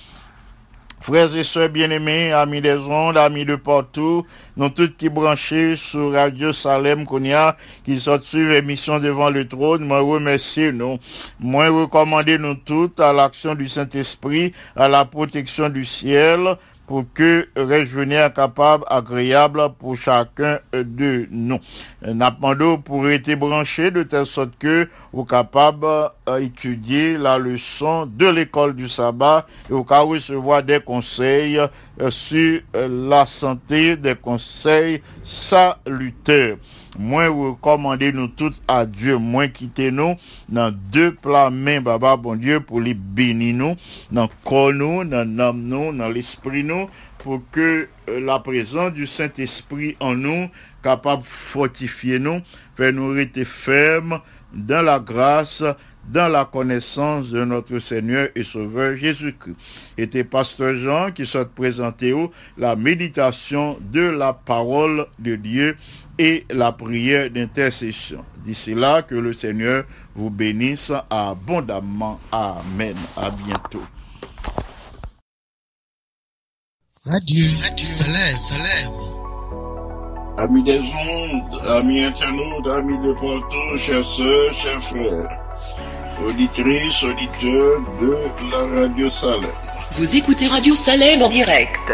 Frères 1.04 1.36
et 1.36 1.44
sœurs 1.44 1.68
bien-aimés, 1.68 2.32
amis 2.32 2.62
des 2.62 2.78
ondes, 2.78 3.18
amis 3.18 3.44
de 3.44 3.56
partout, 3.56 4.24
nous 4.56 4.70
tous 4.70 4.88
qui 4.96 5.10
branchés 5.10 5.76
sur 5.76 6.12
Radio 6.12 6.50
Salem 6.54 7.04
Konya, 7.04 7.58
qui 7.84 8.00
sont 8.00 8.18
sur 8.22 8.50
émission 8.52 8.98
devant 8.98 9.28
le 9.28 9.46
trône, 9.46 9.84
moi 9.84 10.00
remercie 10.00 10.72
nous. 10.72 10.96
Moi 11.38 11.68
recommander 11.68 12.38
nous 12.38 12.54
toutes 12.54 13.00
à 13.00 13.12
l'action 13.12 13.54
du 13.54 13.68
Saint-Esprit, 13.68 14.54
à 14.76 14.88
la 14.88 15.04
protection 15.04 15.68
du 15.68 15.84
ciel, 15.84 16.56
pour 16.86 17.04
que 17.14 17.48
rejoigner 17.56 18.26
capable, 18.34 18.84
agréable 18.88 19.62
pour 19.78 19.96
chacun 19.96 20.58
de 20.72 21.26
nous. 21.30 21.58
N'a 22.02 22.30
demandé 22.30 22.76
pour 22.84 23.08
être 23.08 23.34
branché 23.34 23.90
de 23.90 24.02
telle 24.02 24.26
sorte 24.26 24.52
que 24.58 24.88
vous 25.12 25.24
capable 25.24 25.86
euh, 26.28 26.38
étudier 26.38 27.16
la 27.16 27.38
leçon 27.38 28.06
de 28.06 28.26
l'école 28.26 28.74
du 28.74 28.88
sabbat 28.88 29.46
et 29.70 29.72
au 29.72 29.84
cas 29.84 30.00
recevoir 30.00 30.62
des 30.62 30.80
conseils 30.80 31.58
euh, 31.58 32.10
sur 32.10 32.60
euh, 32.74 33.08
la 33.08 33.24
santé, 33.24 33.96
des 33.96 34.16
conseils 34.16 35.00
salutaires. 35.22 36.56
Moins 36.98 37.28
recommander 37.28 38.12
nous 38.12 38.28
tous 38.28 38.60
à 38.68 38.86
Dieu, 38.86 39.18
moins 39.18 39.48
quitter 39.48 39.90
nous 39.90 40.14
dans 40.48 40.72
deux 40.92 41.12
plats 41.12 41.50
mains, 41.50 41.80
Baba, 41.80 42.16
bon 42.16 42.36
Dieu, 42.36 42.60
pour 42.60 42.80
les 42.80 42.94
bénir 42.94 43.56
nous, 43.56 43.76
dans 44.12 44.22
le 44.22 44.28
corps 44.44 44.72
nous, 44.72 45.04
dans 45.04 45.28
l'âme 45.36 45.62
nous, 45.62 45.92
dans 45.92 46.08
l'esprit 46.08 46.62
nous, 46.62 46.88
pour 47.18 47.42
que 47.50 47.88
euh, 48.08 48.20
la 48.20 48.38
présence 48.38 48.92
du 48.92 49.06
Saint-Esprit 49.06 49.96
en 49.98 50.14
nous, 50.14 50.48
capable 50.82 51.22
de 51.22 51.26
fortifier 51.26 52.18
nous, 52.18 52.40
faire 52.76 52.92
nous 52.92 53.08
rester 53.08 53.44
fermes 53.44 54.20
dans 54.52 54.82
la 54.82 55.00
grâce, 55.00 55.64
dans 56.08 56.28
la 56.28 56.44
connaissance 56.44 57.30
de 57.30 57.44
notre 57.44 57.78
Seigneur 57.78 58.28
et 58.34 58.44
Sauveur 58.44 58.96
Jésus-Christ. 58.96 59.56
Était 59.96 60.24
Pasteur 60.24 60.74
Jean 60.74 61.10
qui 61.12 61.24
souhaite 61.24 61.54
présenter 61.54 62.14
la 62.58 62.76
méditation 62.76 63.78
de 63.80 64.02
la 64.02 64.32
parole 64.32 65.06
de 65.18 65.36
Dieu 65.36 65.76
et 66.18 66.46
la 66.50 66.72
prière 66.72 67.30
d'intercession. 67.30 68.24
D'ici 68.44 68.74
là, 68.74 69.02
que 69.02 69.14
le 69.14 69.32
Seigneur 69.32 69.84
vous 70.14 70.30
bénisse 70.30 70.92
abondamment. 71.10 72.20
Amen. 72.30 72.96
À 73.16 73.30
bientôt. 73.30 73.82
Radio, 77.06 77.44
Radio 77.62 77.86
Salem, 77.86 78.36
Salem. 78.36 78.92
Amis 80.38 80.62
des 80.62 80.80
ondes, 80.80 81.60
amis 81.68 82.00
internautes, 82.02 82.66
amis 82.66 82.98
de 82.98 83.12
partout, 83.12 83.76
chers 83.76 84.04
sœurs, 84.04 84.52
chers 84.52 84.82
frères, 84.82 85.28
auditrices, 86.26 87.04
auditeurs 87.04 87.80
de 88.00 88.16
la 88.50 88.80
radio 88.80 89.08
Salem. 89.08 89.44
Vous 89.92 90.16
écoutez 90.16 90.46
Radio 90.48 90.74
Salem 90.74 91.22
en 91.22 91.28
direct. 91.28 91.92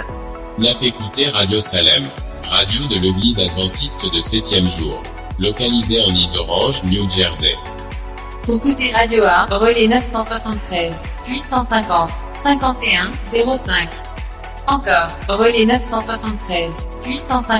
Écoutez 0.81 1.29
Radio 1.29 1.59
Salem, 1.59 2.05
radio 2.51 2.85
de 2.89 2.97
l'église 2.97 3.39
adventiste 3.39 4.13
de 4.13 4.19
7e 4.19 4.69
jour, 4.77 5.01
localisée 5.39 6.03
en 6.03 6.13
Isorange, 6.13 6.83
New 6.83 7.09
Jersey. 7.09 7.55
Écoutez 8.49 8.93
Radio 8.93 9.23
A, 9.23 9.47
relais 9.57 9.87
973, 9.87 11.05
puis 11.25 11.39
150, 11.39 12.11
51, 12.33 13.13
05. 13.23 13.89
Encore, 14.67 15.09
relais 15.29 15.65
973, 15.65 16.87
puis 17.05 17.17
150. 17.17 17.57